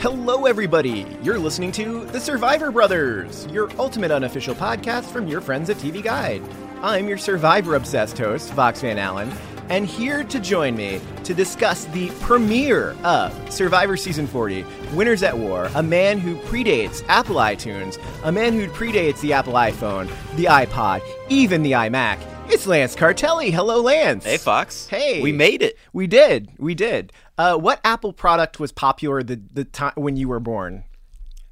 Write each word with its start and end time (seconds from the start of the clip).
Hello, 0.00 0.46
everybody. 0.46 1.04
You're 1.24 1.40
listening 1.40 1.72
to 1.72 2.04
The 2.04 2.20
Survivor 2.20 2.70
Brothers, 2.70 3.48
your 3.50 3.68
ultimate 3.80 4.12
unofficial 4.12 4.54
podcast 4.54 5.06
from 5.06 5.26
your 5.26 5.40
friends 5.40 5.70
at 5.70 5.76
TV 5.78 6.00
Guide. 6.00 6.40
I'm 6.82 7.08
your 7.08 7.18
Survivor 7.18 7.74
obsessed 7.74 8.16
host, 8.16 8.52
Vox 8.52 8.80
Van 8.80 8.96
Allen, 8.96 9.28
and 9.70 9.86
here 9.86 10.22
to 10.22 10.38
join 10.38 10.76
me 10.76 11.00
to 11.24 11.34
discuss 11.34 11.86
the 11.86 12.10
premiere 12.20 12.96
of 13.02 13.52
Survivor 13.52 13.96
Season 13.96 14.28
40 14.28 14.64
Winners 14.94 15.24
at 15.24 15.36
War, 15.36 15.68
a 15.74 15.82
man 15.82 16.20
who 16.20 16.36
predates 16.42 17.04
Apple 17.08 17.34
iTunes, 17.34 17.98
a 18.22 18.30
man 18.30 18.52
who 18.52 18.68
predates 18.68 19.20
the 19.20 19.32
Apple 19.32 19.54
iPhone, 19.54 20.06
the 20.36 20.44
iPod, 20.44 21.02
even 21.28 21.64
the 21.64 21.72
iMac. 21.72 22.20
It's 22.50 22.68
Lance 22.68 22.94
Cartelli. 22.94 23.52
Hello, 23.52 23.82
Lance. 23.82 24.24
Hey, 24.24 24.38
Fox. 24.38 24.86
Hey. 24.86 25.20
We 25.20 25.32
made 25.32 25.60
it. 25.60 25.76
We 25.92 26.06
did. 26.06 26.48
We 26.56 26.74
did. 26.74 27.12
Uh, 27.38 27.56
what 27.56 27.80
Apple 27.84 28.12
product 28.12 28.58
was 28.58 28.72
popular 28.72 29.22
the 29.22 29.40
the 29.52 29.64
time 29.64 29.92
when 29.94 30.16
you 30.16 30.28
were 30.28 30.40
born? 30.40 30.84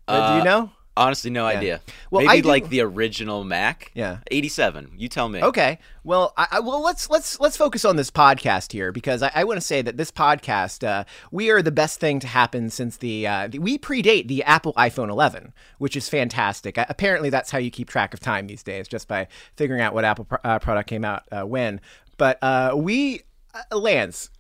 Uh, 0.09 0.33
do 0.33 0.39
you 0.39 0.45
know? 0.45 0.71
Honestly, 0.99 1.31
no 1.31 1.45
idea. 1.45 1.83
Well, 2.11 2.25
Maybe 2.25 2.49
like 2.49 2.71
the 2.71 2.81
original 2.81 3.45
Mac. 3.45 3.91
Yeah. 3.95 4.19
87. 4.31 4.93
You 4.97 5.11
tell 5.11 5.29
me. 5.29 5.43
Okay. 5.43 5.79
Well, 6.05 6.33
I, 6.39 6.47
I, 6.53 6.61
well, 6.61 6.83
let's 6.83 7.11
let's 7.11 7.39
let's 7.39 7.57
focus 7.57 7.85
on 7.85 7.97
this 7.97 8.11
podcast 8.11 8.73
here 8.73 8.93
because 8.93 9.23
I, 9.23 9.31
I 9.35 9.45
want 9.45 9.59
to 9.59 9.61
say 9.61 9.83
that 9.83 9.99
this 9.99 10.11
podcast, 10.11 10.87
uh, 10.87 11.05
we 11.31 11.51
are 11.51 11.61
the 11.61 11.71
best 11.71 12.01
thing 12.01 12.19
to 12.21 12.27
happen 12.27 12.71
since 12.71 12.97
the, 12.97 13.27
uh, 13.27 13.49
the 13.49 13.59
we 13.59 13.77
predate 13.77 14.29
the 14.29 14.43
Apple 14.45 14.73
iPhone 14.75 15.11
11, 15.11 15.53
which 15.77 15.97
is 15.97 16.09
fantastic. 16.09 16.79
Uh, 16.79 16.87
apparently, 16.89 17.29
that's 17.29 17.51
how 17.51 17.59
you 17.59 17.71
keep 17.71 17.91
track 17.91 18.15
of 18.15 18.21
time 18.21 18.47
these 18.47 18.63
days, 18.63 18.89
just 18.89 19.07
by 19.07 19.29
figuring 19.55 19.83
out 19.83 19.93
what 19.93 20.07
Apple 20.07 20.25
pro- 20.25 20.39
uh, 20.45 20.59
product 20.61 20.89
came 20.89 21.05
out 21.05 21.25
uh, 21.31 21.43
when. 21.43 21.79
But 22.17 22.39
uh, 22.43 22.73
we, 22.75 23.21
uh, 23.53 23.77
Lance, 23.77 24.31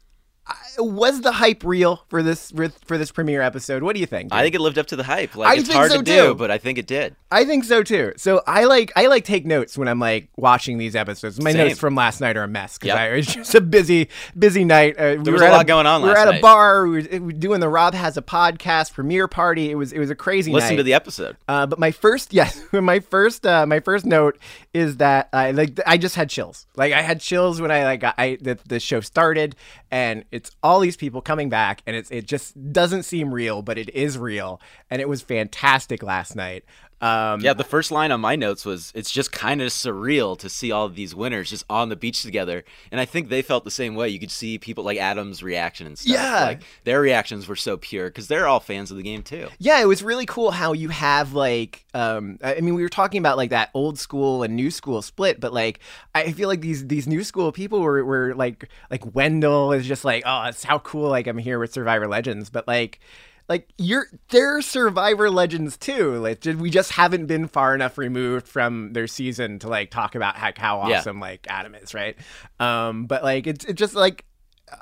was 0.78 1.20
the 1.22 1.32
hype 1.32 1.64
real 1.64 2.04
for 2.08 2.22
this 2.22 2.52
for 2.84 2.98
this 2.98 3.10
premiere 3.10 3.42
episode? 3.42 3.82
What 3.82 3.94
do 3.94 4.00
you 4.00 4.06
think? 4.06 4.32
I 4.32 4.42
think 4.42 4.54
it 4.54 4.60
lived 4.60 4.78
up 4.78 4.86
to 4.88 4.96
the 4.96 5.02
hype. 5.04 5.34
Like 5.36 5.48
I 5.48 5.60
it's 5.60 5.72
hard 5.72 5.90
so, 5.90 5.98
to 5.98 6.02
do, 6.02 6.34
but 6.34 6.50
I 6.50 6.58
think 6.58 6.78
it 6.78 6.86
did. 6.86 7.16
I 7.30 7.44
think 7.44 7.64
so 7.64 7.82
too. 7.82 8.12
So 8.16 8.42
I 8.46 8.64
like 8.64 8.92
I 8.94 9.06
like 9.06 9.24
take 9.24 9.44
notes 9.46 9.76
when 9.76 9.88
I'm 9.88 9.98
like 9.98 10.28
watching 10.36 10.78
these 10.78 10.94
episodes. 10.94 11.40
My 11.40 11.52
Same. 11.52 11.68
notes 11.68 11.80
from 11.80 11.94
last 11.94 12.20
night 12.20 12.36
are 12.36 12.42
a 12.44 12.48
mess 12.48 12.78
because 12.78 12.96
Yep. 12.98 13.10
it 13.12 13.16
was 13.16 13.26
just 13.26 13.54
a 13.54 13.60
busy 13.60 14.08
busy 14.38 14.64
night. 14.64 14.96
Uh, 14.98 15.16
we 15.22 15.32
was 15.32 15.40
were 15.40 15.46
a 15.46 15.50
at 15.50 15.56
lot 15.56 15.66
going 15.66 15.86
on 15.86 16.02
We 16.02 16.08
were 16.10 16.16
at 16.16 16.28
a 16.28 16.32
night. 16.32 16.42
bar. 16.42 16.86
We 16.86 17.02
were, 17.02 17.08
we 17.10 17.18
were 17.20 17.32
doing 17.32 17.60
the 17.60 17.68
Rob 17.68 17.94
has 17.94 18.16
a 18.16 18.22
podcast 18.22 18.92
premiere 18.92 19.28
party. 19.28 19.70
It 19.70 19.74
was 19.76 19.92
it 19.92 19.98
was 19.98 20.10
a 20.10 20.14
crazy 20.14 20.52
Listen 20.52 20.70
night. 20.70 20.76
to 20.76 20.82
the 20.82 20.94
episode. 20.94 21.36
Uh, 21.48 21.66
but 21.66 21.78
my 21.78 21.90
first, 21.90 22.32
yes, 22.32 22.60
my 22.72 23.00
first, 23.00 23.46
uh, 23.46 23.66
my 23.66 23.80
first 23.80 24.04
note 24.06 24.38
is 24.74 24.98
that 24.98 25.28
I 25.32 25.50
like 25.52 25.80
I 25.86 25.96
just 25.96 26.14
had 26.14 26.28
chills. 26.30 26.66
Like 26.76 26.92
I 26.92 27.02
had 27.02 27.20
chills 27.20 27.60
when 27.60 27.70
I 27.70 27.84
like 27.84 28.04
I 28.04 28.38
the, 28.40 28.58
the 28.66 28.78
show 28.78 29.00
started, 29.00 29.56
and 29.90 30.24
it's 30.36 30.50
all 30.62 30.80
these 30.80 30.96
people 30.96 31.20
coming 31.22 31.48
back, 31.48 31.82
and 31.86 31.96
it's 31.96 32.10
it 32.10 32.26
just 32.26 32.72
doesn't 32.72 33.04
seem 33.04 33.32
real, 33.32 33.62
but 33.62 33.78
it 33.78 33.88
is 33.94 34.18
real, 34.18 34.60
and 34.90 35.00
it 35.00 35.08
was 35.08 35.22
fantastic 35.22 36.02
last 36.02 36.36
night. 36.36 36.64
Um, 37.00 37.40
Yeah, 37.40 37.52
the 37.52 37.64
first 37.64 37.90
line 37.90 38.10
on 38.10 38.20
my 38.20 38.36
notes 38.36 38.64
was 38.64 38.90
it's 38.94 39.10
just 39.10 39.30
kind 39.32 39.60
of 39.60 39.68
surreal 39.68 40.38
to 40.38 40.48
see 40.48 40.72
all 40.72 40.86
of 40.86 40.94
these 40.94 41.14
winners 41.14 41.50
just 41.50 41.64
on 41.68 41.88
the 41.90 41.96
beach 41.96 42.22
together. 42.22 42.64
And 42.90 43.00
I 43.00 43.04
think 43.04 43.28
they 43.28 43.42
felt 43.42 43.64
the 43.64 43.70
same 43.70 43.94
way. 43.94 44.08
You 44.08 44.18
could 44.18 44.30
see 44.30 44.58
people 44.58 44.82
like 44.84 44.96
Adam's 44.98 45.42
reaction 45.42 45.86
and 45.86 45.98
stuff. 45.98 46.14
Yeah. 46.14 46.44
Like 46.44 46.62
their 46.84 47.00
reactions 47.00 47.48
were 47.48 47.56
so 47.56 47.76
pure 47.76 48.08
because 48.08 48.28
they're 48.28 48.46
all 48.46 48.60
fans 48.60 48.90
of 48.90 48.96
the 48.96 49.02
game 49.02 49.22
too. 49.22 49.48
Yeah, 49.58 49.80
it 49.80 49.86
was 49.86 50.02
really 50.02 50.26
cool 50.26 50.50
how 50.52 50.72
you 50.72 50.88
have 50.88 51.32
like 51.34 51.84
um 51.92 52.38
I 52.42 52.56
I 52.56 52.60
mean 52.60 52.74
we 52.74 52.82
were 52.82 52.88
talking 52.88 53.18
about 53.18 53.36
like 53.36 53.50
that 53.50 53.70
old 53.74 53.98
school 53.98 54.42
and 54.42 54.56
new 54.56 54.70
school 54.70 55.02
split, 55.02 55.38
but 55.38 55.52
like 55.52 55.80
I 56.14 56.32
feel 56.32 56.48
like 56.48 56.62
these 56.62 56.86
these 56.86 57.06
new 57.06 57.22
school 57.24 57.52
people 57.52 57.80
were, 57.80 58.04
were 58.04 58.34
like 58.34 58.70
like 58.90 59.14
Wendell 59.14 59.72
is 59.72 59.86
just 59.86 60.04
like, 60.04 60.22
oh 60.24 60.44
it's 60.44 60.64
how 60.64 60.78
cool 60.78 61.10
like 61.10 61.26
I'm 61.26 61.38
here 61.38 61.58
with 61.58 61.72
Survivor 61.72 62.08
Legends, 62.08 62.48
but 62.48 62.66
like 62.66 63.00
like 63.48 63.68
you're 63.78 64.06
they're 64.28 64.60
Survivor 64.62 65.30
Legends 65.30 65.76
too. 65.76 66.16
Like 66.16 66.40
did 66.40 66.60
we 66.60 66.70
just 66.70 66.92
haven't 66.92 67.26
been 67.26 67.46
far 67.48 67.74
enough 67.74 67.98
removed 67.98 68.48
from 68.48 68.92
their 68.92 69.06
season 69.06 69.58
to 69.60 69.68
like 69.68 69.90
talk 69.90 70.14
about 70.14 70.36
how, 70.36 70.50
how 70.56 70.88
Yeah. 70.88 70.98
awesome 70.98 71.20
like 71.20 71.46
Adam 71.48 71.74
is, 71.74 71.94
right? 71.94 72.16
Um 72.60 73.06
but 73.06 73.22
like 73.22 73.46
it's 73.46 73.64
it's 73.64 73.78
just 73.78 73.94
like 73.94 74.24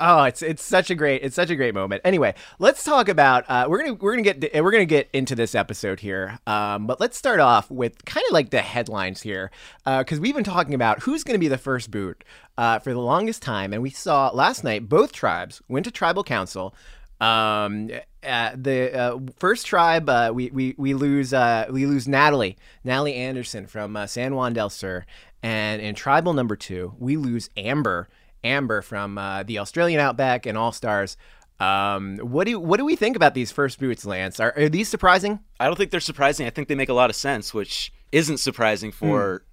Oh, 0.00 0.22
it's 0.22 0.41
it's 0.41 0.62
such 0.64 0.88
a 0.88 0.94
great 0.94 1.22
it's 1.22 1.36
such 1.36 1.50
a 1.50 1.56
great 1.56 1.74
moment. 1.74 2.00
Anyway, 2.06 2.32
let's 2.58 2.82
talk 2.84 3.10
about 3.10 3.44
uh, 3.50 3.66
we're 3.69 3.80
gonna 3.82 3.92
we're 3.92 4.12
gonna 4.16 4.22
get 4.22 4.54
we're 4.64 4.70
gonna 4.70 4.86
get 4.86 5.10
into 5.12 5.34
this 5.34 5.54
episode 5.54 6.00
here. 6.00 6.38
Um, 6.47 6.86
but 6.86 7.00
let's 7.00 7.19
start 7.19 7.38
off 7.38 7.70
with 7.70 8.03
kind 8.06 8.24
of 8.26 8.32
like 8.32 8.48
the 8.48 8.62
headlines 8.62 9.20
here 9.20 9.50
because 9.84 10.19
we've 10.20 10.34
been 10.34 10.42
talking 10.42 10.72
about 10.72 11.03
who's 11.03 11.22
gonna 11.22 11.38
be 11.38 11.48
the 11.48 11.58
first 11.58 11.91
boot 11.91 12.24
uh, 12.56 12.78
for 12.78 12.94
the 12.94 12.98
longest 12.98 13.42
time, 13.42 13.74
and 13.74 13.82
we 13.82 13.91
saw 13.91 14.30
last 14.30 14.64
night 14.64 14.88
both 14.88 15.12
tribes 15.12 15.60
went 15.69 15.84
to 15.84 15.91
tribal 15.91 16.24
council. 16.24 16.74
Um, 17.20 17.91
uh, 18.24 18.52
the 18.56 18.94
uh, 18.94 19.18
first 19.38 19.66
tribe 19.66 20.08
uh, 20.08 20.30
we, 20.34 20.50
we 20.50 20.74
we 20.76 20.94
lose 20.94 21.32
uh, 21.32 21.66
we 21.70 21.86
lose 21.86 22.08
Natalie 22.08 22.56
Natalie 22.82 23.14
Anderson 23.14 23.66
from 23.66 23.96
uh, 23.96 24.06
San 24.06 24.34
Juan 24.34 24.52
del 24.52 24.70
Sur, 24.70 25.04
and 25.42 25.80
in 25.80 25.94
tribal 25.94 26.32
number 26.32 26.56
two 26.56 26.94
we 26.98 27.16
lose 27.16 27.50
Amber. 27.56 28.08
Amber 28.42 28.82
from 28.82 29.16
uh, 29.16 29.42
the 29.42 29.58
Australian 29.58 30.00
Outback 30.00 30.44
and 30.44 30.58
All 30.58 30.70
Stars. 30.70 31.16
Um, 31.60 32.18
what 32.18 32.46
do 32.46 32.58
what 32.60 32.76
do 32.76 32.84
we 32.84 32.96
think 32.96 33.16
about 33.16 33.32
these 33.32 33.50
first 33.50 33.78
boots, 33.78 34.04
Lance? 34.04 34.38
Are, 34.38 34.52
are 34.56 34.68
these 34.68 34.88
surprising? 34.88 35.41
I 35.58 35.66
don't 35.66 35.76
think 35.76 35.91
they're 35.91 36.00
surprising. 36.00 36.46
I 36.46 36.50
think 36.50 36.68
they 36.68 36.74
make 36.74 36.91
a 36.91 36.94
lot 36.94 37.10
of 37.10 37.16
sense, 37.16 37.54
which 37.54 37.92
isn't 38.12 38.38
surprising 38.38 38.92
for 38.92 39.44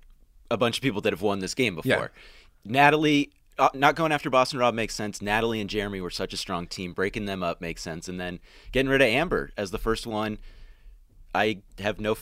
a 0.49 0.57
bunch 0.57 0.77
of 0.77 0.83
people 0.83 1.01
that 1.01 1.13
have 1.13 1.21
won 1.21 1.39
this 1.39 1.53
game 1.53 1.75
before. 1.75 1.89
Yeah. 1.89 2.07
Natalie, 2.65 3.31
uh, 3.57 3.69
not 3.73 3.95
going 3.95 4.11
after 4.11 4.29
Boston 4.29 4.59
Rob 4.59 4.73
makes 4.73 4.95
sense. 4.95 5.21
Natalie 5.21 5.61
and 5.61 5.69
Jeremy 5.69 6.01
were 6.01 6.09
such 6.09 6.33
a 6.33 6.37
strong 6.37 6.67
team. 6.67 6.93
Breaking 6.93 7.25
them 7.25 7.43
up 7.43 7.61
makes 7.61 7.81
sense. 7.81 8.07
And 8.07 8.19
then 8.19 8.39
getting 8.71 8.89
rid 8.89 9.01
of 9.01 9.07
Amber 9.07 9.51
as 9.57 9.71
the 9.71 9.77
first 9.77 10.07
one, 10.07 10.37
I 11.33 11.61
have 11.79 11.99
no, 11.99 12.17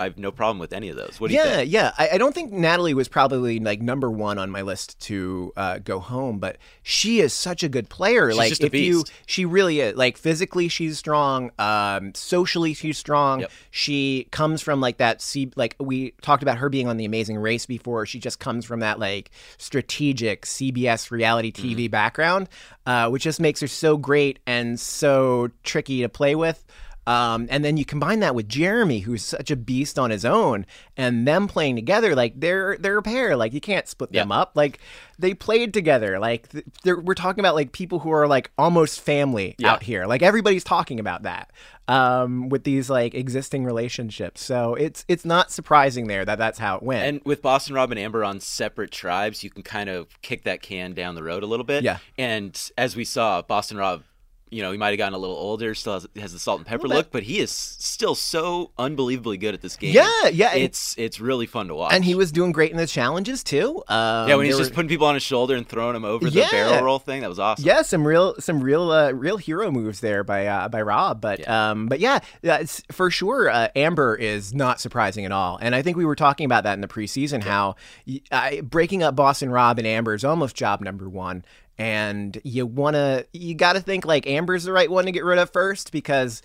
I 0.00 0.04
have 0.04 0.18
no 0.18 0.32
problem 0.32 0.58
with 0.58 0.72
any 0.72 0.88
of 0.88 0.96
those. 0.96 1.20
What 1.20 1.28
do 1.28 1.34
you 1.34 1.40
yeah, 1.40 1.56
think? 1.56 1.72
yeah. 1.72 1.92
I, 1.98 2.10
I 2.12 2.18
don't 2.18 2.34
think 2.34 2.52
Natalie 2.52 2.94
was 2.94 3.06
probably 3.08 3.60
like 3.60 3.80
number 3.82 4.10
one 4.10 4.38
on 4.38 4.50
my 4.50 4.62
list 4.62 4.98
to 5.02 5.52
uh, 5.56 5.78
go 5.78 6.00
home, 6.00 6.38
but 6.38 6.56
she 6.82 7.20
is 7.20 7.32
such 7.32 7.62
a 7.62 7.68
good 7.68 7.88
player. 7.88 8.32
like 8.34 8.48
just 8.48 8.62
a 8.62 8.66
if 8.66 8.74
you, 8.74 9.04
she 9.26 9.44
really 9.44 9.80
is. 9.80 9.96
Like 9.96 10.16
physically, 10.16 10.68
she's 10.68 10.98
strong. 10.98 11.50
Um, 11.58 12.14
socially, 12.14 12.74
she's 12.74 12.98
strong. 12.98 13.40
Yep. 13.40 13.50
She 13.70 14.26
comes 14.30 14.62
from 14.62 14.80
like 14.80 14.96
that. 14.96 15.20
C- 15.22 15.52
like 15.56 15.76
we 15.78 16.12
talked 16.22 16.42
about 16.42 16.58
her 16.58 16.68
being 16.68 16.88
on 16.88 16.96
the 16.96 17.04
Amazing 17.04 17.36
Race 17.38 17.66
before. 17.66 18.06
She 18.06 18.18
just 18.18 18.40
comes 18.40 18.64
from 18.64 18.80
that 18.80 18.98
like 18.98 19.30
strategic 19.58 20.46
CBS 20.46 21.10
reality 21.10 21.52
TV 21.52 21.70
Mm-hmm. 21.70 21.90
background, 21.90 22.48
uh, 22.86 23.08
which 23.10 23.22
just 23.22 23.38
makes 23.40 23.60
her 23.60 23.68
so 23.68 23.96
great 23.96 24.38
and 24.46 24.80
so 24.80 25.50
tricky 25.62 26.00
to 26.02 26.08
play 26.08 26.34
with. 26.34 26.64
Um, 27.10 27.48
and 27.50 27.64
then 27.64 27.76
you 27.76 27.84
combine 27.84 28.20
that 28.20 28.34
with 28.36 28.48
Jeremy, 28.48 29.00
who's 29.00 29.24
such 29.24 29.50
a 29.50 29.56
beast 29.56 29.98
on 29.98 30.10
his 30.10 30.24
own, 30.24 30.64
and 30.96 31.26
them 31.26 31.48
playing 31.48 31.74
together, 31.76 32.14
like 32.14 32.38
they're 32.38 32.76
they're 32.78 32.98
a 32.98 33.02
pair. 33.02 33.36
Like 33.36 33.52
you 33.52 33.60
can't 33.60 33.88
split 33.88 34.12
them 34.12 34.30
up. 34.30 34.52
Like 34.54 34.78
they 35.18 35.34
played 35.34 35.74
together. 35.74 36.18
Like 36.18 36.48
they're, 36.84 37.00
we're 37.00 37.14
talking 37.14 37.40
about 37.40 37.54
like 37.54 37.72
people 37.72 37.98
who 37.98 38.12
are 38.12 38.28
like 38.28 38.50
almost 38.56 39.00
family 39.00 39.56
Yeah. 39.58 39.72
out 39.72 39.82
here. 39.82 40.06
Like 40.06 40.22
everybody's 40.22 40.62
talking 40.64 41.00
about 41.00 41.24
that 41.24 41.50
um, 41.88 42.48
with 42.48 42.62
these 42.64 42.88
like 42.88 43.14
existing 43.14 43.64
relationships. 43.64 44.42
So 44.42 44.74
it's 44.76 45.04
it's 45.08 45.24
not 45.24 45.50
surprising 45.50 46.06
there 46.06 46.24
that 46.24 46.38
that's 46.38 46.58
how 46.60 46.76
it 46.76 46.82
went. 46.82 47.04
And 47.06 47.20
with 47.24 47.42
Boston 47.42 47.74
Rob 47.74 47.90
and 47.90 47.98
Amber 47.98 48.22
on 48.24 48.38
separate 48.40 48.92
tribes, 48.92 49.42
you 49.42 49.50
can 49.50 49.62
kind 49.64 49.88
of 49.90 50.06
kick 50.22 50.44
that 50.44 50.62
can 50.62 50.92
down 50.92 51.16
the 51.16 51.24
road 51.24 51.42
a 51.42 51.46
little 51.46 51.66
bit. 51.66 51.82
Yeah. 51.82 51.98
And 52.16 52.56
as 52.78 52.94
we 52.94 53.04
saw, 53.04 53.42
Boston 53.42 53.78
Rob, 53.78 54.04
you 54.50 54.62
know, 54.62 54.72
he 54.72 54.78
might 54.78 54.88
have 54.90 54.98
gotten 54.98 55.14
a 55.14 55.18
little 55.18 55.36
older, 55.36 55.74
still 55.74 55.94
has, 55.94 56.06
has 56.16 56.32
the 56.32 56.38
salt 56.38 56.58
and 56.58 56.66
pepper 56.66 56.88
look, 56.88 57.10
but 57.10 57.22
he 57.22 57.38
is 57.38 57.50
still 57.50 58.14
so 58.14 58.72
unbelievably 58.78 59.36
good 59.38 59.54
at 59.54 59.60
this 59.62 59.76
game. 59.76 59.94
Yeah, 59.94 60.28
yeah, 60.32 60.54
It's 60.54 60.94
it's 60.98 61.20
really 61.20 61.46
fun 61.46 61.68
to 61.68 61.74
watch. 61.74 61.92
and 61.94 62.04
he 62.04 62.14
was 62.14 62.32
doing 62.32 62.52
great 62.52 62.70
in 62.70 62.76
the 62.76 62.86
challenges 62.86 63.42
too. 63.44 63.82
Um, 63.88 64.28
yeah, 64.28 64.34
when 64.34 64.46
he's 64.46 64.56
there 64.56 64.64
just 64.64 64.74
putting 64.74 64.88
people 64.88 65.06
on 65.06 65.14
his 65.14 65.22
shoulder 65.22 65.54
and 65.56 65.66
throwing 65.68 65.94
them 65.94 66.04
over 66.04 66.26
Yeah. 66.28 66.46
the 66.46 66.50
barrel 66.50 66.84
roll 66.84 66.98
thing, 66.98 67.20
that 67.22 67.28
was 67.28 67.38
awesome. 67.38 67.64
Yeah, 67.64 67.82
some 67.82 68.06
real 68.06 68.34
some 68.40 68.60
real 68.60 68.90
uh, 68.90 69.12
real 69.12 69.36
hero 69.36 69.70
moves 69.70 70.00
there 70.00 70.24
by 70.24 70.46
uh, 70.46 70.68
by 70.68 70.82
Rob, 70.82 71.20
but 71.20 71.46
um 71.48 71.86
but 71.86 72.00
yeah, 72.00 72.18
yeah, 72.42 72.56
it's, 72.58 72.82
for 72.90 73.10
sure 73.10 73.48
uh, 73.48 73.68
Amber 73.76 74.14
is 74.16 74.52
not 74.52 74.80
surprising 74.80 75.24
at 75.24 75.32
all. 75.32 75.58
And 75.62 75.74
I 75.74 75.82
think 75.82 75.96
we 75.96 76.04
were 76.04 76.16
talking 76.16 76.44
about 76.44 76.64
that 76.64 76.74
in 76.74 76.80
the 76.80 76.88
preseason 76.88 77.42
how 77.42 77.76
y 78.06 78.20
I 78.32 78.60
breaking 78.62 79.02
up 79.02 79.14
Boston 79.16 79.50
Rob 79.50 79.78
and 79.78 79.86
Amber 79.86 80.14
is 80.14 80.24
almost 80.24 80.56
job 80.56 80.80
number 80.80 81.08
1 81.08 81.44
and 81.78 82.40
you 82.44 82.66
wanna 82.66 83.24
you 83.32 83.54
got 83.54 83.72
to 83.74 83.80
think 83.80 84.04
like 84.04 84.26
Amber's 84.26 84.64
the 84.64 84.72
right 84.72 84.90
one 84.90 85.06
to 85.06 85.12
get 85.12 85.24
rid 85.24 85.38
of 85.38 85.50
first 85.50 85.92
because 85.92 86.42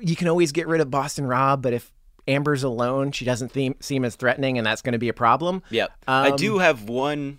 you 0.00 0.14
can 0.16 0.28
always 0.28 0.52
get 0.52 0.68
rid 0.68 0.80
of 0.80 0.90
Boston 0.90 1.26
Rob, 1.26 1.62
but 1.62 1.72
if 1.72 1.90
Amber's 2.28 2.62
alone, 2.62 3.12
she 3.12 3.24
doesn't 3.24 3.50
theme, 3.50 3.74
seem 3.80 4.04
as 4.04 4.14
threatening, 4.14 4.58
and 4.58 4.66
that's 4.66 4.82
going 4.82 4.92
to 4.92 4.98
be 4.98 5.08
a 5.08 5.14
problem. 5.14 5.62
Yep. 5.70 5.90
I 6.06 6.28
Um, 6.30 6.36
do 6.36 6.58
have 6.58 6.84
one 6.84 7.38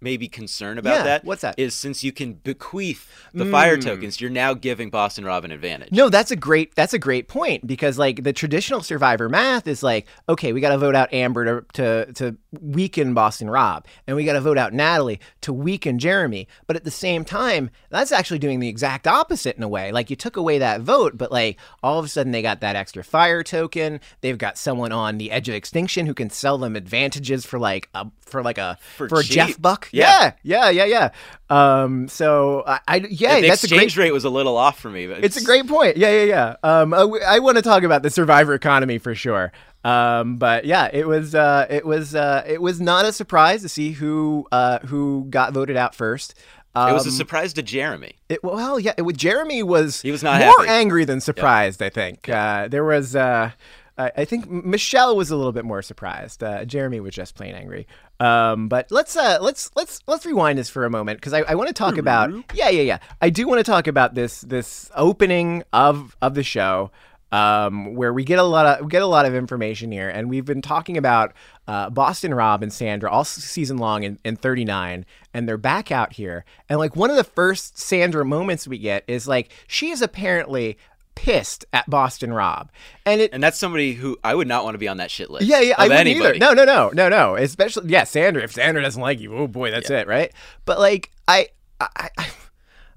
maybe 0.00 0.28
concern 0.28 0.78
about 0.78 0.94
Yeah, 0.98 1.02
that. 1.04 1.24
what's 1.24 1.42
that? 1.42 1.58
Is 1.58 1.74
since 1.74 2.04
you 2.04 2.12
can 2.12 2.34
bequeath 2.34 3.08
the 3.32 3.46
fire 3.46 3.76
Mm. 3.76 3.82
tokens, 3.84 4.20
you're 4.20 4.30
now 4.30 4.54
giving 4.54 4.90
Boston 4.90 5.24
Rob 5.24 5.44
an 5.44 5.50
advantage. 5.50 5.90
No, 5.92 6.08
that's 6.08 6.30
a 6.30 6.36
great 6.36 6.74
that's 6.74 6.94
a 6.94 6.98
great 6.98 7.28
point 7.28 7.66
because 7.66 7.98
like 7.98 8.22
the 8.22 8.32
traditional 8.32 8.82
survivor 8.82 9.28
math 9.28 9.66
is 9.66 9.82
like, 9.82 10.06
okay, 10.28 10.52
we 10.52 10.60
got 10.60 10.70
to 10.70 10.78
vote 10.78 10.94
out 10.94 11.12
Amber 11.12 11.62
to, 11.62 11.64
to 12.06 12.12
to 12.14 12.36
weaken 12.60 13.14
Boston 13.14 13.48
Rob, 13.50 13.86
and 14.06 14.16
we 14.16 14.24
got 14.24 14.34
to 14.34 14.40
vote 14.40 14.58
out 14.58 14.72
Natalie 14.72 15.20
to 15.42 15.52
weaken 15.52 15.98
Jeremy. 15.98 16.48
But 16.66 16.76
at 16.76 16.84
the 16.84 16.90
same 16.90 17.24
time, 17.24 17.70
that's 17.90 18.12
actually 18.12 18.38
doing 18.38 18.60
the 18.60 18.68
exact 18.68 19.06
opposite 19.06 19.56
in 19.56 19.62
a 19.62 19.68
way. 19.68 19.92
Like 19.92 20.10
you 20.10 20.16
took 20.16 20.36
away 20.36 20.58
that 20.58 20.80
vote, 20.82 21.16
but 21.16 21.32
like 21.32 21.58
all 21.82 21.98
of 21.98 22.04
a 22.04 22.08
sudden 22.08 22.32
they 22.32 22.42
got 22.42 22.60
that 22.60 22.76
extra 22.76 23.02
fire 23.04 23.42
token. 23.42 24.00
They've 24.20 24.38
got 24.38 24.58
someone 24.58 24.92
on 24.92 25.18
the 25.18 25.30
edge 25.30 25.48
of 25.48 25.54
extinction 25.54 26.06
who 26.06 26.14
can 26.14 26.30
sell 26.30 26.58
them 26.58 26.76
advantages 26.76 27.44
for 27.46 27.58
like 27.58 27.88
a 27.94 28.06
for 28.20 28.42
like 28.42 28.58
a 28.58 28.78
For 28.96 29.08
for, 29.08 29.20
a. 29.20 29.22
Jeff 29.24 29.60
Buck. 29.60 29.85
Yeah. 29.92 30.32
yeah, 30.42 30.70
yeah, 30.70 30.84
yeah. 30.84 31.10
yeah. 31.50 31.82
Um, 31.82 32.08
so 32.08 32.64
I, 32.66 32.80
I 32.88 32.96
yeah, 33.08 33.40
the 33.40 33.48
that's 33.48 33.64
a 33.64 33.68
great 33.68 33.84
exchange 33.84 33.96
rate 33.98 34.12
was 34.12 34.24
a 34.24 34.30
little 34.30 34.56
off 34.56 34.78
for 34.80 34.90
me. 34.90 35.06
But 35.06 35.24
it's 35.24 35.36
a 35.36 35.44
great 35.44 35.66
point. 35.68 35.96
Yeah, 35.96 36.10
yeah, 36.10 36.24
yeah. 36.24 36.56
Um, 36.62 36.92
I, 36.92 37.38
want 37.38 37.56
to 37.56 37.62
talk 37.62 37.82
about 37.84 38.02
the 38.02 38.10
survivor 38.10 38.54
economy 38.54 38.98
for 38.98 39.14
sure. 39.14 39.52
Um, 39.84 40.38
but 40.38 40.64
yeah, 40.64 40.90
it 40.92 41.06
was 41.06 41.34
uh, 41.34 41.66
it 41.70 41.86
was 41.86 42.14
uh, 42.16 42.42
it 42.46 42.60
was 42.60 42.80
not 42.80 43.04
a 43.04 43.12
surprise 43.12 43.62
to 43.62 43.68
see 43.68 43.92
who 43.92 44.46
uh, 44.50 44.80
who 44.80 45.26
got 45.30 45.52
voted 45.52 45.76
out 45.76 45.94
first. 45.94 46.34
Um, 46.74 46.90
It 46.90 46.92
was 46.92 47.06
a 47.06 47.12
surprise 47.12 47.52
to 47.54 47.62
Jeremy. 47.62 48.16
it, 48.28 48.44
well, 48.44 48.78
yeah, 48.78 48.92
it, 48.98 49.16
Jeremy 49.16 49.62
was 49.62 50.02
He 50.02 50.10
was 50.10 50.22
not 50.22 50.40
more 50.40 50.58
happy. 50.58 50.68
angry 50.68 51.04
than 51.06 51.20
surprised. 51.20 51.80
I 51.80 51.88
think 51.90 52.28
uh, 52.28 52.68
there 52.68 52.84
was. 52.84 53.14
Uh, 53.16 53.52
I 53.98 54.12
I 54.16 54.24
think 54.24 54.50
Michelle 54.50 55.16
was 55.16 55.30
a 55.30 55.36
little 55.36 55.52
bit 55.52 55.64
more 55.64 55.82
surprised. 55.82 56.42
Uh, 56.42 56.64
Jeremy 56.64 57.00
was 57.00 57.14
just 57.14 57.34
plain 57.34 57.54
angry. 57.54 57.86
Um, 58.20 58.68
but 58.68 58.90
let's 58.90 59.16
uh, 59.16 59.38
let's 59.40 59.70
let's 59.76 60.00
let's 60.06 60.24
rewind 60.24 60.58
this 60.58 60.70
for 60.70 60.84
a 60.84 60.90
moment 60.90 61.20
because 61.20 61.32
I, 61.32 61.40
I 61.40 61.54
want 61.54 61.68
to 61.68 61.74
talk 61.74 61.98
about 61.98 62.30
yeah 62.54 62.68
yeah 62.68 62.82
yeah 62.82 62.98
I 63.20 63.30
do 63.30 63.46
want 63.46 63.58
to 63.58 63.70
talk 63.70 63.86
about 63.86 64.14
this 64.14 64.40
this 64.42 64.90
opening 64.94 65.62
of 65.72 66.16
of 66.22 66.34
the 66.34 66.42
show 66.42 66.90
um, 67.32 67.94
where 67.94 68.12
we 68.12 68.24
get 68.24 68.38
a 68.38 68.42
lot 68.42 68.66
of 68.66 68.84
we 68.84 68.90
get 68.90 69.02
a 69.02 69.06
lot 69.06 69.26
of 69.26 69.34
information 69.34 69.90
here, 69.90 70.08
and 70.08 70.30
we've 70.30 70.44
been 70.44 70.62
talking 70.62 70.96
about 70.96 71.32
uh, 71.66 71.90
Boston 71.90 72.32
Rob 72.32 72.62
and 72.62 72.72
Sandra 72.72 73.10
all 73.10 73.24
season 73.24 73.78
long 73.78 74.04
in, 74.04 74.18
in 74.24 74.36
39, 74.36 75.04
and 75.34 75.48
they're 75.48 75.58
back 75.58 75.90
out 75.90 76.12
here, 76.12 76.44
and 76.68 76.78
like 76.78 76.94
one 76.94 77.10
of 77.10 77.16
the 77.16 77.24
first 77.24 77.78
Sandra 77.78 78.24
moments 78.24 78.68
we 78.68 78.78
get 78.78 79.04
is 79.08 79.26
like 79.26 79.50
she 79.66 79.90
is 79.90 80.02
apparently 80.02 80.78
pissed 81.16 81.64
at 81.72 81.90
Boston 81.90 82.32
Rob, 82.32 82.70
and 83.04 83.20
it 83.20 83.32
And 83.32 83.42
that's 83.42 83.58
somebody 83.58 83.94
who 83.94 84.16
I 84.22 84.36
would 84.36 84.46
not 84.46 84.62
want 84.62 84.74
to 84.74 84.78
be 84.78 84.86
on 84.86 84.98
that 84.98 85.10
shit 85.10 85.28
list. 85.28 85.46
yeah, 85.46 85.60
yeah, 85.60 85.74
I 85.76 85.88
wouldn't 85.88 86.00
anybody. 86.00 86.38
either. 86.38 86.38
No, 86.38 86.52
no, 86.52 86.64
no, 86.64 86.90
no, 86.90 87.08
no. 87.08 87.34
Especially, 87.34 87.90
yeah, 87.90 88.04
Sandra. 88.04 88.44
If 88.44 88.52
Sandra 88.52 88.80
doesn't 88.82 89.02
like 89.02 89.18
you, 89.18 89.34
oh 89.36 89.48
boy, 89.48 89.72
that's 89.72 89.90
it, 89.90 90.06
right? 90.06 90.32
But 90.64 90.78
like, 90.78 91.10
I, 91.26 91.48
I, 91.80 91.88
I, 92.16 92.30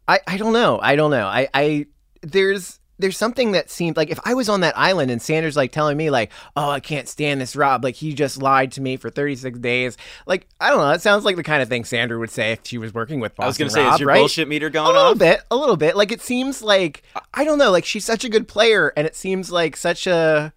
I, 0.07 0.19
I 0.27 0.37
don't 0.37 0.53
know. 0.53 0.79
I 0.79 0.95
don't 0.95 1.09
know. 1.09 1.25
I, 1.25 1.47
I, 1.53 1.87
there's, 2.21 2.79
there's 2.99 3.17
something 3.17 3.53
that 3.53 3.69
seemed 3.69 3.97
like 3.97 4.09
if 4.09 4.19
I 4.25 4.33
was 4.33 4.49
on 4.49 4.61
that 4.61 4.77
island 4.77 5.09
and 5.09 5.21
Sandra's 5.21 5.55
like 5.55 5.71
telling 5.71 5.97
me 5.97 6.09
like, 6.09 6.31
oh, 6.55 6.69
I 6.69 6.79
can't 6.79 7.07
stand 7.07 7.41
this 7.41 7.55
Rob. 7.55 7.83
Like 7.83 7.95
he 7.95 8.13
just 8.13 8.41
lied 8.41 8.73
to 8.73 8.81
me 8.81 8.97
for 8.97 9.09
36 9.09 9.57
days. 9.59 9.97
Like 10.27 10.47
I 10.59 10.69
don't 10.69 10.79
know. 10.79 10.89
That 10.89 11.01
sounds 11.01 11.25
like 11.25 11.37
the 11.37 11.43
kind 11.43 11.63
of 11.63 11.69
thing 11.69 11.85
Sandra 11.85 12.19
would 12.19 12.29
say 12.29 12.51
if 12.51 12.59
she 12.63 12.77
was 12.77 12.93
working 12.93 13.19
with. 13.19 13.35
Boston 13.35 13.45
I 13.45 13.47
was 13.47 13.57
going 13.57 13.67
to 13.69 13.73
say, 13.73 13.83
Rob, 13.83 13.93
is 13.93 13.99
your 14.01 14.07
right? 14.09 14.19
bullshit 14.19 14.47
meter 14.47 14.69
going 14.69 14.85
a 14.85 14.93
little 14.93 15.11
off? 15.13 15.17
bit, 15.17 15.41
a 15.49 15.55
little 15.55 15.77
bit. 15.77 15.95
Like 15.95 16.11
it 16.11 16.21
seems 16.21 16.61
like 16.61 17.03
I 17.33 17.43
don't 17.43 17.57
know. 17.57 17.71
Like 17.71 17.85
she's 17.85 18.05
such 18.05 18.23
a 18.23 18.29
good 18.29 18.47
player, 18.47 18.93
and 18.95 19.07
it 19.07 19.15
seems 19.15 19.51
like 19.51 19.77
such 19.77 20.05
a 20.05 20.53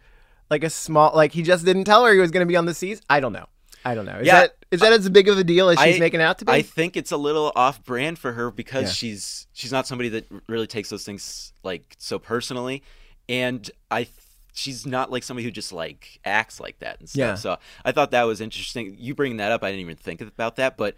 like 0.50 0.64
a 0.64 0.70
small 0.70 1.12
like 1.14 1.32
he 1.32 1.42
just 1.42 1.64
didn't 1.64 1.84
tell 1.84 2.04
her 2.04 2.12
he 2.12 2.18
was 2.18 2.30
going 2.30 2.46
to 2.46 2.50
be 2.50 2.56
on 2.56 2.66
the 2.66 2.74
seas. 2.74 3.00
I 3.08 3.20
don't 3.20 3.32
know. 3.32 3.46
I 3.84 3.94
don't 3.94 4.04
know. 4.06 4.18
Is 4.18 4.26
Yeah. 4.26 4.40
that 4.40 4.56
is 4.70 4.80
that 4.80 4.92
as 4.92 5.08
big 5.08 5.28
of 5.28 5.36
a 5.38 5.44
deal 5.44 5.68
as 5.68 5.78
she's 5.80 5.96
I- 5.96 5.98
making 5.98 6.20
out 6.20 6.38
to 6.38 6.44
be? 6.44 6.52
I 6.52 6.62
think 6.62 6.96
it's 6.96 7.12
a 7.12 7.16
little 7.16 7.52
off 7.54 7.84
brand 7.84 8.18
for 8.18 8.32
her 8.32 8.50
because 8.50 8.84
Yeah. 8.84 8.92
she's 8.92 9.46
she's 9.52 9.72
not 9.72 9.86
somebody 9.86 10.08
that 10.10 10.26
really 10.48 10.66
takes 10.66 10.88
those 10.90 11.04
things 11.04 11.52
like 11.62 11.94
so 11.98 12.18
personally, 12.18 12.82
and 13.28 13.70
I 13.90 14.06
she's 14.54 14.86
not 14.86 15.10
like 15.10 15.22
somebody 15.22 15.44
who 15.44 15.50
just 15.50 15.72
like 15.72 16.20
acts 16.24 16.60
like 16.60 16.78
that 16.80 17.00
and 17.00 17.08
stuff. 17.08 17.18
Yeah. 17.18 17.34
So 17.36 17.56
I 17.84 17.92
thought 17.92 18.10
that 18.10 18.24
was 18.24 18.40
interesting. 18.40 18.96
You 18.98 19.14
bringing 19.14 19.38
that 19.38 19.50
up, 19.52 19.62
I 19.64 19.70
didn't 19.70 19.80
even 19.80 19.96
think 19.96 20.20
about 20.20 20.56
that, 20.56 20.76
but 20.76 20.94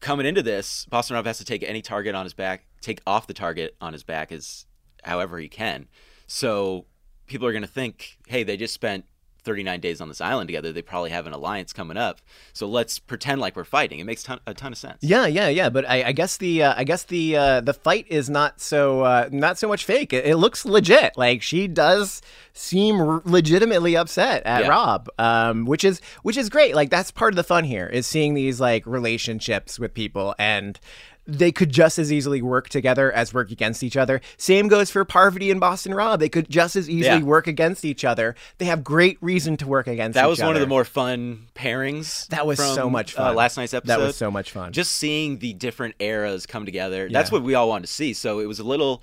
coming 0.00 0.26
into 0.26 0.42
this, 0.42 0.86
Boston 0.86 1.22
has 1.22 1.38
to 1.38 1.44
take 1.44 1.62
any 1.62 1.82
target 1.82 2.14
on 2.14 2.24
his 2.24 2.34
back, 2.34 2.64
take 2.80 3.00
off 3.06 3.26
the 3.26 3.34
target 3.34 3.76
on 3.80 3.92
his 3.92 4.02
back 4.02 4.32
as 4.32 4.64
however 5.04 5.38
he 5.38 5.48
can. 5.48 5.86
So 6.26 6.86
people 7.26 7.46
are 7.46 7.52
going 7.52 7.62
to 7.62 7.68
think, 7.68 8.16
hey, 8.26 8.42
they 8.42 8.56
just 8.56 8.74
spent 8.74 9.04
39 9.44 9.80
days 9.80 10.00
on 10.00 10.08
this 10.08 10.20
island 10.20 10.48
together. 10.48 10.72
They 10.72 10.82
probably 10.82 11.10
have 11.10 11.26
an 11.26 11.32
alliance 11.32 11.72
coming 11.72 11.96
up. 11.96 12.20
So 12.52 12.66
let's 12.68 12.98
pretend 12.98 13.40
like 13.40 13.56
we're 13.56 13.64
fighting. 13.64 13.98
It 13.98 14.04
makes 14.04 14.22
ton- 14.22 14.40
a 14.46 14.54
ton 14.54 14.72
of 14.72 14.78
sense. 14.78 14.98
yeah, 15.02 15.26
yeah, 15.26 15.48
yeah. 15.48 15.68
But 15.70 15.88
I, 15.88 16.04
I 16.04 16.12
guess 16.12 16.36
the 16.36 16.62
uh, 16.64 16.74
I 16.76 16.84
guess 16.84 17.04
the 17.04 17.36
uh, 17.36 17.60
the 17.60 17.74
fight 17.74 18.06
is 18.08 18.30
not 18.30 18.60
so 18.60 19.02
uh, 19.02 19.28
not 19.32 19.58
so 19.58 19.68
much 19.68 19.84
fake. 19.84 20.12
It, 20.12 20.26
it 20.26 20.36
looks 20.36 20.64
legit. 20.64 21.16
Like 21.16 21.42
she 21.42 21.66
does 21.68 22.22
seem 22.52 23.00
r- 23.00 23.22
legitimately 23.24 23.96
upset 23.96 24.42
at 24.44 24.62
Yeah. 24.62 24.68
Rob, 24.68 25.08
um, 25.18 25.64
which 25.64 25.84
is 25.84 26.00
which 26.22 26.36
is 26.36 26.48
great. 26.48 26.74
Like 26.74 26.90
that's 26.90 27.10
part 27.10 27.32
of 27.32 27.36
the 27.36 27.44
fun 27.44 27.64
here 27.64 27.86
is 27.86 28.06
seeing 28.06 28.34
these 28.34 28.60
like 28.60 28.86
relationships 28.86 29.78
with 29.78 29.94
people 29.94 30.34
and. 30.38 30.78
They 31.24 31.52
could 31.52 31.70
just 31.70 32.00
as 32.00 32.12
easily 32.12 32.42
work 32.42 32.68
together 32.68 33.12
as 33.12 33.32
work 33.32 33.52
against 33.52 33.84
each 33.84 33.96
other. 33.96 34.20
Same 34.36 34.66
goes 34.66 34.90
for 34.90 35.04
Parvati 35.04 35.52
and 35.52 35.60
Boston 35.60 35.94
Rob. 35.94 36.18
They 36.18 36.28
could 36.28 36.50
just 36.50 36.74
as 36.74 36.90
easily 36.90 37.18
Yeah. 37.18 37.22
work 37.24 37.46
against 37.46 37.84
each 37.84 38.04
other. 38.04 38.34
They 38.58 38.64
have 38.64 38.82
great 38.82 39.18
reason 39.20 39.56
to 39.58 39.66
work 39.68 39.86
against 39.86 40.14
That 40.14 40.28
was 40.28 40.40
one 40.40 40.56
of 40.56 40.60
the 40.60 40.66
more 40.66 40.84
fun 40.84 41.46
pairings. 41.54 42.26
That 42.28 42.44
was 42.44 42.58
so 42.58 42.74
from, 42.74 42.92
much 42.92 43.14
uh, 43.14 43.18
fun. 43.26 43.36
last 43.36 43.56
night's 43.56 43.72
episode. 43.72 43.88
That 44.00 44.04
was 44.04 44.16
so 44.16 44.32
much 44.32 44.50
fun. 44.50 44.72
Just 44.72 44.92
seeing 44.92 45.38
the 45.38 45.52
different 45.52 45.94
eras 46.00 46.44
come 46.44 46.64
together. 46.66 47.08
That's 47.08 47.30
what 47.30 47.44
we 47.44 47.54
all 47.54 47.68
wanted 47.68 47.86
to 47.86 47.92
see. 47.92 48.14
So 48.14 48.40
it 48.40 48.46
was 48.46 48.58
a 48.58 48.64
little 48.64 49.02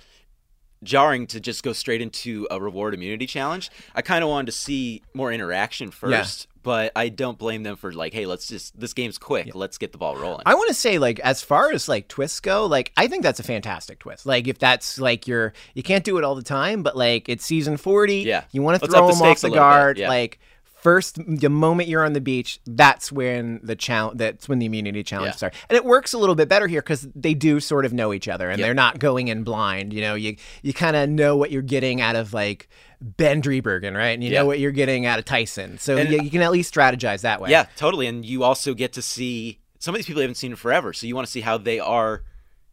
jarring 0.82 1.26
to 1.26 1.40
just 1.40 1.62
go 1.62 1.72
straight 1.72 2.00
into 2.00 2.46
a 2.50 2.60
reward 2.60 2.94
immunity 2.94 3.26
challenge. 3.26 3.70
I 3.94 4.02
kind 4.02 4.22
of 4.24 4.30
wanted 4.30 4.46
to 4.46 4.52
see 4.52 5.02
more 5.14 5.32
interaction 5.32 5.90
first, 5.90 6.46
but 6.62 6.92
I 6.96 7.08
don't 7.08 7.38
blame 7.38 7.62
them 7.62 7.76
for 7.76 7.92
like, 7.92 8.12
hey, 8.12 8.26
let's 8.26 8.46
just 8.48 8.78
this 8.78 8.92
game's 8.94 9.18
quick. 9.18 9.54
Let's 9.54 9.78
get 9.78 9.92
the 9.92 9.98
ball 9.98 10.16
rolling. 10.16 10.42
I 10.46 10.54
want 10.54 10.68
to 10.68 10.74
say, 10.74 10.98
like, 10.98 11.18
as 11.20 11.42
far 11.42 11.72
as 11.72 11.88
like 11.88 12.08
twists 12.08 12.40
go, 12.40 12.66
like, 12.66 12.92
I 12.96 13.06
think 13.06 13.22
that's 13.22 13.40
a 13.40 13.44
fantastic 13.44 13.98
twist. 13.98 14.26
Like, 14.26 14.48
if 14.48 14.58
that's 14.58 14.98
like 14.98 15.26
your, 15.26 15.52
you 15.74 15.82
can't 15.82 16.04
do 16.04 16.18
it 16.18 16.24
all 16.24 16.34
the 16.34 16.42
time, 16.42 16.82
but 16.82 16.96
like 16.96 17.28
it's 17.28 17.44
season 17.44 17.76
forty, 17.76 18.18
Yeah. 18.22 18.44
you 18.52 18.62
want 18.62 18.80
to 18.80 18.86
throw 18.86 19.00
up 19.06 19.10
the 19.10 19.18
them 19.18 19.28
off 19.30 19.40
the 19.40 19.46
a 19.46 19.50
little 19.50 19.50
bit, 19.50 19.58
guard, 19.58 19.98
yeah. 19.98 20.08
like. 20.08 20.38
First, 20.82 21.18
the 21.26 21.50
moment 21.50 21.90
you're 21.90 22.06
on 22.06 22.14
the 22.14 22.22
beach, 22.22 22.58
that's 22.66 23.12
when 23.12 23.60
the 23.62 23.76
challenge. 23.76 24.16
That's 24.16 24.48
when 24.48 24.60
the 24.60 24.64
immunity 24.64 25.02
challenge 25.02 25.32
Yeah. 25.32 25.36
starts, 25.36 25.58
and 25.68 25.76
it 25.76 25.84
works 25.84 26.14
a 26.14 26.18
little 26.18 26.34
bit 26.34 26.48
better 26.48 26.66
here 26.68 26.80
because 26.80 27.06
they 27.14 27.34
do 27.34 27.60
sort 27.60 27.84
of 27.84 27.92
know 27.92 28.14
each 28.14 28.28
other, 28.28 28.48
and 28.48 28.58
Yep. 28.58 28.66
they're 28.66 28.72
not 28.72 28.98
going 28.98 29.28
in 29.28 29.44
blind. 29.44 29.92
You 29.92 30.00
know, 30.00 30.14
you 30.14 30.36
you 30.62 30.72
kind 30.72 30.96
of 30.96 31.10
know 31.10 31.36
what 31.36 31.50
you're 31.50 31.60
getting 31.60 32.00
out 32.00 32.16
of 32.16 32.32
like 32.32 32.66
Ben 33.00 33.40
Driebergen, 33.42 33.96
right? 33.96 34.10
And 34.10 34.22
you 34.22 34.30
Yeah. 34.30 34.40
know 34.40 34.46
what 34.46 34.58
you're 34.60 34.72
getting 34.72 35.06
out 35.06 35.18
of 35.18 35.24
Tyson, 35.24 35.78
so 35.78 35.96
And- 35.96 36.10
you, 36.12 36.22
you 36.22 36.30
can 36.30 36.42
at 36.42 36.52
least 36.52 36.74
strategize 36.74 37.22
that 37.22 37.40
way. 37.40 37.50
Yeah, 37.50 37.66
totally. 37.76 38.06
And 38.06 38.24
you 38.24 38.42
also 38.42 38.74
get 38.74 38.92
to 38.94 39.02
see 39.02 39.58
some 39.78 39.94
of 39.94 39.98
these 39.98 40.06
people 40.06 40.20
you 40.20 40.24
haven't 40.24 40.34
seen 40.34 40.50
in 40.50 40.56
forever. 40.56 40.92
So 40.92 41.06
you 41.06 41.14
want 41.14 41.26
to 41.26 41.30
see 41.30 41.40
how 41.40 41.56
they 41.56 41.78
are, 41.80 42.22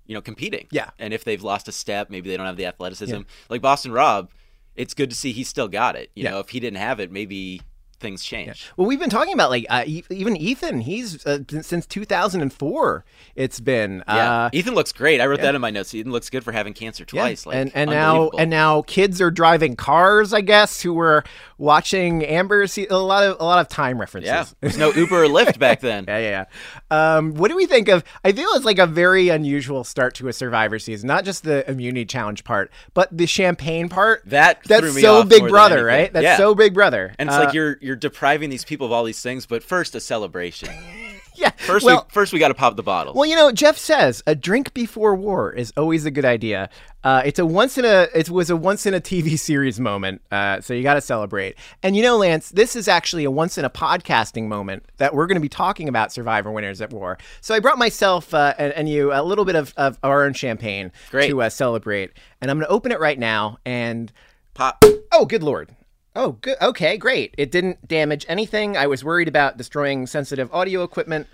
you 0.06 0.14
know, 0.14 0.22
competing. 0.22 0.68
Yeah. 0.72 0.90
And 1.00 1.14
if 1.14 1.24
they've 1.24 1.42
lost 1.42 1.70
a 1.70 1.72
step, 1.72 2.10
maybe 2.10 2.30
they 2.30 2.36
don't 2.36 2.46
have 2.46 2.58
the 2.58 2.66
athleticism. 2.66 3.22
Like 3.50 3.62
Boston 3.62 3.94
Rob, 3.94 4.30
it's 4.76 4.94
good 4.94 5.10
to 5.10 5.16
see 5.16 5.32
he 5.32 5.44
still 5.46 5.70
got 5.70 5.96
it. 5.96 6.12
You 6.16 6.24
Yeah. 6.26 6.32
know, 6.32 6.40
if 6.40 6.50
he 6.50 6.60
didn't 6.60 6.80
have 6.80 7.00
it, 7.00 7.10
maybe 7.12 7.62
things 8.00 8.24
change. 8.24 8.72
Well, 8.78 8.88
we've 8.88 9.00
been 9.00 9.10
talking 9.10 9.34
about 9.34 9.50
like 9.50 9.66
uh, 9.70 9.84
even 10.10 10.36
Ethan. 10.38 10.82
He's 10.82 11.26
uh, 11.26 11.40
since 11.62 11.86
2004. 11.86 13.06
It's 13.36 13.60
been 13.60 14.04
Yeah. 14.08 14.46
uh, 14.46 14.50
Ethan 14.54 14.76
looks 14.76 14.92
great. 14.92 15.22
I 15.22 15.26
wrote 15.28 15.42
that 15.42 15.56
in 15.56 15.62
my 15.62 15.72
notes. 15.72 15.94
Ethan 15.94 16.12
looks 16.12 16.30
good 16.30 16.44
for 16.44 16.52
having 16.52 16.74
cancer 16.74 17.06
yeah. 17.12 17.22
twice. 17.22 17.46
Like, 17.46 17.56
and 17.58 17.72
and 17.74 17.90
now 17.90 18.30
and 18.38 18.50
now 18.50 18.82
kids 18.84 19.22
are 19.22 19.32
driving 19.32 19.76
cars. 19.76 20.34
I 20.34 20.42
guess 20.42 20.82
who 20.82 20.94
were 20.94 21.24
watching 21.58 22.24
Amber. 22.26 22.68
See 22.68 22.88
a 22.88 22.98
lot 22.98 23.24
of 23.24 23.38
a 23.40 23.44
lot 23.44 23.60
of 23.60 23.68
time 23.68 24.00
references. 24.00 24.28
yeah, 24.28 24.46
there's 24.62 24.78
no 24.78 24.92
Uber 24.92 25.24
or 25.24 25.28
Lyft 25.28 25.60
back 25.60 25.82
then. 25.82 26.06
Yeah, 26.08 26.20
yeah, 26.20 26.46
yeah. 26.92 27.16
Um, 27.18 27.34
what 27.34 27.50
do 27.50 27.56
we 27.58 27.66
think 27.66 27.90
of? 27.90 28.04
I 28.24 28.32
feel 28.32 28.48
it's 28.52 28.64
like 28.66 28.80
a 28.80 28.88
very 28.88 29.30
unusual 29.30 29.84
start 29.84 30.16
to 30.16 30.28
a 30.30 30.34
Survivor 30.34 30.80
season. 30.80 31.08
Not 31.08 31.26
just 31.26 31.44
the 31.44 31.70
immunity 31.70 32.06
challenge 32.06 32.44
part, 32.44 32.72
but 32.94 33.16
the 33.16 33.26
champagne 33.28 33.90
part. 33.90 34.22
That 34.26 34.64
that's 34.64 34.82
threw 34.82 34.94
me 34.94 35.02
so 35.02 35.24
Big 35.24 35.48
Brother, 35.48 35.84
right? 35.84 36.12
That's 36.14 36.24
Yeah. 36.24 36.38
so 36.38 36.56
Big 36.56 36.74
Brother. 36.74 37.14
And 37.20 37.28
it's 37.30 37.36
Uh, 37.36 37.44
like 37.46 37.54
you're 37.54 37.78
you're 37.88 37.96
depriving 37.96 38.50
these 38.50 38.66
people 38.66 38.86
of 38.86 38.92
all 38.92 39.06
these 39.06 39.22
things, 39.22 39.46
but 39.46 39.64
first 39.64 39.96
a 39.96 40.00
celebration. 40.00 40.70
yeah, 41.36 41.52
First, 41.52 41.86
Well- 41.86 42.06
we 42.08 42.14
first 42.14 42.34
we 42.34 42.40
got 42.40 42.50
to 42.50 42.54
pop 42.54 42.76
the 42.76 42.84
bottle. 42.84 43.14
Well, 43.14 43.26
you 43.26 43.36
know, 43.36 43.52
Jeff 43.52 43.78
says 43.78 44.22
a 44.28 44.36
drink 44.36 44.74
before 44.74 45.16
war 45.16 45.52
is 45.54 45.72
always 45.78 46.06
a 46.06 46.12
good 46.12 46.26
idea. 46.26 46.70
Uh, 47.04 47.22
it's 47.24 47.40
a 47.40 47.46
once 47.46 47.78
in 47.78 47.86
a 47.86 48.08
it 48.14 48.30
was 48.30 48.50
a 48.50 48.56
once 48.58 48.86
in 48.86 48.94
a 48.94 49.00
TV 49.00 49.40
series 49.50 49.80
moment, 49.80 50.22
uh, 50.32 50.60
so 50.60 50.74
you 50.74 50.84
got 50.84 50.96
to 50.96 51.02
celebrate. 51.02 51.56
And 51.82 51.96
you 51.96 52.04
know, 52.04 52.18
Lance, 52.18 52.50
this 52.50 52.76
is 52.76 52.88
actually 52.90 53.24
a 53.24 53.32
once 53.32 53.58
in 53.58 53.64
a 53.64 53.70
podcasting 53.70 54.48
moment 54.48 54.84
that 54.98 55.14
we're 55.14 55.28
going 55.28 55.36
to 55.38 55.42
be 55.42 55.50
talking 55.50 55.88
about 55.88 56.12
Survivor 56.12 56.52
Winners 56.52 56.82
at 56.82 56.92
War. 56.92 57.18
So 57.40 57.56
I 57.56 57.60
brought 57.62 57.78
myself 57.78 58.34
uh, 58.34 58.54
and, 58.58 58.74
and 58.74 58.90
you 58.90 59.14
a 59.14 59.24
little 59.24 59.46
bit 59.46 59.56
of, 59.56 59.74
of 59.78 59.98
our 60.04 60.26
own 60.26 60.34
champagne 60.34 60.92
Great. 61.10 61.30
to 61.30 61.42
uh, 61.42 61.50
celebrate, 61.50 62.12
and 62.42 62.52
I'm 62.52 62.58
going 62.58 62.68
to 62.68 62.74
open 62.74 62.92
it 62.92 63.00
right 63.00 63.18
now. 63.18 63.60
And 63.66 64.12
Pop. 64.54 64.84
oh, 65.14 65.26
good 65.26 65.44
lord. 65.44 65.74
Oh, 66.18 66.32
good. 66.32 66.58
Okay, 66.60 66.98
great. 66.98 67.36
It 67.38 67.52
didn't 67.52 67.88
damage 67.88 68.26
anything. 68.28 68.76
I 68.76 68.88
was 68.88 69.04
worried 69.04 69.28
about 69.28 69.56
destroying 69.56 70.08
sensitive 70.08 70.52
audio 70.52 70.82
equipment. 70.82 71.28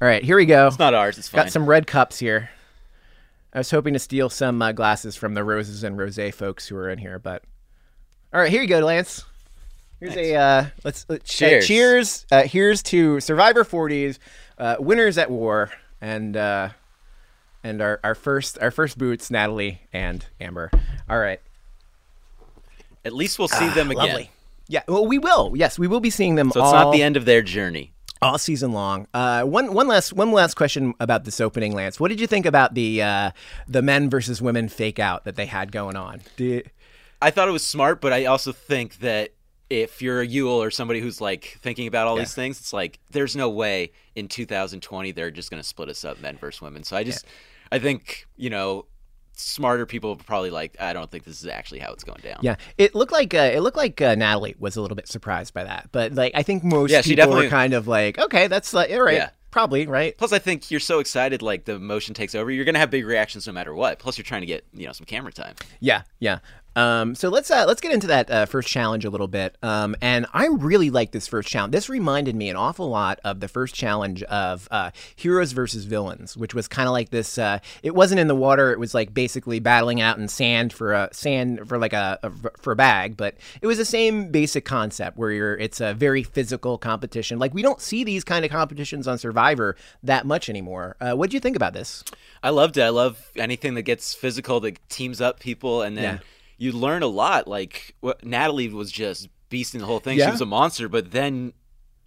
All 0.00 0.08
right, 0.08 0.24
here 0.24 0.36
we 0.36 0.46
go. 0.46 0.66
It's 0.66 0.78
not 0.78 0.94
ours. 0.94 1.18
It's 1.18 1.28
fine. 1.28 1.44
Got 1.44 1.52
some 1.52 1.66
red 1.66 1.86
cups 1.86 2.18
here. 2.18 2.48
I 3.52 3.58
was 3.58 3.70
hoping 3.70 3.92
to 3.92 3.98
steal 3.98 4.30
some 4.30 4.62
uh, 4.62 4.72
glasses 4.72 5.14
from 5.14 5.34
the 5.34 5.44
roses 5.44 5.84
and 5.84 5.98
rosé 5.98 6.32
folks 6.32 6.66
who 6.66 6.76
are 6.76 6.88
in 6.88 6.98
here, 6.98 7.18
but 7.18 7.42
all 8.32 8.40
right, 8.40 8.50
here 8.50 8.62
you 8.62 8.68
go, 8.68 8.78
Lance. 8.78 9.24
Here's 9.98 10.16
a 10.16 10.34
uh, 10.34 10.66
let's, 10.84 11.04
let's 11.10 11.28
Cheers. 11.28 11.62
Uh, 11.62 11.66
cheers. 11.66 12.26
Uh, 12.32 12.42
here's 12.44 12.82
to 12.84 13.20
Survivor 13.20 13.62
40s, 13.62 14.18
uh, 14.56 14.76
winners 14.78 15.18
at 15.18 15.30
war, 15.30 15.70
and 16.00 16.34
uh, 16.34 16.70
and 17.62 17.82
our, 17.82 18.00
our 18.02 18.14
first 18.14 18.56
our 18.62 18.70
first 18.70 18.96
boots, 18.96 19.30
Natalie 19.30 19.82
and 19.92 20.24
Amber. 20.40 20.70
All 21.10 21.18
right, 21.18 21.40
At 23.04 23.12
least 23.12 23.38
we'll 23.38 23.48
see 23.48 23.68
them 23.70 23.90
again. 23.90 24.02
Ah, 24.02 24.06
lovely. 24.06 24.30
Yeah, 24.68 24.82
well, 24.86 25.06
we 25.06 25.18
will. 25.18 25.52
Yes, 25.56 25.78
we 25.78 25.86
will 25.88 26.00
be 26.00 26.10
seeing 26.10 26.36
them. 26.36 26.50
So 26.50 26.60
it's 26.60 26.68
all, 26.68 26.84
not 26.84 26.92
the 26.92 27.02
end 27.02 27.16
of 27.16 27.24
their 27.24 27.42
journey. 27.42 27.92
all 28.22 28.38
season 28.38 28.72
long. 28.72 29.06
Uh, 29.12 29.42
one 29.42 29.72
one 29.74 29.88
last 29.88 30.12
one 30.12 30.30
last 30.32 30.54
question 30.54 30.94
about 31.00 31.24
this 31.24 31.40
opening, 31.40 31.74
Lance. 31.74 31.98
What 31.98 32.08
did 32.08 32.20
you 32.20 32.26
think 32.26 32.46
about 32.46 32.74
the 32.74 33.02
uh, 33.02 33.30
the 33.66 33.82
men 33.82 34.08
versus 34.10 34.40
women 34.40 34.68
fake 34.68 34.98
out 34.98 35.24
that 35.24 35.36
they 35.36 35.46
had 35.46 35.72
going 35.72 35.96
on? 35.96 36.20
Do 36.36 36.62
I 37.20 37.30
thought 37.30 37.48
it 37.48 37.52
was 37.52 37.66
smart, 37.66 38.00
but 38.00 38.12
I 38.12 38.26
also 38.26 38.52
think 38.52 38.98
that 39.00 39.30
if 39.70 40.02
you're 40.02 40.20
a 40.20 40.26
Yul 40.26 40.56
or 40.58 40.70
somebody 40.70 41.00
who's 41.00 41.20
like 41.20 41.58
thinking 41.62 41.86
about 41.86 42.06
all 42.06 42.16
these 42.16 42.34
things, 42.34 42.58
it's 42.58 42.72
like 42.72 42.98
there's 43.10 43.36
no 43.36 43.48
way 43.50 43.92
in 44.14 44.26
2020 44.28 45.12
they're 45.12 45.30
just 45.30 45.50
going 45.50 45.62
to 45.62 45.68
split 45.68 45.88
us 45.88 46.04
up, 46.04 46.20
men 46.20 46.36
versus 46.38 46.60
women. 46.60 46.82
So 46.82 46.96
I 46.96 47.04
just, 47.04 47.24
I 47.70 47.78
think 47.78 48.26
you 48.36 48.50
know, 48.50 48.86
smarter 49.40 49.86
people 49.86 50.16
probably 50.16 50.50
like, 50.50 50.76
I 50.80 50.92
don't 50.92 51.10
think 51.10 51.24
this 51.24 51.40
is 51.42 51.46
actually 51.48 51.80
how 51.80 51.92
it's 51.92 52.04
going 52.04 52.20
down. 52.22 52.38
yeah, 52.42 52.56
it 52.78 52.94
looked 52.94 53.12
like 53.12 53.34
uh, 53.34 53.50
it 53.54 53.60
looked 53.60 53.76
like 53.76 54.00
uh, 54.00 54.14
Natalie 54.14 54.54
was 54.58 54.76
a 54.76 54.80
little 54.82 54.94
bit 54.96 55.08
surprised 55.08 55.54
by 55.54 55.64
that, 55.64 55.88
but 55.92 56.12
like 56.14 56.32
I 56.34 56.42
think 56.42 56.62
most 56.64 56.90
Yeah, 56.90 57.00
she 57.00 57.10
people 57.16 57.28
were 57.30 57.34
definitely- 57.42 57.48
kind 57.50 57.74
of 57.74 57.88
like, 57.88 58.18
okay, 58.18 58.46
that's 58.48 58.72
like 58.72 58.90
all 58.90 59.02
right, 59.02 59.16
Yeah. 59.16 59.30
probably 59.50 59.86
right. 59.86 60.16
Plus, 60.16 60.32
I 60.32 60.38
think 60.38 60.70
you're 60.70 60.80
so 60.80 60.98
excited, 61.00 61.42
like 61.42 61.64
the 61.64 61.72
emotion 61.74 62.14
takes 62.14 62.34
over. 62.34 62.50
You're 62.50 62.64
gonna 62.64 62.78
have 62.78 62.90
big 62.90 63.04
reactions 63.06 63.46
no 63.46 63.52
matter 63.52 63.74
what. 63.74 63.98
Plus, 63.98 64.16
you're 64.18 64.24
trying 64.24 64.42
to 64.42 64.46
get 64.46 64.64
you 64.72 64.86
know 64.86 64.92
some 64.92 65.06
camera 65.06 65.32
time. 65.32 65.54
Yeah, 65.80 66.02
yeah. 66.18 66.38
Um, 66.76 67.14
so 67.14 67.28
let's 67.28 67.50
uh, 67.50 67.64
let's 67.66 67.80
get 67.80 67.92
into 67.92 68.06
that 68.06 68.30
uh, 68.30 68.46
first 68.46 68.68
challenge 68.68 69.04
a 69.04 69.10
little 69.10 69.28
bit. 69.28 69.56
Um, 69.62 69.96
and 70.00 70.26
I 70.32 70.46
really 70.46 70.90
like 70.90 71.12
this 71.12 71.26
first 71.26 71.48
challenge. 71.48 71.72
This 71.72 71.88
reminded 71.88 72.36
me 72.36 72.48
an 72.48 72.56
awful 72.56 72.88
lot 72.88 73.18
of 73.24 73.40
the 73.40 73.48
first 73.48 73.74
challenge 73.74 74.22
of 74.24 74.68
uh, 74.70 74.90
Heroes 75.16 75.52
versus 75.52 75.84
Villains, 75.84 76.36
which 76.36 76.54
was 76.54 76.68
kind 76.68 76.88
of 76.88 76.92
like 76.92 77.10
this. 77.10 77.38
Uh, 77.38 77.58
it 77.82 77.94
wasn't 77.94 78.20
in 78.20 78.28
the 78.28 78.36
water. 78.36 78.72
It 78.72 78.78
was 78.78 78.94
like 78.94 79.12
basically 79.12 79.58
battling 79.58 80.00
out 80.00 80.18
in 80.18 80.28
sand 80.28 80.72
for 80.72 80.92
a 80.92 81.08
sand 81.12 81.68
for 81.68 81.78
like 81.78 81.92
a, 81.92 82.18
a 82.22 82.30
for 82.58 82.72
a 82.72 82.76
bag. 82.76 83.16
But 83.16 83.36
it 83.60 83.66
was 83.66 83.78
the 83.78 83.84
same 83.84 84.30
basic 84.30 84.64
concept 84.64 85.16
where 85.16 85.32
you're. 85.32 85.56
It's 85.56 85.80
a 85.80 85.92
very 85.94 86.22
physical 86.22 86.78
competition. 86.78 87.38
Like 87.38 87.52
we 87.52 87.62
don't 87.62 87.80
see 87.80 88.04
these 88.04 88.24
kind 88.24 88.44
of 88.44 88.50
competitions 88.50 89.08
on 89.08 89.18
Survivor 89.18 89.76
that 90.02 90.24
much 90.24 90.48
anymore. 90.48 90.96
Uh, 91.00 91.14
what 91.14 91.30
do 91.30 91.36
you 91.36 91.40
think 91.40 91.56
about 91.56 91.72
this? 91.72 92.04
I 92.42 92.50
loved 92.50 92.76
it. 92.78 92.82
I 92.82 92.88
love 92.88 93.30
anything 93.36 93.74
that 93.74 93.82
gets 93.82 94.14
physical, 94.14 94.60
that 94.60 94.78
teams 94.88 95.20
up 95.20 95.40
people, 95.40 95.82
and 95.82 95.96
then 95.96 96.04
Yeah. 96.14 96.18
You 96.60 96.72
learn 96.72 97.02
a 97.02 97.06
lot. 97.08 97.48
Like 97.48 97.94
what 98.00 98.24
Natalie 98.24 98.68
was 98.68 98.92
just 98.92 99.28
beasting 99.50 99.80
the 99.80 99.86
whole 99.86 99.98
thing. 99.98 100.18
Yeah. 100.18 100.26
She 100.26 100.30
was 100.32 100.40
a 100.40 100.46
monster, 100.46 100.88
but 100.88 101.10
then 101.10 101.52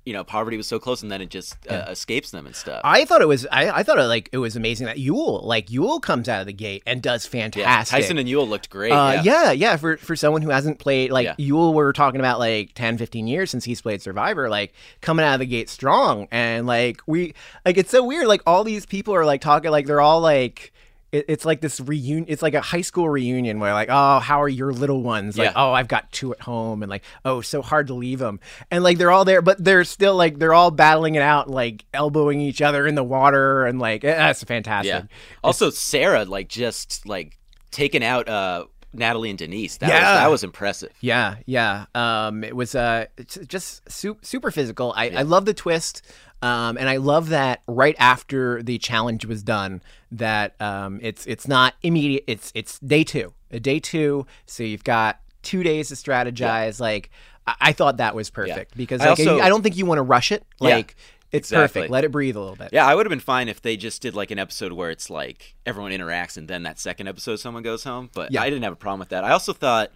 you 0.05 0.11
know 0.11 0.23
Parvati 0.23 0.57
was 0.57 0.67
so 0.67 0.79
close, 0.79 1.01
and 1.01 1.09
then 1.11 1.21
it 1.21 1.29
just 1.29 1.55
uh, 1.69 1.85
escapes 1.87 2.31
them 2.31 2.45
and 2.45 2.53
stuff. 2.55 2.81
I 2.83 3.05
thought 3.05 3.21
it 3.21 3.27
was 3.27 3.47
I, 3.51 3.69
I 3.79 3.83
thought 3.83 3.97
it 3.99 4.03
like 4.03 4.29
it 4.33 4.37
was 4.37 4.55
amazing 4.57 4.85
that 4.87 4.97
Yul 4.97 5.43
like 5.43 5.67
Yul 5.67 6.01
comes 6.01 6.27
out 6.27 6.41
of 6.41 6.45
the 6.45 6.53
gate 6.53 6.83
and 6.85 7.01
does 7.01 7.25
yeah, 7.25 7.41
fantastic. 7.41 7.99
Tyson 7.99 8.17
and 8.17 8.27
Yul 8.27 8.47
looked 8.47 8.69
great. 8.69 8.91
uh, 8.91 9.21
yeah. 9.23 9.23
yeah, 9.23 9.51
yeah, 9.53 9.77
for 9.77 9.95
for 9.97 10.15
someone 10.15 10.41
who 10.41 10.49
hasn't 10.49 10.77
played 10.77 11.09
like 11.11 11.25
Yeah. 11.25 11.35
Yul, 11.35 11.73
we're 11.73 11.93
talking 11.93 12.19
about 12.19 12.37
like 12.37 12.73
10, 12.75 12.97
15 12.97 13.27
years 13.27 13.49
since 13.49 13.63
he's 13.63 13.81
played 13.81 14.01
Survivor, 14.01 14.49
like 14.49 14.73
coming 15.01 15.25
out 15.25 15.35
of 15.35 15.39
the 15.39 15.45
gate 15.45 15.69
strong, 15.69 16.27
and 16.31 16.67
like 16.67 17.01
we 17.07 17.33
like 17.65 17.77
it's 17.77 17.89
so 17.89 18.03
weird. 18.03 18.27
Like 18.27 18.41
all 18.45 18.65
these 18.65 18.85
people 18.85 19.15
are 19.15 19.25
like 19.25 19.41
talking 19.41 19.71
like 19.71 19.87
they're 19.87 20.01
all 20.01 20.19
like. 20.21 20.71
It- 21.13 21.25
It's 21.29 21.45
like 21.45 21.61
this 21.61 21.79
reunion. 21.79 22.25
It's 22.27 22.41
like 22.41 22.53
a 22.55 22.61
high 22.61 22.81
school 22.81 23.07
reunion 23.07 23.59
where, 23.59 23.71
like, 23.73 23.87
oh, 23.91 24.19
how 24.19 24.41
are 24.41 24.49
your 24.49 24.73
little 24.73 25.01
ones? 25.01 25.37
Like, 25.37 25.51
Yeah. 25.51 25.53
oh, 25.55 25.71
I've 25.71 25.87
got 25.87 26.11
two 26.11 26.33
at 26.33 26.41
home, 26.41 26.83
and 26.83 26.89
like, 26.89 27.03
oh, 27.23 27.39
so 27.41 27.61
hard 27.61 27.87
to 27.87 27.93
leave 27.93 28.19
them. 28.19 28.39
And 28.71 28.83
like, 28.83 28.97
they're 28.97 29.11
all 29.11 29.23
there, 29.23 29.41
but 29.41 29.63
they're 29.63 29.83
still 29.85 30.15
like, 30.15 30.39
they're 30.39 30.53
all 30.53 30.71
battling 30.71 31.15
it 31.15 31.21
out, 31.21 31.49
like 31.49 31.85
elbowing 31.93 32.41
each 32.41 32.61
other 32.61 32.85
in 32.87 32.95
the 32.95 33.03
water, 33.03 33.65
and 33.65 33.79
like, 33.79 34.03
eh, 34.03 34.15
that's 34.15 34.43
fantastic. 34.43 34.91
Yeah. 34.93 35.03
Also, 35.43 35.69
Sarah 35.69 36.25
like 36.25 36.49
just 36.49 37.05
like 37.07 37.37
taking 37.71 38.03
out 38.03 38.27
uh 38.29 38.65
Natalie 38.93 39.29
and 39.29 39.39
Denise. 39.39 39.77
That 39.77 39.89
Yeah. 39.89 40.11
was, 40.13 40.19
that 40.19 40.31
was 40.31 40.43
impressive. 40.43 40.91
Yeah, 41.01 41.35
yeah. 41.45 41.85
Um, 41.95 42.43
it 42.43 42.55
was 42.55 42.75
uh, 42.75 43.05
it's 43.17 43.37
just 43.47 43.89
su- 43.91 44.17
super 44.21 44.51
physical. 44.51 44.93
I, 44.95 45.09
I 45.09 45.21
love 45.23 45.45
the 45.45 45.53
twist, 45.53 46.01
um, 46.41 46.77
and 46.77 46.87
I 46.89 46.97
love 46.97 47.29
that 47.29 47.61
right 47.67 47.95
after 47.99 48.61
the 48.63 48.77
challenge 48.77 49.25
was 49.25 49.43
done, 49.43 49.81
that 50.11 50.59
um, 50.61 50.99
it's 51.01 51.25
it's 51.25 51.47
not 51.47 51.73
immediate. 51.81 52.23
It's 52.27 52.51
it's 52.53 52.79
day 52.79 53.03
two, 53.03 53.33
a 53.51 53.59
day 53.59 53.79
two. 53.79 54.25
So 54.45 54.63
you've 54.63 54.83
got 54.83 55.19
two 55.41 55.63
days 55.63 55.89
to 55.89 55.95
strategize. 55.95 56.79
Like 56.79 57.09
I-, 57.47 57.55
I 57.61 57.71
thought 57.73 57.97
that 57.97 58.15
was 58.15 58.29
perfect 58.29 58.77
because 58.77 59.01
I 59.01 59.09
also- 59.09 59.39
I 59.39 59.49
don't 59.49 59.61
think 59.63 59.75
you 59.77 59.85
want 59.85 59.97
to 59.99 60.03
rush 60.03 60.31
it. 60.31 60.43
Yeah, 60.61 60.75
Like 60.75 60.95
it's 61.33 61.51
exactly. 61.51 61.81
perfect. 61.81 61.91
Let 61.91 62.03
it 62.05 62.11
breathe 62.11 62.35
a 62.37 62.39
little 62.39 62.55
bit. 62.55 62.69
Yeah, 62.71 62.85
I 62.85 62.95
would 62.95 63.05
have 63.05 63.09
been 63.09 63.19
fine 63.19 63.49
if 63.49 63.61
they 63.61 63.75
just 63.75 64.01
did 64.01 64.15
like 64.15 64.31
an 64.31 64.39
episode 64.39 64.71
where 64.71 64.91
it's 64.91 65.09
like 65.09 65.55
everyone 65.65 65.91
interacts 65.91 66.37
and 66.37 66.47
then 66.47 66.63
that 66.63 66.79
second 66.79 67.07
episode 67.07 67.37
someone 67.37 67.63
goes 67.63 67.83
home. 67.83 68.09
But 68.13 68.31
Yeah. 68.31 68.43
I 68.43 68.49
didn't 68.49 68.63
have 68.63 68.73
a 68.73 68.77
problem 68.77 68.99
with 68.99 69.09
that. 69.09 69.23
I 69.25 69.31
also 69.31 69.51
thought 69.51 69.91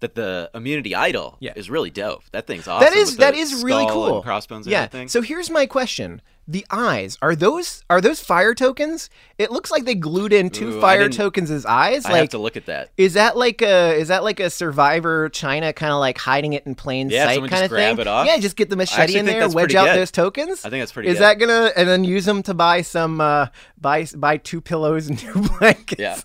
that 0.00 0.14
the 0.14 0.50
immunity 0.54 0.94
idol 0.94 1.38
Yeah. 1.40 1.52
is 1.56 1.70
really 1.70 1.90
dope. 1.90 2.22
That 2.32 2.46
thing's 2.46 2.68
awesome. 2.68 2.84
That 2.84 2.96
is 2.96 3.16
that 3.16 3.34
is 3.34 3.62
really 3.64 3.86
cool. 3.88 4.22
Crossbones 4.22 4.66
and 4.66 4.72
yeah. 4.72 4.82
everything. 4.82 5.08
So 5.08 5.22
here's 5.22 5.48
my 5.48 5.64
question: 5.66 6.20
the 6.52 6.64
eyes 6.70 7.18
are 7.22 7.34
those 7.34 7.82
are 7.90 8.00
those 8.00 8.20
fire 8.20 8.54
tokens? 8.54 9.10
It 9.38 9.50
looks 9.50 9.70
like 9.70 9.84
they 9.84 9.94
glued 9.94 10.32
in 10.32 10.50
two 10.50 10.76
Ooh, 10.76 10.80
fire 10.80 11.08
tokens 11.08 11.50
as 11.50 11.66
eyes. 11.66 12.04
I 12.06 12.10
like 12.12 12.20
have 12.20 12.28
to 12.30 12.38
look 12.38 12.56
at 12.56 12.66
that. 12.66 12.90
Is 12.96 13.14
that 13.14 13.36
like 13.36 13.62
a 13.62 13.94
is 13.94 14.08
that 14.08 14.22
like 14.22 14.38
a 14.38 14.50
Survivor 14.50 15.28
China 15.30 15.72
kind 15.72 15.92
of 15.92 15.98
like 15.98 16.18
hiding 16.18 16.52
it 16.52 16.64
in 16.66 16.74
plain 16.74 17.10
Yeah, 17.10 17.24
sight 17.24 17.38
kind 17.40 17.44
of 17.52 17.58
thing? 17.58 17.68
grab 17.70 17.98
it 17.98 18.06
off? 18.06 18.26
Yeah, 18.26 18.38
just 18.38 18.56
get 18.56 18.70
the 18.70 18.76
machete 18.76 19.18
in 19.18 19.26
there, 19.26 19.48
wedge 19.48 19.74
out 19.74 19.86
good. 19.86 19.96
those 19.96 20.10
tokens. 20.10 20.64
I 20.64 20.70
think 20.70 20.82
that's 20.82 20.92
pretty 20.92 21.08
Is 21.08 21.16
good. 21.16 21.22
that 21.22 21.38
gonna 21.38 21.72
and 21.76 21.88
then 21.88 22.04
use 22.04 22.24
them 22.24 22.42
to 22.44 22.54
buy 22.54 22.82
some 22.82 23.20
uh 23.20 23.46
buy 23.80 24.06
buy 24.16 24.36
two 24.36 24.60
pillows 24.60 25.08
and 25.08 25.18
two 25.18 25.32
blankets? 25.58 26.00
Yeah. 26.00 26.20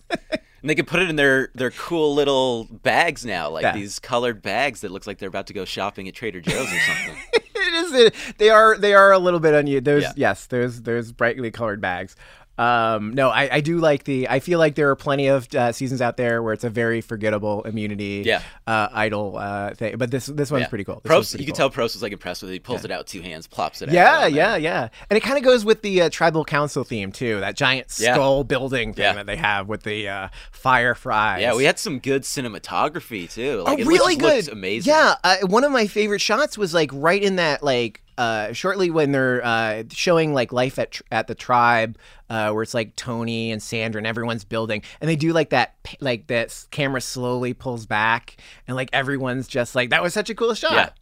And 0.62 0.70
they 0.72 0.76
can 0.76 0.86
put 0.86 1.02
it 1.02 1.10
in 1.10 1.16
their, 1.16 1.50
their 1.54 1.70
cool 1.70 2.16
little 2.16 2.66
bags 2.66 3.24
now, 3.24 3.50
like 3.50 3.62
Yeah. 3.62 3.74
these 3.74 4.00
colored 4.00 4.42
bags 4.42 4.82
that 4.82 4.92
looks 4.92 5.06
like 5.06 5.20
they're 5.20 5.30
about 5.30 5.48
to 5.48 5.54
go 5.54 5.66
shopping 5.66 6.08
at 6.08 6.16
Trader 6.16 6.42
Joe's 6.42 6.68
or 6.74 6.80
something. 6.80 7.16
it 7.68 7.74
is. 7.74 7.94
It, 7.94 8.16
they 8.38 8.50
are. 8.50 8.78
They 8.78 8.94
are 8.94 9.12
a 9.12 9.20
little 9.20 9.40
bit 9.40 9.54
unusual. 9.54 9.84
Those. 9.84 10.04
Yeah. 10.04 10.14
Yes. 10.16 10.46
Those. 10.48 10.82
Those 10.84 11.12
brightly 11.12 11.52
colored 11.52 11.82
bags. 11.82 12.16
Um, 12.58 13.14
no, 13.14 13.30
I, 13.30 13.56
I 13.58 13.62
do 13.62 13.78
like 13.78 14.04
the. 14.06 14.28
I 14.30 14.40
feel 14.40 14.58
like 14.60 14.76
there 14.76 14.90
are 14.90 14.96
plenty 14.96 15.28
of 15.28 15.48
uh, 15.54 15.72
seasons 15.72 16.02
out 16.02 16.18
there 16.18 16.42
where 16.42 16.54
it's 16.54 16.64
a 16.64 16.70
very 16.70 17.02
forgettable 17.02 17.62
immunity. 17.64 18.24
Yeah. 18.26 18.42
Uh, 18.66 18.88
idol 18.92 19.38
uh, 19.38 19.74
thing, 19.76 19.98
but 19.98 20.10
this 20.12 20.26
this 20.26 20.50
one's 20.50 20.62
Yeah. 20.64 20.68
pretty 20.70 20.84
cool. 20.84 21.02
This 21.04 21.32
pretty 21.32 21.44
you 21.44 21.48
can 21.48 21.56
tell 21.56 21.70
Probst 21.70 21.94
was 21.94 22.02
like 22.02 22.14
impressed 22.14 22.42
with 22.42 22.50
it. 22.52 22.54
He 22.56 22.60
pulls 22.60 22.84
it 22.84 22.92
out 22.92 23.06
two 23.08 23.22
hands, 23.22 23.46
plops 23.48 23.82
it 23.82 23.90
out. 23.90 23.94
Yeah, 23.96 24.20
there. 24.22 24.30
yeah, 24.30 24.56
yeah, 24.56 24.90
and 25.10 25.18
it 25.18 25.22
kind 25.22 25.38
of 25.38 25.44
goes 25.44 25.64
with 25.66 25.82
the 25.84 26.02
uh, 26.04 26.10
tribal 26.10 26.44
council 26.44 26.84
theme 26.84 27.12
too. 27.12 27.40
That 27.40 27.56
giant 27.56 27.88
Yeah. 28.00 28.14
skull 28.16 28.44
building 28.44 28.94
thing 28.94 29.04
Yeah. 29.04 29.14
that 29.14 29.26
they 29.28 29.36
have 29.38 29.68
with 29.68 29.84
the 29.84 30.10
uh, 30.10 30.28
fire 30.52 30.96
fries. 30.96 31.42
Yeah, 31.42 31.56
we 31.56 31.64
had 31.66 31.78
some 31.80 32.00
good 32.00 32.24
cinematography 32.24 33.32
too. 33.32 33.62
Like, 33.62 33.78
oh, 33.80 33.82
it 33.82 33.88
really 33.88 34.16
looked 34.16 34.46
good. 34.46 34.50
amazing. 34.50 34.92
Yeah, 34.92 35.16
uh, 35.24 35.38
one 35.48 35.64
of 35.64 35.72
my 35.72 35.88
favorite 35.88 36.22
shots 36.22 36.58
was 36.58 36.74
like 36.74 36.90
right 36.94 37.22
in 37.22 37.36
that 37.38 37.64
like 37.64 38.02
uh, 38.18 38.52
shortly 38.54 38.90
when 38.90 39.12
they're 39.12 39.44
uh, 39.46 39.84
showing 39.92 40.34
like 40.34 40.52
life 40.52 40.80
at 40.80 40.92
tr- 40.92 41.04
at 41.12 41.28
the 41.28 41.36
tribe, 41.36 41.98
uh, 42.30 42.52
where 42.52 42.64
it's 42.64 42.74
like 42.74 42.96
Tony 42.96 43.52
and 43.52 43.62
Sandra 43.62 44.00
and 44.00 44.08
everyone's 44.08 44.44
building, 44.44 44.82
and 45.02 45.10
they 45.10 45.16
do 45.16 45.34
like 45.34 45.50
that 45.52 45.76
like 46.00 46.28
that 46.28 46.66
camera 46.72 47.02
slowly 47.02 47.54
pulls 47.54 47.86
back, 47.86 48.38
and 48.68 48.76
like 48.76 48.90
everyone's 48.94 49.48
just 49.48 49.76
like 49.76 49.90
that 49.92 50.02
was 50.02 50.14
such 50.14 50.30
a 50.30 50.36
cool 50.36 50.54
shot. 50.54 50.98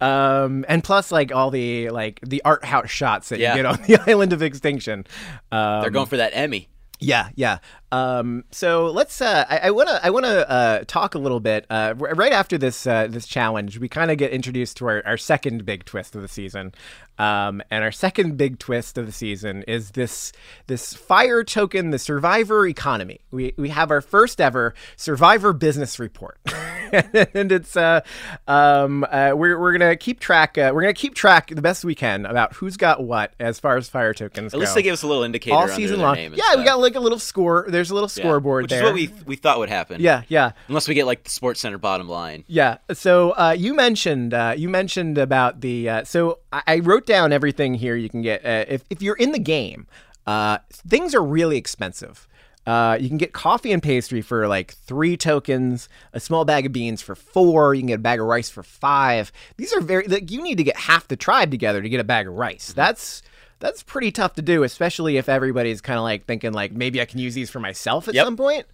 Um, 0.00 0.64
and 0.68 0.82
plus 0.82 1.12
like 1.12 1.30
all 1.34 1.50
the 1.50 1.90
like 1.90 2.20
the 2.22 2.40
art 2.44 2.64
house 2.64 2.88
shots 2.90 3.28
that 3.28 3.38
Yeah. 3.38 3.54
you 3.54 3.62
get 3.62 3.66
on 3.66 3.82
the 3.86 3.98
island 4.10 4.32
of 4.32 4.42
extinction. 4.42 5.06
Um, 5.52 5.82
They're 5.82 5.90
going 5.90 6.06
for 6.06 6.16
that 6.16 6.30
Emmy. 6.34 6.68
Yeah, 7.02 7.30
yeah. 7.34 7.58
Um, 7.92 8.44
so 8.50 8.86
let's. 8.86 9.20
Uh, 9.20 9.44
I 9.48 9.70
want 9.70 9.88
to. 9.88 10.04
I 10.04 10.10
want 10.10 10.24
to 10.26 10.48
uh, 10.50 10.84
talk 10.86 11.14
a 11.14 11.18
little 11.18 11.40
bit. 11.40 11.66
Uh, 11.68 11.94
r- 12.00 12.14
right 12.14 12.32
after 12.32 12.56
this 12.56 12.86
uh, 12.86 13.08
this 13.08 13.26
challenge, 13.26 13.78
we 13.78 13.88
kind 13.88 14.10
of 14.10 14.18
get 14.18 14.30
introduced 14.30 14.76
to 14.78 14.86
our, 14.86 15.02
our 15.06 15.16
second 15.16 15.64
big 15.64 15.84
twist 15.84 16.14
of 16.14 16.22
the 16.22 16.28
season. 16.28 16.72
Um, 17.18 17.62
and 17.70 17.84
our 17.84 17.92
second 17.92 18.38
big 18.38 18.58
twist 18.58 18.96
of 18.96 19.04
the 19.04 19.12
season 19.12 19.62
is 19.64 19.90
this 19.90 20.32
this 20.68 20.94
fire 20.94 21.44
token, 21.44 21.90
the 21.90 21.98
Survivor 21.98 22.66
economy. 22.66 23.20
We 23.30 23.52
we 23.58 23.68
have 23.68 23.90
our 23.90 24.00
first 24.00 24.40
ever 24.40 24.74
Survivor 24.96 25.52
business 25.52 25.98
report, 25.98 26.38
and 26.92 27.52
it's 27.52 27.76
uh, 27.76 28.00
um, 28.48 29.04
uh, 29.10 29.32
we're 29.34 29.60
we're 29.60 29.72
gonna 29.72 29.96
keep 29.96 30.18
track. 30.20 30.56
Uh, 30.56 30.70
we're 30.72 30.80
gonna 30.80 30.94
keep 30.94 31.14
track 31.14 31.48
the 31.54 31.60
best 31.60 31.84
we 31.84 31.94
can 31.94 32.24
about 32.24 32.54
who's 32.54 32.78
got 32.78 33.02
what 33.04 33.34
as 33.38 33.60
far 33.60 33.76
as 33.76 33.86
fire 33.88 34.14
tokens. 34.14 34.54
At 34.54 34.60
least 34.60 34.74
they 34.74 34.82
gave 34.82 34.94
us 34.94 35.02
a 35.02 35.06
little 35.06 35.22
indicator 35.22 35.54
all 35.56 35.68
season 35.76 36.00
long. 36.00 36.16
Yeah, 36.38 36.56
we 36.56 36.64
got 36.64 36.80
like 36.80 36.94
a 36.94 37.00
little 37.00 37.18
score. 37.18 37.66
There's 37.80 37.90
a 37.90 37.94
little 37.94 38.10
Yeah, 38.14 38.22
scoreboard 38.22 38.64
which 38.64 38.70
there. 38.70 38.80
is 38.80 38.84
what 38.84 38.94
we 38.94 39.10
we 39.24 39.36
thought 39.36 39.58
would 39.58 39.70
happen. 39.70 40.00
Yeah, 40.00 40.22
yeah. 40.28 40.52
Unless 40.68 40.86
we 40.86 40.94
get 40.94 41.06
like 41.06 41.24
the 41.24 41.30
Sports 41.30 41.60
Center 41.60 41.78
bottom 41.78 42.08
line. 42.08 42.44
Yeah. 42.46 42.76
So 42.92 43.30
uh, 43.32 43.54
you 43.58 43.74
mentioned 43.74 44.34
uh, 44.34 44.54
you 44.56 44.68
mentioned 44.68 45.16
about 45.18 45.60
the. 45.62 45.88
Uh, 45.88 46.04
so 46.04 46.40
I, 46.52 46.62
I 46.66 46.78
wrote 46.80 47.06
down 47.06 47.32
everything 47.32 47.74
here 47.74 47.96
you 47.96 48.08
can 48.10 48.20
get 48.22 48.44
uh, 48.44 48.66
if 48.68 48.84
if 48.90 49.00
you're 49.02 49.16
in 49.16 49.32
the 49.32 49.38
game. 49.38 49.86
Uh, 50.26 50.58
things 50.70 51.14
are 51.14 51.22
really 51.22 51.56
expensive. 51.56 52.28
Uh, 52.66 52.96
you 53.00 53.08
can 53.08 53.16
get 53.16 53.32
coffee 53.32 53.72
and 53.72 53.82
pastry 53.82 54.20
for 54.20 54.46
like 54.46 54.72
three 54.74 55.16
tokens, 55.16 55.88
a 56.12 56.20
small 56.20 56.44
bag 56.44 56.66
of 56.66 56.72
beans 56.72 57.00
for 57.00 57.14
four. 57.14 57.74
You 57.74 57.80
can 57.80 57.88
get 57.88 57.94
a 57.94 57.98
bag 58.02 58.20
of 58.20 58.26
rice 58.26 58.50
for 58.50 58.62
five. 58.62 59.32
These 59.56 59.72
are 59.72 59.80
very 59.80 60.06
like 60.06 60.30
you 60.30 60.42
need 60.42 60.58
to 60.58 60.62
get 60.64 60.76
half 60.76 61.08
the 61.08 61.16
tribe 61.16 61.50
together 61.50 61.80
to 61.80 61.88
get 61.88 62.00
a 62.00 62.04
bag 62.04 62.28
of 62.28 62.34
rice. 62.34 62.72
That's 62.74 63.22
that's 63.60 63.82
pretty 63.82 64.10
tough 64.10 64.34
to 64.34 64.42
do, 64.42 64.62
especially 64.64 65.16
if 65.16 65.28
everybody's 65.28 65.80
kind 65.80 65.98
of 65.98 66.02
like 66.02 66.24
thinking 66.26 66.52
like 66.52 66.72
maybe 66.72 67.00
I 67.00 67.04
can 67.04 67.18
use 67.20 67.34
these 67.34 67.50
for 67.50 67.60
myself 67.60 68.08
at 68.08 68.14
Yep. 68.14 68.24
some 68.26 68.36
point. 68.36 68.66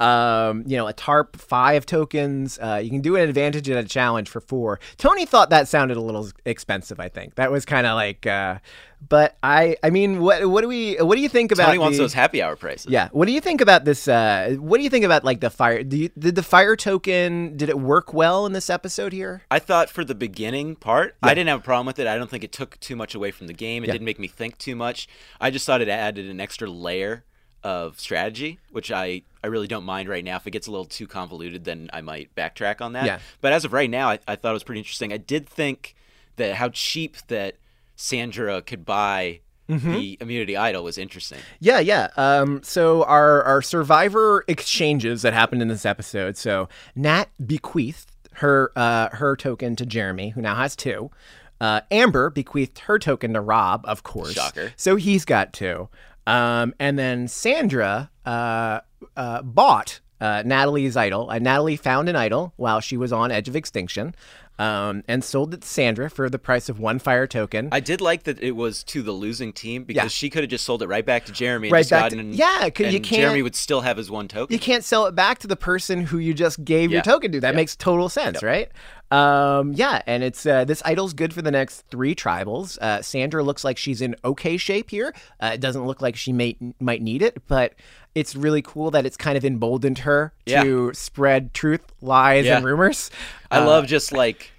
Um, 0.00 0.64
you 0.66 0.76
know, 0.78 0.86
a 0.86 0.92
tarp 0.92 1.36
five 1.36 1.84
tokens. 1.84 2.58
Uh, 2.58 2.80
you 2.82 2.88
can 2.90 3.02
do 3.02 3.16
an 3.16 3.28
advantage 3.28 3.68
and 3.68 3.78
a 3.78 3.84
challenge 3.84 4.28
for 4.30 4.40
four. 4.40 4.80
Tony 4.96 5.26
thought 5.26 5.50
that 5.50 5.68
sounded 5.68 5.96
a 5.96 6.00
little 6.00 6.28
expensive. 6.46 6.98
I 6.98 7.08
think 7.10 7.34
that 7.34 7.52
was 7.52 7.66
kind 7.66 7.86
of 7.86 7.96
like, 7.96 8.26
uh, 8.26 8.58
but 9.06 9.36
I, 9.42 9.76
I 9.82 9.90
mean, 9.90 10.20
what, 10.20 10.46
what 10.48 10.62
do 10.62 10.68
we, 10.68 10.96
what 10.96 11.16
do 11.16 11.20
you 11.22 11.28
think 11.28 11.52
about? 11.52 11.66
Tony 11.66 11.78
wants 11.78 11.98
the- 11.98 12.04
those 12.04 12.14
happy 12.14 12.42
hour 12.42 12.56
prices. 12.56 12.90
yeah. 12.90 13.08
What 13.12 13.26
do 13.26 13.32
you 13.32 13.40
think 13.40 13.60
about 13.60 13.84
this? 13.84 14.08
Uh, 14.08 14.56
what 14.58 14.78
do 14.78 14.84
you 14.84 14.90
think 14.90 15.04
about 15.04 15.22
like 15.24 15.40
the 15.40 15.50
fire? 15.50 15.82
Do 15.82 15.96
you, 15.98 16.08
did 16.18 16.34
the 16.34 16.42
fire 16.42 16.76
token? 16.76 17.56
Did 17.58 17.68
it 17.68 17.78
work 17.78 18.14
well 18.14 18.46
in 18.46 18.52
this 18.54 18.70
episode 18.70 19.12
here? 19.12 19.42
I 19.50 19.58
thought 19.58 19.90
for 19.90 20.04
the 20.04 20.14
beginning 20.14 20.76
part, 20.76 21.14
I 21.22 21.34
didn't 21.34 21.48
have 21.48 21.60
a 21.60 21.62
problem 21.62 21.86
with 21.86 21.98
it. 21.98 22.06
I 22.06 22.16
don't 22.16 22.30
think 22.30 22.44
it 22.44 22.52
took 22.52 22.80
too 22.80 22.96
much 22.96 23.14
away 23.14 23.30
from 23.32 23.46
the 23.48 23.54
game. 23.54 23.84
It 23.84 23.88
Yeah. 23.88 23.92
didn't 23.94 24.06
make 24.06 24.18
me 24.18 24.28
think 24.28 24.56
too 24.58 24.76
much. 24.76 25.08
I 25.40 25.50
just 25.50 25.66
thought 25.66 25.80
it 25.82 25.88
added 25.88 26.26
an 26.26 26.40
extra 26.40 26.70
layer 26.70 27.24
of 27.62 27.98
strategy, 28.00 28.58
which 28.70 28.90
I, 28.90 29.22
I 29.44 29.48
really 29.48 29.66
don't 29.66 29.84
mind 29.84 30.08
right 30.08 30.24
now. 30.24 30.36
If 30.36 30.46
it 30.46 30.50
gets 30.52 30.66
a 30.66 30.70
little 30.70 30.84
too 30.86 31.06
convoluted, 31.06 31.64
then 31.64 31.90
I 31.92 32.00
might 32.00 32.34
backtrack 32.34 32.80
on 32.80 32.92
that. 32.94 33.04
Yeah. 33.06 33.18
But 33.40 33.52
as 33.52 33.64
of 33.64 33.72
right 33.72 33.90
now, 33.90 34.08
I, 34.10 34.18
I 34.26 34.36
thought 34.36 34.50
it 34.50 34.54
was 34.54 34.64
pretty 34.64 34.80
interesting. 34.80 35.12
I 35.12 35.16
did 35.18 35.48
think 35.48 35.94
that 36.36 36.54
how 36.54 36.70
cheap 36.70 37.16
that 37.28 37.56
Sandra 37.96 38.62
could 38.62 38.84
buy 38.84 39.40
Mm-hmm. 39.68 39.92
the 39.92 40.18
immunity 40.20 40.56
idol 40.56 40.82
was 40.82 40.98
interesting. 40.98 41.38
Yeah, 41.60 41.78
yeah. 41.78 42.08
Um, 42.16 42.60
so 42.64 43.04
our 43.04 43.44
our 43.44 43.62
survivor 43.62 44.44
exchanges 44.48 45.22
that 45.22 45.32
happened 45.32 45.62
in 45.62 45.68
this 45.68 45.86
episode. 45.86 46.36
So 46.36 46.68
Nat 46.96 47.26
bequeathed 47.46 48.10
her 48.32 48.72
uh, 48.74 49.10
her 49.10 49.36
token 49.36 49.76
to 49.76 49.86
Jeremy, 49.86 50.30
who 50.30 50.40
now 50.40 50.56
has 50.56 50.74
two. 50.74 51.12
Uh, 51.60 51.82
Amber 51.92 52.30
bequeathed 52.30 52.80
her 52.80 52.98
token 52.98 53.34
to 53.34 53.40
Rob, 53.40 53.84
of 53.84 54.02
course. 54.02 54.32
Shocker. 54.32 54.72
So 54.74 54.96
he's 54.96 55.24
got 55.24 55.52
two. 55.52 55.88
Um, 56.30 56.74
and 56.78 56.98
then 56.98 57.28
Sandra 57.28 58.10
uh, 58.24 58.80
uh, 59.16 59.42
bought 59.42 60.00
uh, 60.20 60.42
Natalie's 60.44 60.96
idol. 60.96 61.30
Uh, 61.30 61.38
Natalie 61.38 61.76
found 61.76 62.08
an 62.08 62.16
idol 62.16 62.52
while 62.56 62.80
she 62.80 62.96
was 62.96 63.12
on 63.12 63.30
Edge 63.30 63.48
of 63.48 63.56
Extinction. 63.56 64.14
Um, 64.58 65.04
and 65.08 65.24
sold 65.24 65.54
it 65.54 65.62
to 65.62 65.66
Sandra 65.66 66.10
for 66.10 66.28
the 66.28 66.38
price 66.38 66.68
of 66.68 66.78
one 66.78 66.98
fire 66.98 67.26
token. 67.26 67.70
I 67.72 67.80
did 67.80 68.02
like 68.02 68.24
that 68.24 68.42
it 68.42 68.50
was 68.50 68.84
to 68.84 69.00
the 69.00 69.12
losing 69.12 69.54
team 69.54 69.84
because 69.84 70.02
Yeah. 70.02 70.08
she 70.08 70.28
could 70.28 70.42
have 70.42 70.50
just 70.50 70.66
sold 70.66 70.82
it 70.82 70.86
right 70.86 71.06
back 71.06 71.24
to 71.24 71.32
Jeremy 71.32 71.68
and 71.68 71.72
Right 71.72 71.78
just 71.80 71.90
back 71.92 72.10
to- 72.10 72.16
gotten 72.16 72.34
yeah, 72.34 72.68
'cause 72.68 72.92
you 72.92 73.00
can't- 73.00 73.22
Jeremy 73.22 73.40
would 73.40 73.56
still 73.56 73.80
have 73.80 73.96
his 73.96 74.10
one 74.10 74.28
token. 74.28 74.52
you 74.52 74.60
can't 74.60 74.84
sell 74.84 75.06
it 75.06 75.14
back 75.14 75.38
to 75.38 75.46
the 75.46 75.56
person 75.56 76.04
who 76.04 76.18
you 76.18 76.34
just 76.34 76.62
gave 76.62 76.92
your 76.92 77.00
token 77.00 77.32
to. 77.32 77.40
That 77.40 77.52
Yeah. 77.54 77.56
makes 77.56 77.74
total 77.74 78.10
sense, 78.10 78.42
right? 78.42 78.70
Um, 79.10 79.72
yeah, 79.72 80.02
and 80.06 80.22
it's 80.22 80.46
uh, 80.46 80.64
this 80.64 80.82
idol's 80.84 81.12
good 81.14 81.32
for 81.34 81.42
the 81.42 81.50
next 81.50 81.82
three 81.90 82.14
tribals. 82.14 82.78
Uh, 82.78 83.02
Sandra 83.02 83.42
looks 83.42 83.64
like 83.64 83.76
she's 83.76 84.00
in 84.00 84.14
okay 84.24 84.56
shape 84.56 84.90
here. 84.90 85.12
Uh, 85.40 85.50
it 85.54 85.60
doesn't 85.60 85.84
look 85.84 86.00
like 86.00 86.14
she 86.16 86.32
may 86.32 86.56
might 86.78 87.02
need 87.02 87.20
it, 87.22 87.42
but 87.48 87.74
it's 88.14 88.36
really 88.36 88.62
cool 88.62 88.90
that 88.92 89.04
it's 89.06 89.16
kind 89.16 89.36
of 89.36 89.44
emboldened 89.44 89.98
her 89.98 90.32
Yeah. 90.46 90.62
to 90.62 90.92
spread 90.94 91.52
truth, 91.54 91.82
lies, 92.00 92.44
Yeah. 92.46 92.56
and 92.58 92.64
rumors. 92.64 93.10
I 93.50 93.58
Uh, 93.58 93.66
love 93.66 93.86
just 93.86 94.12
like 94.12 94.52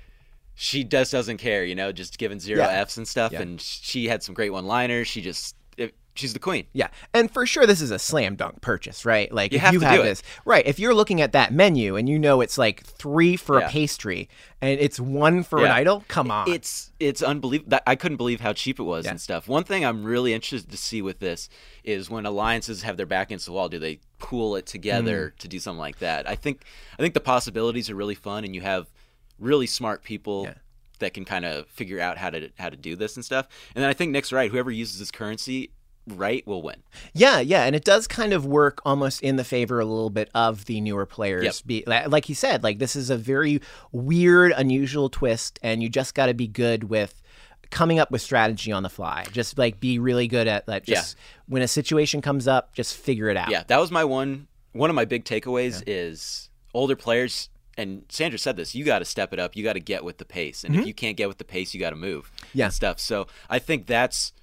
she 0.55 0.83
just 0.83 1.11
doesn't 1.11 1.37
care, 1.37 1.63
you 1.65 1.73
know, 1.75 1.91
just 1.91 2.17
giving 2.17 2.39
zero 2.39 2.59
Yeah. 2.61 2.81
Fs 2.81 2.97
and 2.97 3.07
stuff. 3.07 3.31
And 3.33 3.59
she 3.59 4.07
had 4.09 4.21
some 4.21 4.35
great 4.35 4.51
one-liners. 4.51 5.07
She 5.07 5.21
just 5.21 5.55
she's 6.15 6.33
the 6.33 6.39
queen. 6.39 6.65
Yeah, 6.73 6.87
and 7.13 7.31
for 7.31 7.45
sure, 7.45 7.65
this 7.65 7.81
is 7.81 7.91
a 7.91 7.99
slam 7.99 8.35
dunk 8.35 8.61
purchase, 8.61 9.05
right? 9.05 9.31
Like 9.31 9.51
You 9.51 9.57
if 9.57 9.61
have 9.61 9.73
you 9.73 9.79
to 9.79 9.85
have 9.85 9.95
do 9.95 10.01
it. 10.01 10.05
this, 10.05 10.23
right? 10.45 10.65
If 10.65 10.79
you're 10.79 10.93
looking 10.93 11.21
at 11.21 11.31
that 11.33 11.53
menu 11.53 11.95
and 11.95 12.07
you 12.09 12.19
know 12.19 12.41
it's 12.41 12.57
like 12.57 12.83
three 12.83 13.35
for 13.37 13.59
Yeah. 13.59 13.67
a 13.67 13.69
pastry 13.69 14.29
and 14.61 14.79
it's 14.79 14.99
one 14.99 15.43
for 15.43 15.59
an 15.65 15.71
idol, 15.71 16.03
come 16.07 16.29
on. 16.31 16.49
It's 16.49 16.91
it's 16.99 17.21
unbelievable. 17.23 17.79
I 17.87 17.95
couldn't 17.95 18.17
believe 18.17 18.41
how 18.41 18.53
cheap 18.53 18.79
it 18.79 18.83
was 18.83 19.05
Yeah. 19.05 19.11
and 19.11 19.21
stuff. 19.21 19.47
One 19.47 19.63
thing 19.63 19.83
I'm 19.85 20.03
really 20.03 20.33
interested 20.33 20.69
to 20.71 20.77
see 20.77 21.01
with 21.01 21.19
this 21.19 21.49
is 21.83 22.09
when 22.09 22.25
alliances 22.25 22.83
have 22.83 22.97
their 22.97 23.05
back 23.05 23.27
against 23.27 23.45
the 23.45 23.51
wall, 23.53 23.69
do 23.69 23.79
they 23.79 23.99
pool 24.19 24.55
it 24.55 24.65
together 24.65 25.33
Mm. 25.35 25.39
to 25.41 25.47
do 25.47 25.59
something 25.59 25.79
like 25.79 25.99
that? 25.99 26.27
I 26.29 26.35
think 26.35 26.63
I 26.97 27.01
think 27.01 27.13
the 27.13 27.19
possibilities 27.21 27.89
are 27.89 27.95
really 27.95 28.15
fun, 28.15 28.43
and 28.43 28.53
you 28.55 28.61
have 28.61 28.87
really 29.39 29.65
smart 29.67 30.03
people. 30.03 30.43
Yeah. 30.45 30.53
That 30.99 31.15
can 31.15 31.25
kind 31.25 31.45
of 31.45 31.65
figure 31.65 31.99
out 31.99 32.19
how 32.19 32.29
to 32.29 32.51
how 32.59 32.69
to 32.69 32.77
do 32.77 32.95
this 32.95 33.15
and 33.15 33.25
stuff, 33.25 33.47
and 33.73 33.81
then 33.81 33.89
I 33.89 33.93
think 33.93 34.11
Nick's 34.11 34.31
right. 34.31 34.51
Whoever 34.51 34.69
uses 34.69 34.99
this 34.99 35.09
currency 35.09 35.71
right 36.17 36.45
will 36.45 36.61
win. 36.61 36.83
Yeah, 37.13 37.39
yeah, 37.39 37.63
and 37.63 37.75
it 37.75 37.83
does 37.83 38.07
kind 38.07 38.33
of 38.33 38.45
work 38.45 38.81
almost 38.85 39.21
in 39.21 39.35
the 39.35 39.43
favor 39.43 39.79
a 39.79 39.85
little 39.85 40.09
bit 40.09 40.29
of 40.33 40.65
the 40.65 40.81
newer 40.81 41.05
players. 41.05 41.43
Yep. 41.43 41.55
Be, 41.65 41.83
like 42.07 42.25
he 42.25 42.33
said, 42.33 42.63
like 42.63 42.79
this 42.79 42.95
is 42.95 43.09
a 43.09 43.17
very 43.17 43.61
weird, 43.91 44.53
unusual 44.55 45.09
twist, 45.09 45.59
and 45.61 45.81
you 45.81 45.89
just 45.89 46.15
got 46.15 46.27
to 46.27 46.33
be 46.33 46.47
good 46.47 46.85
with 46.85 47.21
coming 47.69 47.99
up 47.99 48.11
with 48.11 48.21
strategy 48.21 48.71
on 48.71 48.83
the 48.83 48.89
fly. 48.89 49.25
Just 49.31 49.57
like 49.57 49.79
be 49.79 49.99
really 49.99 50.27
good 50.27 50.47
at 50.47 50.65
that. 50.65 50.85
Just 50.85 51.17
when 51.47 51.61
a 51.61 51.67
situation 51.67 52.21
comes 52.21 52.47
up, 52.47 52.73
just 52.73 52.95
figure 52.95 53.29
it 53.29 53.37
out. 53.37 53.49
Yeah, 53.49 53.63
that 53.67 53.79
was 53.79 53.91
my 53.91 54.03
one 54.03 54.47
one 54.73 54.89
of 54.89 54.95
my 54.95 55.05
big 55.05 55.25
takeaways 55.25 55.83
is 55.85 56.49
older 56.73 56.95
players 56.95 57.49
and 57.77 58.03
Sandra 58.09 58.37
said 58.37 58.57
this, 58.57 58.75
you 58.75 58.83
got 58.83 58.99
to 58.99 59.05
step 59.05 59.33
it 59.33 59.39
up, 59.39 59.55
you 59.55 59.63
got 59.63 59.73
to 59.73 59.79
get 59.79 60.03
with 60.03 60.17
the 60.17 60.25
pace. 60.25 60.63
And 60.63 60.75
if 60.75 60.85
you 60.85 60.93
can't 60.93 61.17
get 61.17 61.27
with 61.27 61.37
the 61.37 61.45
pace, 61.45 61.73
you 61.73 61.79
got 61.79 61.91
to 61.91 61.95
move. 61.95 62.31
Mm-hmm. 62.35 62.57
Yeah. 62.57 62.65
And 62.65 62.73
stuff. 62.73 62.99
So, 62.99 63.27
I 63.49 63.59
think 63.59 63.87
that's 63.87 64.33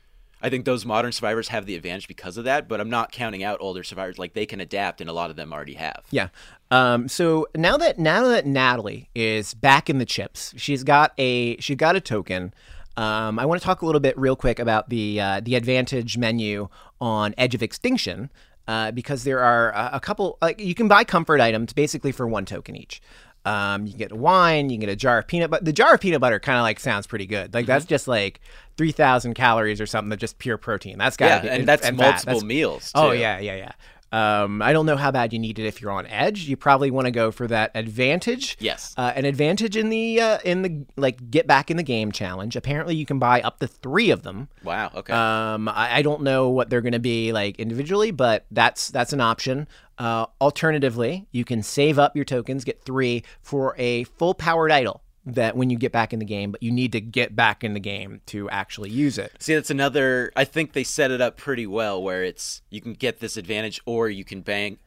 I 0.41 0.51
think 0.51 0.65
those 0.65 0.87
modern 0.87 1.13
survivors 1.13 1.49
have 1.49 1.67
the 1.67 1.75
advantage 1.75 2.07
because 2.07 2.37
of 2.37 2.45
that, 2.45 2.69
but 2.69 2.81
I'm 2.81 2.91
not 2.91 3.11
counting 3.13 3.43
out 3.43 3.59
older 3.61 3.83
survivors 3.83 4.19
like 4.19 4.35
they 4.35 4.47
can 4.47 4.61
adapt 4.61 5.01
and 5.01 5.11
a 5.11 5.13
lot 5.13 5.31
of 5.31 5.37
them 5.37 5.53
already 5.53 5.75
have. 5.75 6.05
Yeah. 6.11 6.29
Um, 6.71 7.09
so 7.09 7.49
now 7.57 7.77
that 7.77 7.99
now 7.99 8.29
that 8.29 8.47
Natalie 8.47 9.09
is 9.15 9.55
back 9.55 9.91
in 9.91 9.99
the 9.99 10.05
chips, 10.05 10.55
she's 10.57 10.85
got 10.85 11.13
a 11.19 11.57
she's 11.59 11.77
got 11.77 11.97
a 11.97 12.01
token. 12.01 12.53
Um, 12.97 13.39
I 13.39 13.47
want 13.47 13.61
to 13.61 13.65
talk 13.65 13.83
a 13.83 13.87
little 13.87 14.01
bit 14.01 14.19
real 14.19 14.37
quick 14.37 14.59
about 14.59 14.91
the 14.91 15.21
uh, 15.21 15.41
the 15.41 15.55
advantage 15.55 16.19
menu 16.19 16.69
on 17.01 17.35
Edge 17.39 17.55
of 17.55 17.63
Extinction 17.63 18.31
uh, 18.69 18.91
because 18.91 19.25
there 19.25 19.41
are 19.41 19.71
a, 19.71 19.91
a 19.95 20.01
couple. 20.01 20.37
Like 20.43 20.61
you 20.61 20.75
can 20.75 20.89
buy 20.89 21.05
comfort 21.05 21.41
items 21.41 21.73
basically 21.73 22.13
for 22.13 22.29
one 22.29 22.45
token 22.45 22.77
each. 22.77 23.01
Um, 23.49 23.87
you 23.87 23.93
can 23.93 23.99
get 23.99 24.13
wine, 24.13 24.71
you 24.71 24.77
can 24.77 24.81
get 24.87 24.93
a 24.93 24.97
jar 24.97 25.19
of 25.19 25.27
peanut 25.27 25.51
butter. 25.51 25.65
The 25.65 25.73
jar 25.73 25.95
of 25.95 26.01
peanut 26.01 26.21
butter 26.21 26.39
kind 26.41 26.59
of 26.59 26.63
like 26.63 26.79
sounds 26.81 27.07
pretty 27.07 27.27
good. 27.27 27.55
Like 27.55 27.67
that's 27.67 27.85
just 27.85 28.07
like 28.09 28.41
three 28.77 28.93
thousand 28.93 29.35
calories 29.35 29.81
or 29.81 29.87
something. 29.87 30.11
That's 30.11 30.21
just 30.21 30.39
pure 30.39 30.59
protein. 30.59 30.99
That's 30.99 31.17
got 31.17 31.27
Yeah, 31.27 31.41
be, 31.41 31.49
and 31.49 31.67
that's 31.69 31.83
fat. 31.87 31.95
multiple 31.95 32.35
That's- 32.35 32.43
meals. 32.45 32.93
Oh 32.95 33.13
yeah, 33.13 33.39
yeah, 33.39 33.57
yeah. 33.57 33.73
Um, 34.11 34.63
I 34.63 34.73
don't 34.73 34.87
know 34.87 34.97
how 34.97 35.11
bad 35.11 35.35
you 35.35 35.39
need 35.39 35.59
it 35.59 35.67
if 35.67 35.83
you're 35.83 35.91
on 35.91 36.07
edge. 36.07 36.49
You 36.49 36.57
probably 36.57 36.91
want 36.91 37.05
to 37.05 37.11
go 37.11 37.31
for 37.31 37.47
that 37.49 37.73
advantage. 37.75 38.57
Yes. 38.59 38.95
uh, 38.97 39.13
an 39.15 39.27
advantage 39.27 39.77
in 39.77 39.91
the 39.91 40.19
uh, 40.19 40.39
in 40.47 40.63
the 40.63 40.87
like 40.97 41.31
get 41.31 41.47
back 41.47 41.71
in 41.71 41.77
the 41.77 41.83
game 41.83 42.11
challenge. 42.11 42.57
Apparently, 42.57 42.95
you 42.97 43.05
can 43.05 43.19
buy 43.19 43.43
up 43.43 43.59
to 43.61 43.67
three 43.67 44.09
of 44.11 44.23
them. 44.23 44.49
Wow. 44.65 44.91
Okay. 44.95 45.13
Um, 45.13 45.69
I, 45.69 45.97
I 45.97 46.03
don't 46.03 46.23
know 46.23 46.49
what 46.49 46.71
they're 46.71 46.81
going 46.81 46.93
to 46.95 46.99
be 46.99 47.33
like 47.33 47.59
individually, 47.59 48.11
but 48.11 48.47
that's 48.51 48.89
that's 48.89 49.13
an 49.13 49.21
option. 49.21 49.69
Uh, 49.99 50.27
alternatively, 50.41 51.27
you 51.33 51.45
can 51.45 51.63
save 51.63 51.99
up 51.99 52.15
your 52.15 52.25
tokens, 52.25 52.65
get 52.65 52.81
three 52.83 53.25
for 53.43 53.75
a 53.79 54.05
full 54.05 54.33
powered 54.35 54.71
idol 54.71 55.03
that 55.27 55.57
when 55.57 55.69
you 55.71 55.77
get 55.77 55.93
back 55.93 56.13
in 56.13 56.21
the 56.21 56.25
game, 56.25 56.53
but 56.53 56.63
you 56.63 56.71
need 56.71 56.93
to 56.93 57.01
get 57.01 57.35
back 57.37 57.63
in 57.65 57.75
the 57.75 57.81
game 57.81 58.21
to 58.27 58.49
actually 58.49 58.89
use 58.91 59.19
it. 59.19 59.33
See, 59.41 59.55
that's 59.55 59.71
another. 59.71 60.33
I 60.37 60.45
think 60.45 60.73
they 60.73 60.85
set 60.85 61.11
it 61.11 61.21
up 61.21 61.37
pretty 61.37 61.67
well, 61.67 62.03
where 62.03 62.23
it's 62.25 62.63
you 62.71 62.81
can 62.81 62.95
get 62.95 63.21
this 63.21 63.37
advantage, 63.37 63.81
or 63.87 64.09
you 64.09 64.25
can 64.25 64.41
bank 64.41 64.79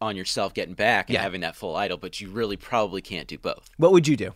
on 0.00 0.16
yourself 0.16 0.54
getting 0.54 0.74
back 0.74 1.08
and 1.08 1.14
Yeah. 1.14 1.22
having 1.22 1.42
that 1.42 1.54
full 1.56 1.76
idol, 1.76 1.96
but 1.98 2.20
you 2.20 2.30
really 2.30 2.56
probably 2.56 3.02
can't 3.02 3.28
do 3.28 3.38
both. 3.38 3.68
What 3.76 3.92
would 3.92 4.08
you 4.08 4.16
do? 4.16 4.32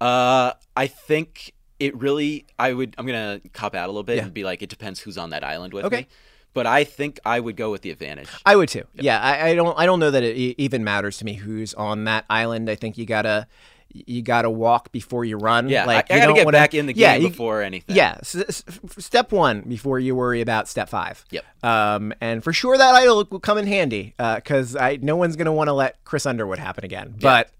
Uh, 0.00 0.52
I 0.76 0.86
think 0.86 1.52
it 1.78 1.94
really. 1.96 2.46
I 2.58 2.72
would. 2.72 2.94
I'm 2.98 3.06
gonna 3.06 3.40
cop 3.52 3.74
out 3.74 3.86
a 3.86 3.92
little 3.92 4.02
bit 4.02 4.16
Yeah. 4.16 4.24
and 4.24 4.34
be 4.34 4.44
like, 4.44 4.62
it 4.62 4.70
depends 4.70 5.00
who's 5.00 5.18
on 5.18 5.30
that 5.30 5.44
island 5.44 5.72
with 5.72 5.84
Okay. 5.84 5.96
me. 6.00 6.06
But 6.54 6.66
I 6.66 6.84
think 6.84 7.20
I 7.24 7.40
would 7.40 7.56
go 7.56 7.70
with 7.70 7.82
the 7.82 7.90
advantage. 7.90 8.28
I 8.44 8.56
would 8.56 8.68
too. 8.68 8.84
Yeah, 8.94 9.20
I, 9.20 9.48
I 9.50 9.54
don't. 9.54 9.78
I 9.78 9.86
don't 9.86 10.00
know 10.00 10.10
that 10.10 10.22
it 10.22 10.36
even 10.58 10.84
matters 10.84 11.18
to 11.18 11.24
me 11.24 11.34
who's 11.34 11.74
on 11.74 12.04
that 12.04 12.24
island. 12.30 12.68
I 12.70 12.74
think 12.74 12.98
you 12.98 13.06
gotta 13.06 13.46
you 13.92 14.22
gotta 14.22 14.48
walk 14.48 14.92
before 14.92 15.24
you 15.24 15.36
run. 15.36 15.68
Yeah, 15.68 15.84
like 15.84 16.10
I, 16.10 16.14
I 16.14 16.16
you 16.18 16.22
gotta 16.22 16.34
get 16.34 16.44
wanna- 16.44 16.58
back 16.58 16.74
in 16.74 16.86
the 16.86 16.92
game 16.92 17.00
yeah, 17.02 17.14
you- 17.16 17.28
before 17.28 17.60
anything. 17.62 17.96
Yeah, 17.96 18.16
s- 18.20 18.36
s- 18.36 18.64
f- 18.68 18.98
step 18.98 19.32
one 19.32 19.62
before 19.62 19.98
you 19.98 20.14
worry 20.14 20.40
about 20.40 20.68
step 20.68 20.88
five. 20.88 21.24
Yep. 21.30 21.44
Um, 21.64 22.12
and 22.20 22.42
for 22.44 22.52
sure 22.52 22.78
that 22.78 22.94
idol 22.94 23.26
will 23.30 23.40
come 23.40 23.58
in 23.58 23.66
handy 23.66 24.14
because 24.16 24.76
I 24.76 24.98
no 25.02 25.16
one's 25.16 25.34
gonna 25.36 25.52
want 25.52 25.68
to 25.68 25.72
let 25.72 26.02
Chris 26.04 26.24
Underwood 26.24 26.58
happen 26.60 26.84
again. 26.84 27.14
But 27.20 27.50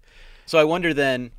So 0.45 0.57
I 0.57 0.63
wonder 0.63 0.93
then 0.93 1.31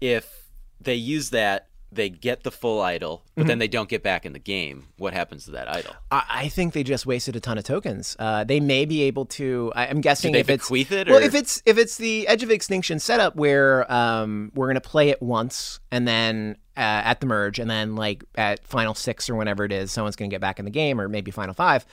if 0.00 0.46
they 0.80 0.94
use 0.94 1.30
that, 1.30 1.66
they 1.94 2.08
get 2.08 2.42
the 2.42 2.50
full 2.50 2.80
idol, 2.80 3.22
but 3.34 3.42
Mm-hmm. 3.42 3.48
then 3.48 3.58
they 3.58 3.68
don't 3.68 3.88
get 3.88 4.02
back 4.02 4.24
in 4.26 4.32
the 4.32 4.38
game. 4.38 4.86
What 4.98 5.12
happens 5.14 5.44
to 5.46 5.50
that 5.52 5.68
idol? 5.68 5.94
I, 6.10 6.24
I 6.28 6.48
think 6.48 6.72
they 6.74 6.82
just 6.82 7.06
wasted 7.06 7.36
a 7.36 7.40
ton 7.40 7.58
of 7.58 7.64
tokens. 7.64 8.16
Uh, 8.18 8.44
they 8.44 8.60
may 8.60 8.84
be 8.84 9.02
able 9.02 9.26
to. 9.26 9.72
I, 9.74 9.86
I'm 9.86 10.00
guessing 10.00 10.34
if 10.34 10.48
it's 10.50 10.70
it, 10.70 11.08
well, 11.08 11.22
if 11.22 11.34
it's 11.34 11.62
if 11.66 11.78
it's 11.78 11.96
the 11.96 12.26
Edge 12.28 12.42
of 12.42 12.50
Extinction 12.50 12.98
setup 12.98 13.36
where 13.36 13.90
um, 13.92 14.52
we're 14.54 14.66
gonna 14.68 14.80
play 14.80 15.10
it 15.10 15.20
once 15.22 15.80
and 15.90 16.06
then 16.08 16.56
uh, 16.76 16.80
at 16.80 17.20
the 17.20 17.26
merge 17.26 17.58
and 17.58 17.70
then 17.70 17.96
like 17.96 18.24
at 18.34 18.64
final 18.66 18.94
six 18.94 19.28
or 19.28 19.34
whenever 19.34 19.64
it 19.64 19.72
is, 19.72 19.92
someone's 19.92 20.16
gonna 20.16 20.28
get 20.30 20.40
back 20.40 20.58
in 20.58 20.64
the 20.64 20.70
game 20.70 21.00
or 21.00 21.08
maybe 21.08 21.30
final 21.30 21.54
five. 21.54 21.84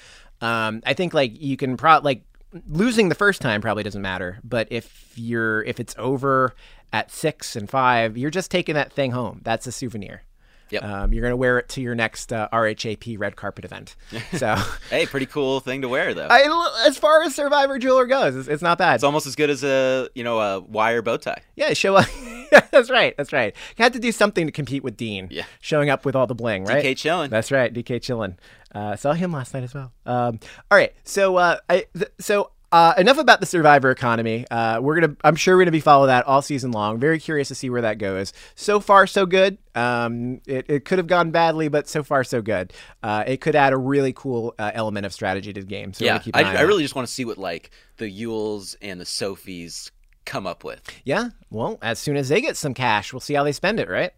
Um, 0.41 0.81
I 0.85 0.93
think 0.93 1.13
like 1.13 1.41
you 1.41 1.57
can 1.57 1.75
pro 1.75 1.99
like 1.99 2.23
losing 2.67 3.09
the 3.09 3.15
first 3.15 3.41
time 3.41 3.61
probably 3.61 3.83
doesn't 3.83 4.01
matter, 4.01 4.39
but 4.43 4.67
if 4.71 5.11
you're 5.15 5.63
if 5.63 5.79
it's 5.79 5.95
over 5.97 6.53
at 6.91 7.11
six 7.11 7.55
and 7.55 7.69
five, 7.69 8.17
you're 8.17 8.31
just 8.31 8.49
taking 8.51 8.75
that 8.75 8.91
thing 8.91 9.11
home. 9.11 9.41
That's 9.43 9.67
a 9.67 9.71
souvenir. 9.71 10.23
Yep. 10.71 10.83
Um, 10.83 11.13
you're 11.13 11.21
going 11.23 11.31
to 11.31 11.37
wear 11.37 11.57
it 11.57 11.67
to 11.69 11.81
your 11.81 11.95
next 11.95 12.31
uh, 12.31 12.47
RHAP 12.53 13.17
red 13.17 13.35
carpet 13.35 13.65
event. 13.65 13.95
So, 14.37 14.55
Hey, 14.91 15.07
pretty 15.07 15.25
cool 15.25 15.59
thing 15.61 15.81
to 15.81 15.89
wear 15.89 16.13
though. 16.13 16.27
I, 16.29 16.83
as 16.85 16.95
far 16.95 17.23
as 17.23 17.33
Survivor 17.33 17.79
Jeweler 17.79 18.05
goes, 18.05 18.35
it's, 18.35 18.47
it's 18.47 18.61
not 18.61 18.77
bad. 18.77 18.95
it's 18.95 19.03
almost 19.03 19.25
as 19.25 19.35
good 19.35 19.49
as 19.49 19.63
a 19.63 20.09
you 20.13 20.23
know 20.23 20.39
a 20.39 20.59
wire 20.59 21.01
bow 21.01 21.17
tie. 21.17 21.41
yeah, 21.55 21.73
show 21.73 21.95
up. 21.95 22.05
that's 22.71 22.89
right. 22.91 23.15
That's 23.17 23.33
right. 23.33 23.55
You 23.77 23.83
had 23.83 23.93
to 23.93 23.99
do 23.99 24.11
something 24.11 24.45
to 24.45 24.51
compete 24.51 24.83
with 24.83 24.95
Dean. 24.97 25.27
Yeah. 25.31 25.43
Showing 25.59 25.89
up 25.89 26.05
with 26.05 26.15
all 26.15 26.27
the 26.27 26.35
bling, 26.35 26.65
right? 26.65 26.83
DK 26.83 26.91
chillin'. 26.91 27.29
That's 27.29 27.51
right. 27.51 27.73
DK 27.73 27.99
chillin'. 27.99 28.35
Uh, 28.73 28.95
saw 28.95 29.13
him 29.13 29.31
last 29.31 29.53
night 29.53 29.63
as 29.63 29.73
well. 29.73 29.91
Um, 30.05 30.39
all 30.69 30.77
right. 30.77 30.93
So, 31.03 31.37
uh, 31.37 31.57
I, 31.69 31.85
th- 31.95 32.11
so, 32.19 32.51
uh, 32.71 32.93
enough 32.97 33.17
about 33.17 33.39
the 33.39 33.45
survivor 33.47 33.89
economy. 33.89 34.45
Uh, 34.51 34.79
we're 34.79 34.99
gonna, 34.99 35.15
I'm 35.23 35.35
sure 35.35 35.55
we're 35.55 35.61
gonna 35.63 35.71
be 35.71 35.79
follow 35.79 36.05
that 36.05 36.27
all 36.27 36.41
season 36.43 36.71
long. 36.71 36.99
Very 36.99 37.17
curious 37.19 37.47
to 37.47 37.55
see 37.55 37.69
where 37.69 37.81
that 37.81 37.97
goes. 37.97 38.31
So 38.53 38.79
far, 38.79 39.07
so 39.07 39.25
good. 39.25 39.57
Um, 39.73 40.41
it, 40.45 40.69
it 40.69 40.85
could 40.85 40.99
have 40.99 41.07
gone 41.07 41.31
badly, 41.31 41.67
but 41.67 41.87
so 41.87 42.03
far, 42.03 42.23
so 42.23 42.43
good. 42.43 42.71
Uh, 43.01 43.23
it 43.25 43.41
could 43.41 43.55
add 43.55 43.73
a 43.73 43.77
really 43.77 44.13
cool 44.13 44.53
uh, 44.59 44.69
element 44.73 45.07
of 45.07 45.13
strategy 45.13 45.51
to 45.51 45.61
the 45.61 45.65
game. 45.65 45.93
So 45.93 46.05
Yeah, 46.05 46.19
keep 46.19 46.35
I, 46.35 46.57
I 46.57 46.61
really 46.61 46.83
just 46.83 46.93
want 46.93 47.07
to 47.07 47.13
see 47.13 47.25
what 47.25 47.39
like 47.39 47.71
the 47.97 48.05
Yuls 48.05 48.75
and 48.83 49.01
the 49.01 49.05
Sophies 49.05 49.89
come 50.25 50.45
up 50.45 50.63
with. 50.63 50.81
Yeah. 51.03 51.29
Well, 51.49 51.79
as 51.81 51.97
soon 51.97 52.17
as 52.17 52.29
they 52.29 52.39
get 52.39 52.55
some 52.55 52.75
cash, 52.75 53.11
we'll 53.11 53.19
see 53.19 53.33
how 53.33 53.43
they 53.43 53.51
spend 53.51 53.79
it, 53.79 53.89
right? 53.89 54.11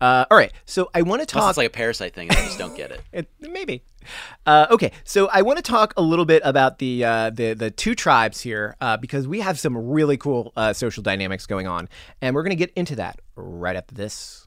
Uh, 0.00 0.24
all 0.30 0.36
right. 0.36 0.52
So 0.64 0.90
I 0.94 1.02
want 1.02 1.20
to 1.28 1.34
Unless 1.36 1.44
talk. 1.44 1.50
it's 1.50 1.58
like 1.58 1.66
a 1.66 1.70
parasite 1.70 2.14
thing, 2.14 2.30
I 2.30 2.34
just 2.34 2.58
don't 2.58 2.76
get 2.76 2.90
it. 2.90 3.00
It, 3.12 3.28
maybe. 3.40 3.82
Uh, 4.46 4.66
okay, 4.70 4.92
so 5.04 5.28
I 5.32 5.42
want 5.42 5.58
to 5.58 5.62
talk 5.62 5.92
a 5.96 6.02
little 6.02 6.24
bit 6.24 6.42
about 6.44 6.78
the 6.78 7.04
uh, 7.04 7.30
the 7.30 7.54
the 7.54 7.70
two 7.70 7.94
tribes 7.94 8.40
here 8.40 8.76
uh, 8.80 8.96
because 8.96 9.26
we 9.28 9.40
have 9.40 9.58
some 9.58 9.76
really 9.76 10.16
cool 10.16 10.52
uh, 10.56 10.72
social 10.72 11.02
dynamics 11.02 11.46
going 11.46 11.66
on, 11.66 11.88
and 12.22 12.34
we're 12.34 12.42
going 12.42 12.56
to 12.56 12.56
get 12.56 12.72
into 12.76 12.96
that 12.96 13.20
right 13.34 13.76
after 13.76 13.94
this. 13.94 14.46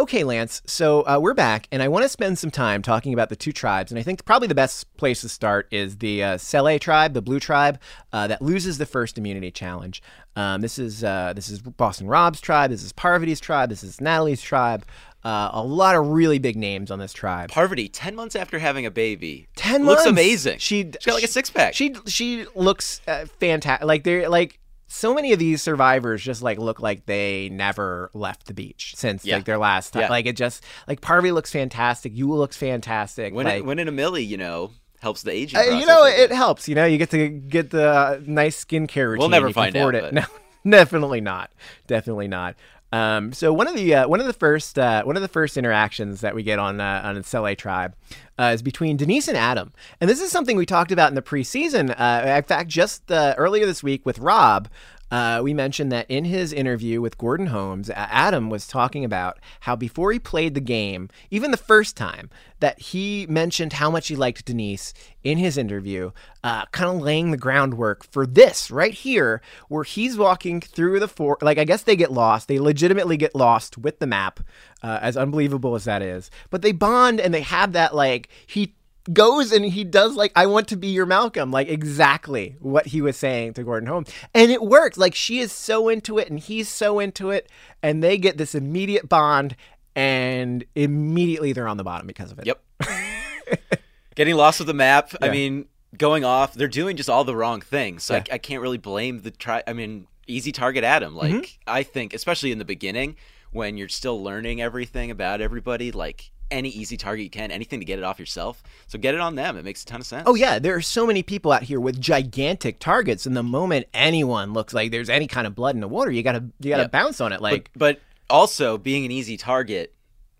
Okay, 0.00 0.24
Lance. 0.24 0.62
So 0.66 1.02
uh, 1.02 1.18
we're 1.20 1.34
back, 1.34 1.68
and 1.70 1.82
I 1.82 1.88
want 1.88 2.02
to 2.04 2.08
spend 2.08 2.38
some 2.38 2.50
time 2.50 2.80
talking 2.82 3.12
about 3.12 3.28
the 3.28 3.36
two 3.36 3.52
tribes. 3.52 3.92
And 3.92 3.98
I 3.98 4.02
think 4.02 4.24
probably 4.24 4.48
the 4.48 4.54
best 4.54 4.94
place 4.96 5.20
to 5.20 5.28
start 5.28 5.68
is 5.70 5.98
the 5.98 6.24
uh, 6.24 6.38
Sele 6.38 6.78
tribe, 6.78 7.12
the 7.12 7.20
Blue 7.22 7.38
tribe, 7.38 7.78
uh, 8.12 8.26
that 8.26 8.40
loses 8.40 8.78
the 8.78 8.86
first 8.86 9.18
immunity 9.18 9.50
challenge. 9.50 10.02
Um, 10.34 10.62
this 10.62 10.78
is 10.78 11.04
uh, 11.04 11.34
this 11.36 11.50
is 11.50 11.60
Boston 11.60 12.06
Rob's 12.06 12.40
tribe. 12.40 12.70
This 12.70 12.82
is 12.82 12.92
Parvati's 12.92 13.38
tribe. 13.38 13.68
This 13.68 13.84
is 13.84 14.00
Natalie's 14.00 14.40
tribe. 14.40 14.86
Uh, 15.24 15.50
a 15.52 15.62
lot 15.62 15.94
of 15.94 16.08
really 16.08 16.38
big 16.40 16.56
names 16.56 16.90
on 16.90 16.98
this 16.98 17.12
tribe. 17.12 17.50
Parvati, 17.50 17.88
ten 17.88 18.16
months 18.16 18.34
after 18.34 18.58
having 18.58 18.86
a 18.86 18.90
baby, 18.90 19.46
Ten 19.56 19.84
looks 19.84 20.04
months. 20.06 20.10
amazing. 20.10 20.58
She 20.58 20.84
She's 20.84 21.04
got 21.04 21.14
like 21.14 21.22
a 21.22 21.28
six 21.28 21.48
pack. 21.50 21.74
She 21.74 21.94
she 22.06 22.46
looks 22.56 23.02
uh, 23.06 23.26
fantastic. 23.38 23.86
Like 23.86 24.04
they're 24.04 24.28
like 24.28 24.58
so 24.92 25.14
many 25.14 25.32
of 25.32 25.38
these 25.38 25.62
survivors 25.62 26.22
just 26.22 26.42
like 26.42 26.58
look 26.58 26.80
like 26.80 27.06
they 27.06 27.48
never 27.50 28.10
left 28.12 28.46
the 28.46 28.54
beach 28.54 28.92
since 28.96 29.24
Yeah. 29.24 29.36
like 29.36 29.44
their 29.46 29.58
last 29.58 29.92
time. 29.94 30.02
Yeah. 30.02 30.08
Like 30.10 30.26
it 30.26 30.36
just 30.36 30.62
like 30.86 31.00
Parvati 31.00 31.32
looks 31.32 31.50
fantastic. 31.50 32.12
You 32.14 32.30
looks 32.32 32.56
fantastic. 32.56 33.32
when 33.34 33.46
like, 33.46 33.60
it, 33.60 33.64
winning 33.64 33.88
a 33.88 33.92
millie, 33.92 34.22
you 34.24 34.36
know, 34.36 34.70
helps 35.00 35.22
the 35.22 35.30
aging. 35.32 35.58
uh, 35.58 35.62
you 35.62 35.86
know 35.86 36.04
it 36.04 36.30
helps. 36.30 36.68
You 36.68 36.74
know 36.74 36.84
you 36.84 36.98
get 36.98 37.10
to 37.10 37.28
get 37.28 37.70
the 37.70 37.88
uh, 37.90 38.20
nice 38.26 38.62
skincare 38.64 39.08
routine. 39.08 39.18
We'll 39.20 39.28
never 39.30 39.48
You 39.48 39.54
find 39.54 39.74
out, 39.76 39.94
it. 39.94 40.14
but- 40.14 40.28
No, 40.64 40.76
definitely 40.78 41.20
not. 41.20 41.50
Definitely 41.88 42.28
not. 42.28 42.54
Um, 42.92 43.32
so 43.32 43.52
one 43.54 43.66
of 43.66 43.74
the 43.74 43.94
uh, 43.94 44.08
one 44.08 44.20
of 44.20 44.26
the 44.26 44.34
first 44.34 44.78
uh, 44.78 45.02
one 45.02 45.16
of 45.16 45.22
the 45.22 45.28
first 45.28 45.56
interactions 45.56 46.20
that 46.20 46.34
we 46.34 46.42
get 46.42 46.58
on 46.58 46.80
uh, 46.80 47.00
on 47.02 47.22
Sele 47.22 47.56
tribe 47.56 47.96
uh, 48.38 48.50
is 48.54 48.62
between 48.62 48.98
Denise 48.98 49.28
and 49.28 49.36
Adam, 49.36 49.72
and 50.00 50.10
this 50.10 50.20
is 50.20 50.30
something 50.30 50.56
we 50.56 50.66
talked 50.66 50.92
about 50.92 51.08
in 51.08 51.14
the 51.14 51.22
preseason. 51.22 51.94
Uh, 51.98 52.36
in 52.36 52.42
fact, 52.42 52.68
just 52.68 53.10
uh, 53.10 53.34
earlier 53.38 53.64
this 53.64 53.82
week 53.82 54.04
with 54.04 54.18
Rob, 54.18 54.68
uh, 55.12 55.42
we 55.42 55.52
mentioned 55.52 55.92
that 55.92 56.10
in 56.10 56.24
his 56.24 56.54
interview 56.54 57.02
with 57.02 57.18
Gordon 57.18 57.48
Holmes, 57.48 57.90
Adam 57.90 58.48
was 58.48 58.66
talking 58.66 59.04
about 59.04 59.38
how 59.60 59.76
before 59.76 60.10
he 60.10 60.18
played 60.18 60.54
the 60.54 60.60
game, 60.60 61.10
even 61.30 61.50
the 61.50 61.58
first 61.58 61.98
time, 61.98 62.30
that 62.60 62.80
he 62.80 63.26
mentioned 63.28 63.74
how 63.74 63.90
much 63.90 64.08
he 64.08 64.16
liked 64.16 64.46
Denise 64.46 64.94
in 65.22 65.36
his 65.36 65.58
interview, 65.58 66.12
uh, 66.42 66.64
kind 66.66 66.96
of 66.96 67.02
laying 67.02 67.30
the 67.30 67.36
groundwork 67.36 68.04
for 68.04 68.26
this 68.26 68.70
right 68.70 68.94
here, 68.94 69.42
where 69.68 69.84
he's 69.84 70.16
walking 70.16 70.62
through 70.62 70.98
the 70.98 71.08
four. 71.08 71.36
like 71.42 71.58
I 71.58 71.64
guess 71.64 71.82
they 71.82 71.94
get 71.94 72.10
lost. 72.10 72.48
They 72.48 72.58
legitimately 72.58 73.18
get 73.18 73.34
lost 73.34 73.76
with 73.76 73.98
the 73.98 74.06
map, 74.06 74.40
uh, 74.82 74.98
as 75.02 75.18
unbelievable 75.18 75.74
as 75.74 75.84
that 75.84 76.00
is. 76.00 76.30
But 76.48 76.62
they 76.62 76.72
bond 76.72 77.20
and 77.20 77.34
they 77.34 77.42
have 77.42 77.72
that 77.72 77.94
like 77.94 78.30
he 78.46 78.76
goes 79.12 79.52
and 79.52 79.64
he 79.64 79.84
does 79.84 80.14
like 80.16 80.32
I 80.36 80.46
want 80.46 80.68
to 80.68 80.76
be 80.76 80.88
your 80.88 81.06
Malcolm, 81.06 81.50
like 81.50 81.68
exactly 81.68 82.56
what 82.60 82.86
he 82.88 83.00
was 83.00 83.16
saying 83.16 83.54
to 83.54 83.64
Gordon 83.64 83.88
Holmes. 83.88 84.08
And 84.34 84.50
it 84.50 84.62
works. 84.62 84.98
Like 84.98 85.14
she 85.14 85.38
is 85.38 85.52
so 85.52 85.88
into 85.88 86.18
it 86.18 86.28
and 86.30 86.38
he's 86.38 86.68
so 86.68 86.98
into 86.98 87.30
it 87.30 87.48
and 87.82 88.02
they 88.02 88.18
get 88.18 88.38
this 88.38 88.54
immediate 88.54 89.08
bond 89.08 89.56
and 89.96 90.64
immediately 90.74 91.52
they're 91.52 91.68
on 91.68 91.76
the 91.76 91.84
bottom 91.84 92.06
because 92.06 92.32
of 92.32 92.38
it. 92.38 92.46
Yep. 92.46 92.62
Getting 94.14 94.34
lost 94.36 94.60
with 94.60 94.66
the 94.66 94.74
map. 94.74 95.12
I 95.22 95.30
mean, 95.30 95.66
going 95.96 96.24
off. 96.24 96.54
They're 96.54 96.68
doing 96.68 96.96
just 96.96 97.08
all 97.08 97.24
the 97.24 97.36
wrong 97.36 97.60
things. 97.60 98.02
So 98.04 98.14
Yeah. 98.14 98.24
I, 98.30 98.34
I 98.34 98.38
can't 98.38 98.60
really 98.62 98.78
blame 98.78 99.22
the 99.22 99.30
try. 99.30 99.62
I 99.66 99.72
mean, 99.72 100.06
easy 100.26 100.52
target 100.52 100.84
Adam. 100.84 101.16
Like 101.16 101.32
Mm-hmm. 101.32 101.44
I 101.66 101.82
think, 101.82 102.14
especially 102.14 102.52
in 102.52 102.58
the 102.58 102.64
beginning 102.64 103.16
when 103.52 103.76
you're 103.76 103.88
still 103.88 104.22
learning 104.22 104.62
everything 104.62 105.10
about 105.10 105.40
everybody, 105.40 105.92
like 105.92 106.30
any 106.52 106.68
easy 106.68 106.96
target 106.96 107.24
you 107.24 107.30
can, 107.30 107.50
anything 107.50 107.80
to 107.80 107.84
get 107.86 107.98
it 107.98 108.04
off 108.04 108.18
yourself. 108.20 108.62
So 108.86 108.98
get 108.98 109.14
it 109.14 109.20
on 109.20 109.34
them. 109.34 109.56
It 109.56 109.64
makes 109.64 109.82
a 109.82 109.86
ton 109.86 110.00
of 110.00 110.06
sense. 110.06 110.24
Oh 110.26 110.34
yeah, 110.34 110.58
there 110.58 110.74
are 110.76 110.82
so 110.82 111.06
many 111.06 111.22
people 111.22 111.50
out 111.52 111.62
here 111.64 111.80
with 111.80 112.00
gigantic 112.00 112.78
targets 112.78 113.26
and 113.26 113.36
the 113.36 113.42
moment 113.42 113.86
anyone 113.94 114.52
looks 114.52 114.72
like 114.74 114.90
there's 114.90 115.08
any 115.10 115.26
kind 115.26 115.46
of 115.46 115.54
blood 115.54 115.74
in 115.74 115.80
the 115.80 115.88
water, 115.88 116.10
you 116.10 116.22
got 116.22 116.32
to 116.32 116.44
you 116.60 116.70
got 116.70 116.76
to 116.76 116.82
Yeah. 116.84 116.88
bounce 116.88 117.20
on 117.20 117.32
it 117.32 117.40
like 117.40 117.70
but, 117.74 117.96
but 117.96 118.00
also 118.30 118.78
being 118.78 119.04
an 119.04 119.10
easy 119.10 119.36
target 119.36 119.94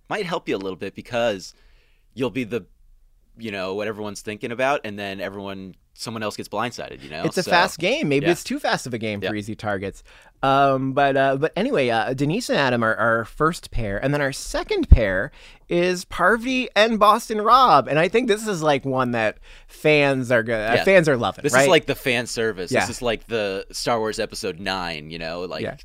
might 0.08 0.26
help 0.26 0.48
you 0.48 0.56
a 0.56 0.58
little 0.58 0.76
bit 0.76 0.94
because 0.94 1.54
you'll 2.14 2.30
be 2.30 2.44
the 2.44 2.64
you 3.38 3.50
know 3.50 3.74
what 3.74 3.88
everyone's 3.88 4.20
thinking 4.20 4.52
about 4.52 4.82
and 4.84 4.98
then 4.98 5.20
everyone 5.20 5.74
someone 5.94 6.22
else 6.22 6.36
gets 6.36 6.48
blindsided 6.48 7.02
you 7.02 7.10
know 7.10 7.22
it's 7.24 7.36
a 7.36 7.42
So- 7.42 7.50
fast 7.50 7.78
game. 7.78 8.08
Maybe 8.08 8.26
yeah. 8.26 8.32
it's 8.32 8.42
too 8.44 8.58
fast 8.58 8.86
of 8.86 8.94
a 8.94 8.98
game 8.98 9.20
for 9.20 9.34
easy 9.34 9.54
targets. 9.54 10.02
Um, 10.42 10.92
but 10.92 11.16
uh, 11.16 11.36
but 11.36 11.52
anyway, 11.54 11.88
uh, 11.90 12.14
Denise 12.14 12.48
and 12.50 12.58
Adam 12.58 12.82
are 12.82 12.96
our 12.96 13.24
first 13.24 13.70
pair, 13.70 14.02
and 14.02 14.12
then 14.12 14.20
our 14.20 14.32
second 14.32 14.88
pair 14.90 15.30
is 15.68 16.04
Parvati 16.04 16.68
and 16.74 16.98
Boston 16.98 17.40
Rob, 17.40 17.86
and 17.86 17.98
I 17.98 18.08
think 18.08 18.26
this 18.26 18.46
is 18.48 18.60
like 18.62 18.84
one 18.84 19.12
that 19.12 19.38
fans 19.68 20.32
are 20.32 20.42
good. 20.42 20.54
Uh, 20.68 20.74
Yeah. 20.74 20.84
fans 20.84 21.08
are 21.08 21.16
loving. 21.16 21.42
this 21.44 21.52
right? 21.52 21.62
is 21.62 21.68
like 21.68 21.86
the 21.86 21.94
fan 21.94 22.26
service 22.26 22.72
Yeah. 22.72 22.80
this 22.80 22.96
is 22.96 23.02
like 23.02 23.26
the 23.28 23.66
star 23.70 23.98
wars 24.00 24.18
episode 24.18 24.58
9 24.58 25.10
you 25.10 25.18
know 25.18 25.42
like 25.42 25.62
Yeah. 25.62 25.76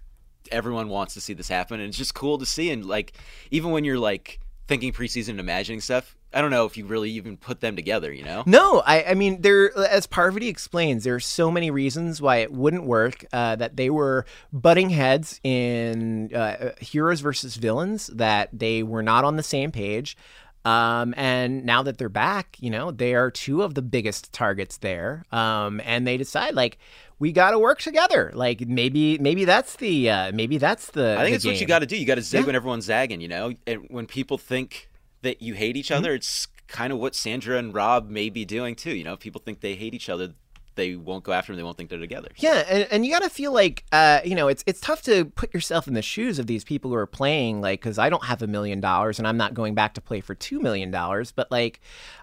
everyone 0.52 0.90
wants 0.90 1.14
to 1.14 1.22
see 1.22 1.34
this 1.34 1.48
happen 1.50 1.80
and 1.80 1.90
it's 1.90 1.98
just 1.98 2.14
cool 2.16 2.38
to 2.40 2.46
see 2.46 2.72
and 2.72 2.84
like 2.86 3.14
even 3.52 3.72
when 3.72 3.84
you're 3.84 4.00
like 4.00 4.40
thinking 4.68 4.92
preseason 4.92 5.30
and 5.30 5.40
imagining 5.40 5.80
stuff. 5.82 6.16
I 6.38 6.42
don't 6.42 6.52
know 6.52 6.66
if 6.66 6.78
you 6.78 6.86
really 6.86 7.10
even 7.12 7.36
put 7.36 7.62
them 7.62 7.76
together. 7.76 8.14
You 8.14 8.24
know? 8.24 8.44
No, 8.46 8.84
I, 8.86 9.04
I 9.06 9.14
mean, 9.16 9.42
there, 9.42 9.76
as 9.78 10.06
Parvati 10.06 10.48
explains, 10.50 11.04
there 11.04 11.16
are 11.16 11.20
so 11.20 11.50
many 11.50 11.72
reasons 11.72 12.22
why 12.22 12.38
it 12.38 12.52
wouldn't 12.52 12.84
work. 12.86 13.26
Uh, 13.34 13.56
that 13.56 13.76
they 13.76 13.90
were 13.90 14.26
butting 14.54 14.92
heads 14.92 15.42
in 15.44 16.32
uh, 16.36 16.74
heroes 16.80 17.22
versus 17.22 17.56
villains. 17.56 18.08
That 18.08 18.50
they 18.54 18.84
were 18.84 19.02
not 19.02 19.26
on 19.26 19.36
the 19.36 19.44
same 19.44 19.72
page. 19.72 20.16
Um, 20.64 21.14
and 21.18 21.66
now 21.66 21.82
that 21.84 21.98
they're 21.98 22.10
back, 22.10 22.58
you 22.60 22.70
know, 22.70 22.92
they 22.92 23.16
are 23.16 23.32
two 23.32 23.64
of 23.64 23.74
the 23.74 23.82
biggest 23.82 24.34
targets 24.34 24.78
there. 24.78 25.26
Um, 25.32 25.80
and 25.86 26.06
they 26.06 26.18
decide 26.18 26.56
like 26.56 26.78
we 27.20 27.32
got 27.32 27.52
to 27.52 27.60
work 27.60 27.80
together. 27.80 28.32
Like 28.36 28.62
maybe 28.68 29.18
maybe 29.18 29.46
that's 29.46 29.78
the 29.78 30.10
uh, 30.10 30.32
maybe 30.34 30.58
that's 30.58 30.92
the. 30.92 31.16
I 31.18 31.24
think 31.24 31.30
the 31.30 31.36
it's 31.36 31.46
what 31.46 31.62
you 31.62 31.68
got 31.68 31.80
to 31.80 31.86
do. 31.86 31.98
You 31.98 32.06
got 32.06 32.16
to 32.16 32.22
zig 32.22 32.42
Yeah. 32.42 32.46
when 32.48 32.56
everyone's 32.56 32.86
zagging. 32.86 33.22
You 33.22 33.28
know, 33.30 33.54
and 33.66 33.86
when 33.90 34.06
people 34.08 34.38
think 34.38 34.90
that 35.22 35.42
you 35.42 35.54
hate 35.54 35.76
each 35.78 35.88
Mm-hmm. 35.88 35.98
other, 35.98 36.14
it's 36.14 36.48
kind 36.68 36.92
of 36.92 37.00
what 37.00 37.16
Sandra 37.16 37.58
and 37.58 37.74
Rob 37.74 38.10
may 38.10 38.30
be 38.30 38.46
doing 38.46 38.76
too. 38.76 38.96
You 38.96 39.04
know, 39.04 39.14
if 39.14 39.20
people 39.20 39.42
think 39.44 39.62
they 39.62 39.76
hate 39.76 39.94
each 39.94 40.10
other, 40.10 40.34
they 40.76 40.96
won't 40.96 41.24
go 41.24 41.32
after 41.32 41.52
them. 41.52 41.58
They 41.58 41.64
won't 41.64 41.76
think 41.76 41.90
they're 41.90 41.98
together. 41.98 42.30
Yeah, 42.38 42.64
and, 42.70 42.88
and 42.92 43.06
you 43.06 43.12
got 43.12 43.24
to 43.24 43.30
feel 43.30 43.52
like, 43.52 43.84
uh, 43.92 44.20
you 44.24 44.36
know, 44.36 44.48
it's 44.48 44.64
it's 44.68 44.80
tough 44.80 45.02
to 45.04 45.26
put 45.26 45.54
yourself 45.54 45.88
in 45.88 45.96
the 45.96 46.04
shoes 46.04 46.38
of 46.38 46.46
these 46.46 46.64
people 46.64 46.92
who 46.92 46.98
are 46.98 47.08
playing, 47.08 47.62
like, 47.62 47.80
because 47.80 47.98
I 47.98 48.10
don't 48.10 48.26
have 48.26 48.44
a 48.44 48.48
million 48.48 48.80
dollars 48.80 49.18
and 49.18 49.28
I'm 49.28 49.38
not 49.38 49.56
going 49.56 49.74
back 49.74 49.96
to 49.96 50.02
play 50.02 50.22
for 50.22 50.36
two 50.36 50.60
million 50.60 50.92
dollars, 50.92 51.32
but 51.32 51.50
like, 51.50 51.80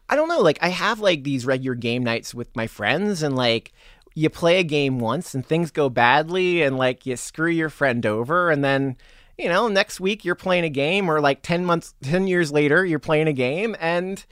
I 0.09 0.14
don't 0.14 0.28
know, 0.28 0.40
like, 0.40 0.59
I 0.62 0.68
have 0.68 1.00
like 1.00 1.24
these 1.24 1.44
regular 1.46 1.74
game 1.74 2.04
nights 2.04 2.33
with 2.33 2.54
my 2.54 2.68
friends, 2.68 3.24
and 3.24 3.35
like, 3.35 3.72
you 4.14 4.30
play 4.30 4.61
a 4.61 4.64
game 4.64 5.00
once 5.00 5.35
and 5.35 5.44
things 5.44 5.72
go 5.72 5.88
badly, 5.88 6.62
and 6.62 6.78
like, 6.78 7.07
you 7.07 7.16
screw 7.16 7.50
your 7.50 7.70
friend 7.70 8.07
over, 8.07 8.50
and 8.50 8.62
then. 8.62 8.96
You 9.38 9.49
know, 9.49 9.68
next 9.68 9.99
week 10.01 10.25
you're 10.25 10.35
playing 10.35 10.64
a 10.64 10.68
game, 10.70 11.09
or 11.11 11.20
like 11.20 11.42
10 11.42 11.64
months, 11.64 11.94
10 12.03 12.27
years 12.29 12.53
later, 12.53 12.85
you're 12.87 12.99
playing 12.99 13.27
a 13.29 13.33
game, 13.33 13.75
and 13.81 14.25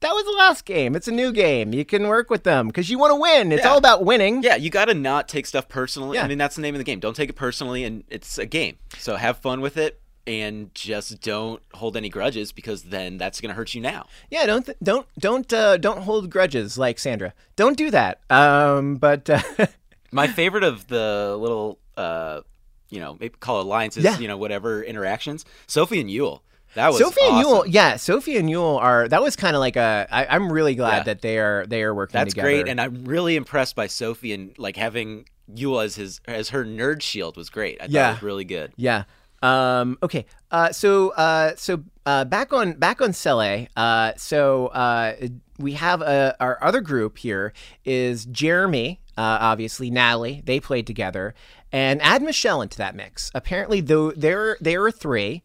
that 0.00 0.12
was 0.12 0.24
the 0.24 0.32
last 0.32 0.64
game. 0.64 0.94
It's 0.94 1.08
a 1.08 1.12
new 1.12 1.32
game. 1.32 1.72
You 1.72 1.84
can 1.84 2.08
work 2.08 2.30
with 2.30 2.44
them 2.44 2.66
because 2.66 2.90
you 2.90 2.98
want 2.98 3.10
to 3.12 3.16
win. 3.16 3.52
It's 3.52 3.64
Yeah. 3.64 3.70
all 3.70 3.78
about 3.78 4.04
winning. 4.04 4.42
Yeah, 4.42 4.56
you 4.56 4.68
got 4.70 4.86
to 4.86 4.94
not 4.94 5.28
take 5.28 5.46
stuff 5.46 5.68
personally. 5.68 6.16
Yeah. 6.16 6.24
I 6.24 6.28
mean, 6.28 6.38
that's 6.38 6.56
the 6.56 6.62
name 6.62 6.74
of 6.74 6.78
the 6.78 6.84
game. 6.84 7.00
Don't 7.00 7.16
take 7.16 7.30
it 7.30 7.36
personally, 7.36 7.84
and 7.84 8.04
it's 8.08 8.36
a 8.38 8.46
game. 8.46 8.76
So 8.98 9.16
have 9.16 9.38
fun 9.38 9.60
with 9.62 9.76
it, 9.78 10.00
and 10.26 10.74
just 10.74 11.20
don't 11.22 11.62
hold 11.74 11.96
any 11.96 12.08
grudges 12.10 12.52
because 12.52 12.82
then 12.84 13.16
that's 13.18 13.40
going 13.40 13.48
to 13.50 13.54
hurt 13.54 13.72
you 13.74 13.80
now. 13.80 14.06
Yeah, 14.30 14.44
don't 14.46 14.66
th- 14.66 14.78
don't 14.82 15.06
don't 15.18 15.50
uh, 15.52 15.76
don't 15.78 16.02
hold 16.02 16.28
grudges 16.30 16.76
like 16.78 16.98
Sandra. 16.98 17.32
Don't 17.56 17.76
do 17.78 17.90
that. 17.90 18.20
Um, 18.30 18.96
but 18.96 19.28
uh, 19.30 19.40
My 20.12 20.26
favorite 20.26 20.64
of 20.64 20.88
the 20.88 21.36
little, 21.38 21.78
uh, 21.96 22.40
you 22.90 23.00
know, 23.00 23.16
maybe 23.20 23.34
call 23.40 23.60
alliances, 23.60 24.04
Yeah. 24.04 24.18
you 24.18 24.28
know, 24.28 24.36
whatever 24.36 24.82
interactions. 24.82 25.44
Sophie 25.66 26.00
and 26.00 26.10
Yul. 26.10 26.40
That 26.74 26.88
was 26.88 26.98
Sophie 26.98 27.20
and 27.24 27.34
awesome. 27.36 27.50
Yul, 27.70 27.72
yeah, 27.74 27.96
Sophie 27.96 28.36
and 28.36 28.48
Yul 28.48 28.78
are. 28.80 29.08
That 29.08 29.22
was 29.22 29.34
kind 29.34 29.56
of 29.56 29.60
like 29.60 29.74
a. 29.76 30.06
I, 30.10 30.26
I'm 30.26 30.52
really 30.52 30.76
glad 30.76 30.98
Yeah. 30.98 31.02
that 31.04 31.20
they 31.22 31.38
are 31.38 31.66
they 31.66 31.82
are 31.82 31.92
working 31.94 32.18
That's 32.18 32.30
together. 32.32 32.46
great, 32.48 32.68
and 32.68 32.80
I'm 32.80 33.04
really 33.04 33.34
impressed 33.34 33.74
by 33.74 33.88
Sophie 33.88 34.32
and 34.32 34.56
like 34.56 34.76
having 34.76 35.24
Yul 35.52 35.84
as 35.84 35.96
his 35.96 36.20
as 36.28 36.50
her 36.50 36.64
nerd 36.64 37.02
shield 37.02 37.36
was 37.36 37.50
great. 37.50 37.78
I 37.80 37.84
thought 37.86 37.90
Yeah. 37.90 38.10
it 38.10 38.12
was 38.14 38.22
really 38.22 38.44
good. 38.44 38.72
Yeah. 38.76 39.02
Um, 39.42 39.98
okay. 40.02 40.26
Uh, 40.52 40.70
so 40.70 41.10
uh, 41.10 41.54
so 41.56 41.82
uh, 42.06 42.24
back 42.26 42.52
on 42.52 42.74
back 42.74 43.00
on 43.02 43.12
Sele. 43.14 43.66
Uh, 43.76 44.12
so 44.16 44.68
uh, 44.68 45.14
we 45.58 45.72
have 45.72 46.02
uh, 46.02 46.34
our 46.38 46.62
other 46.62 46.80
group 46.82 47.18
here 47.18 47.52
is 47.84 48.26
Jeremy. 48.26 49.00
Uh, 49.18 49.38
obviously 49.40 49.90
Natalie. 49.90 50.42
They 50.46 50.60
played 50.60 50.86
together, 50.86 51.34
and 51.72 52.00
add 52.02 52.22
Michelle 52.22 52.62
into 52.62 52.78
that 52.78 52.94
mix. 52.94 53.30
Apparently, 53.34 53.80
though 53.80 54.10
there 54.12 54.56
there 54.60 54.84
are 54.84 54.92
three. 54.92 55.42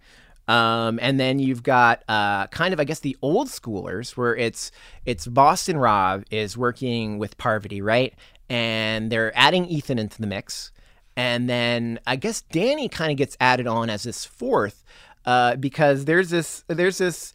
Um, 0.48 1.00
and 1.02 1.20
then 1.20 1.40
you've 1.40 1.64
got 1.64 2.04
uh, 2.08 2.46
kind 2.48 2.72
of, 2.72 2.80
I 2.80 2.84
guess, 2.84 3.00
the 3.00 3.18
old 3.24 3.48
schoolers 3.48 4.16
where 4.16 4.36
it's 4.36 4.72
it's 5.04 5.26
Boston 5.26 5.78
Rob 5.78 6.24
is 6.30 6.56
working 6.56 7.18
with 7.18 7.36
Parvati, 7.38 7.82
right? 7.82 8.14
And 8.48 9.12
they're 9.12 9.36
adding 9.36 9.66
Ethan 9.66 9.98
into 9.98 10.22
the 10.22 10.28
mix. 10.28 10.72
And 11.18 11.50
then 11.50 12.00
I 12.06 12.16
guess 12.16 12.44
Danni 12.52 12.92
kind 12.92 13.12
of 13.12 13.18
gets 13.18 13.36
added 13.40 13.66
on 13.66 13.90
as 13.90 14.04
this 14.04 14.24
fourth 14.24 14.84
uh, 15.26 15.56
because 15.56 16.06
there's 16.06 16.30
this 16.30 16.64
there's 16.68 17.00
this 17.00 17.34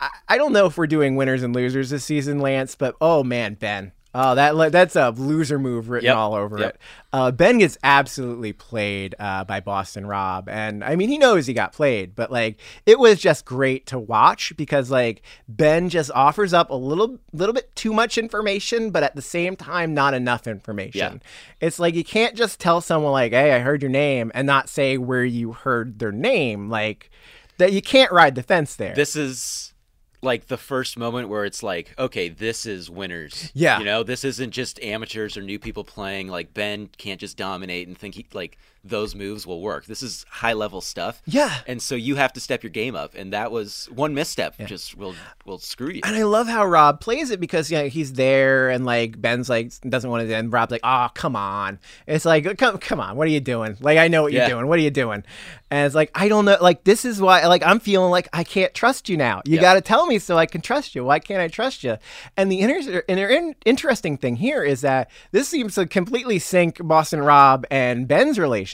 I, 0.00 0.10
I 0.28 0.36
don't 0.36 0.52
know 0.52 0.66
if 0.66 0.76
we're 0.76 0.86
doing 0.86 1.16
winners 1.16 1.42
and 1.42 1.54
losers 1.54 1.90
this 1.90 2.04
season, 2.04 2.38
Lance, 2.38 2.74
but 2.74 2.94
oh 3.00 3.24
man, 3.24 3.54
Ben. 3.54 3.92
Oh, 4.12 4.34
that 4.34 4.72
that's 4.72 4.96
a 4.96 5.10
loser 5.10 5.56
move 5.58 5.88
written 5.88 6.06
Yep. 6.06 6.16
all 6.16 6.34
over 6.34 6.58
Yep. 6.58 6.68
it. 6.74 6.80
Uh, 7.12 7.30
ben 7.30 7.58
gets 7.58 7.78
absolutely 7.84 8.52
played 8.52 9.14
uh, 9.20 9.44
by 9.44 9.60
Boston 9.60 10.04
Rob, 10.04 10.48
and 10.48 10.82
I 10.82 10.96
mean 10.96 11.08
he 11.08 11.16
knows 11.16 11.46
he 11.46 11.54
got 11.54 11.72
played, 11.72 12.16
but 12.16 12.32
like 12.32 12.58
it 12.86 12.98
was 12.98 13.20
just 13.20 13.44
great 13.44 13.86
to 13.86 14.00
watch 14.00 14.52
because 14.56 14.90
like 14.90 15.22
Ben 15.48 15.88
just 15.88 16.10
offers 16.12 16.52
up 16.52 16.70
a 16.70 16.74
little 16.74 17.18
little 17.32 17.52
bit 17.52 17.74
too 17.76 17.92
much 17.92 18.18
information, 18.18 18.90
but 18.90 19.04
at 19.04 19.14
the 19.14 19.22
same 19.22 19.54
time 19.54 19.94
not 19.94 20.12
enough 20.12 20.48
information. 20.48 21.20
Yeah. 21.22 21.66
It's 21.66 21.78
like 21.78 21.94
you 21.94 22.02
can't 22.04 22.34
just 22.34 22.58
tell 22.58 22.80
someone 22.80 23.12
like, 23.12 23.30
"Hey, 23.30 23.52
I 23.52 23.60
heard 23.60 23.80
your 23.80 23.92
name," 23.92 24.32
and 24.34 24.44
not 24.46 24.68
say 24.68 24.98
where 24.98 25.24
you 25.24 25.52
heard 25.52 26.00
their 26.00 26.12
name. 26.12 26.68
Like 26.68 27.10
that, 27.58 27.72
you 27.72 27.80
can't 27.82 28.10
ride 28.10 28.34
the 28.34 28.42
fence 28.42 28.74
there. 28.74 28.94
This 28.94 29.14
is 29.14 29.72
like 30.22 30.46
the 30.48 30.56
first 30.56 30.98
moment 30.98 31.28
where 31.28 31.44
it's 31.44 31.62
like, 31.62 31.94
okay, 31.98 32.28
this 32.28 32.66
is 32.66 32.90
winners. 32.90 33.50
Yeah. 33.54 33.78
You 33.78 33.84
know, 33.84 34.02
this 34.02 34.24
isn't 34.24 34.50
just 34.50 34.82
amateurs 34.82 35.36
or 35.36 35.42
new 35.42 35.58
people 35.58 35.84
playing. 35.84 36.28
Like 36.28 36.52
Ben 36.52 36.88
can't 36.98 37.20
just 37.20 37.36
dominate 37.36 37.88
and 37.88 37.96
think 37.96 38.14
he 38.14 38.26
like 38.32 38.58
those 38.82 39.14
moves 39.14 39.46
will 39.46 39.60
work. 39.60 39.86
This 39.86 40.02
is 40.02 40.24
high 40.30 40.52
level 40.54 40.80
stuff. 40.80 41.22
Yeah. 41.26 41.54
And 41.66 41.82
so 41.82 41.94
you 41.94 42.16
have 42.16 42.32
to 42.34 42.40
step 42.40 42.62
your 42.62 42.70
game 42.70 42.94
up, 42.94 43.14
and 43.14 43.32
that 43.32 43.50
was 43.52 43.88
one 43.94 44.14
misstep 44.14 44.56
just 44.66 44.96
will 44.96 45.14
will 45.44 45.58
screw 45.58 45.90
you. 45.90 46.00
And 46.04 46.16
I 46.16 46.22
love 46.22 46.46
how 46.48 46.64
Rob 46.64 47.00
plays 47.00 47.30
it 47.30 47.40
because 47.40 47.70
you 47.70 47.78
know 47.78 47.88
he's 47.88 48.14
there 48.14 48.70
and 48.70 48.84
like 48.84 49.20
Ben's 49.20 49.48
like 49.48 49.72
doesn't 49.88 50.08
want 50.10 50.26
to 50.28 50.34
and 50.34 50.52
Rob's 50.52 50.72
like, 50.72 50.80
oh 50.84 51.08
come 51.14 51.36
on. 51.36 51.78
It's 52.06 52.24
like 52.24 52.56
come 52.58 52.78
come 52.78 53.00
on, 53.00 53.16
what 53.16 53.26
are 53.26 53.30
you 53.30 53.40
doing? 53.40 53.76
Like 53.80 53.98
I 53.98 54.08
know 54.08 54.22
what 54.22 54.32
Yeah. 54.32 54.40
you're 54.46 54.56
doing. 54.56 54.66
What 54.68 54.78
are 54.78 54.82
you 54.82 54.90
doing? 54.90 55.24
And 55.70 55.86
it's 55.86 55.94
like 55.94 56.10
I 56.14 56.28
don't 56.28 56.44
know. 56.46 56.56
Like 56.60 56.84
this 56.84 57.04
is 57.04 57.20
why 57.20 57.46
like 57.46 57.64
I'm 57.64 57.80
feeling 57.80 58.10
like 58.10 58.28
I 58.32 58.44
can't 58.44 58.72
trust 58.74 59.08
you 59.08 59.16
now. 59.16 59.42
You 59.44 59.56
Yeah. 59.56 59.60
got 59.60 59.74
to 59.74 59.80
tell 59.80 60.06
me 60.06 60.18
so 60.18 60.36
I 60.38 60.46
can 60.46 60.60
trust 60.60 60.94
you. 60.94 61.04
Why 61.04 61.18
can't 61.18 61.40
I 61.40 61.48
trust 61.48 61.84
you? 61.84 61.98
And 62.36 62.50
the 62.50 62.60
inter- 62.60 63.04
and 63.08 63.18
the 63.18 63.36
in- 63.36 63.54
interesting 63.66 64.16
thing 64.16 64.36
here 64.36 64.62
is 64.64 64.80
that 64.80 65.10
this 65.32 65.48
seems 65.48 65.74
to 65.76 65.86
completely 65.86 66.38
sink 66.38 66.78
Boston 66.82 67.20
Rob 67.20 67.66
and 67.70 68.08
Ben's 68.08 68.38
relationship, 68.38 68.69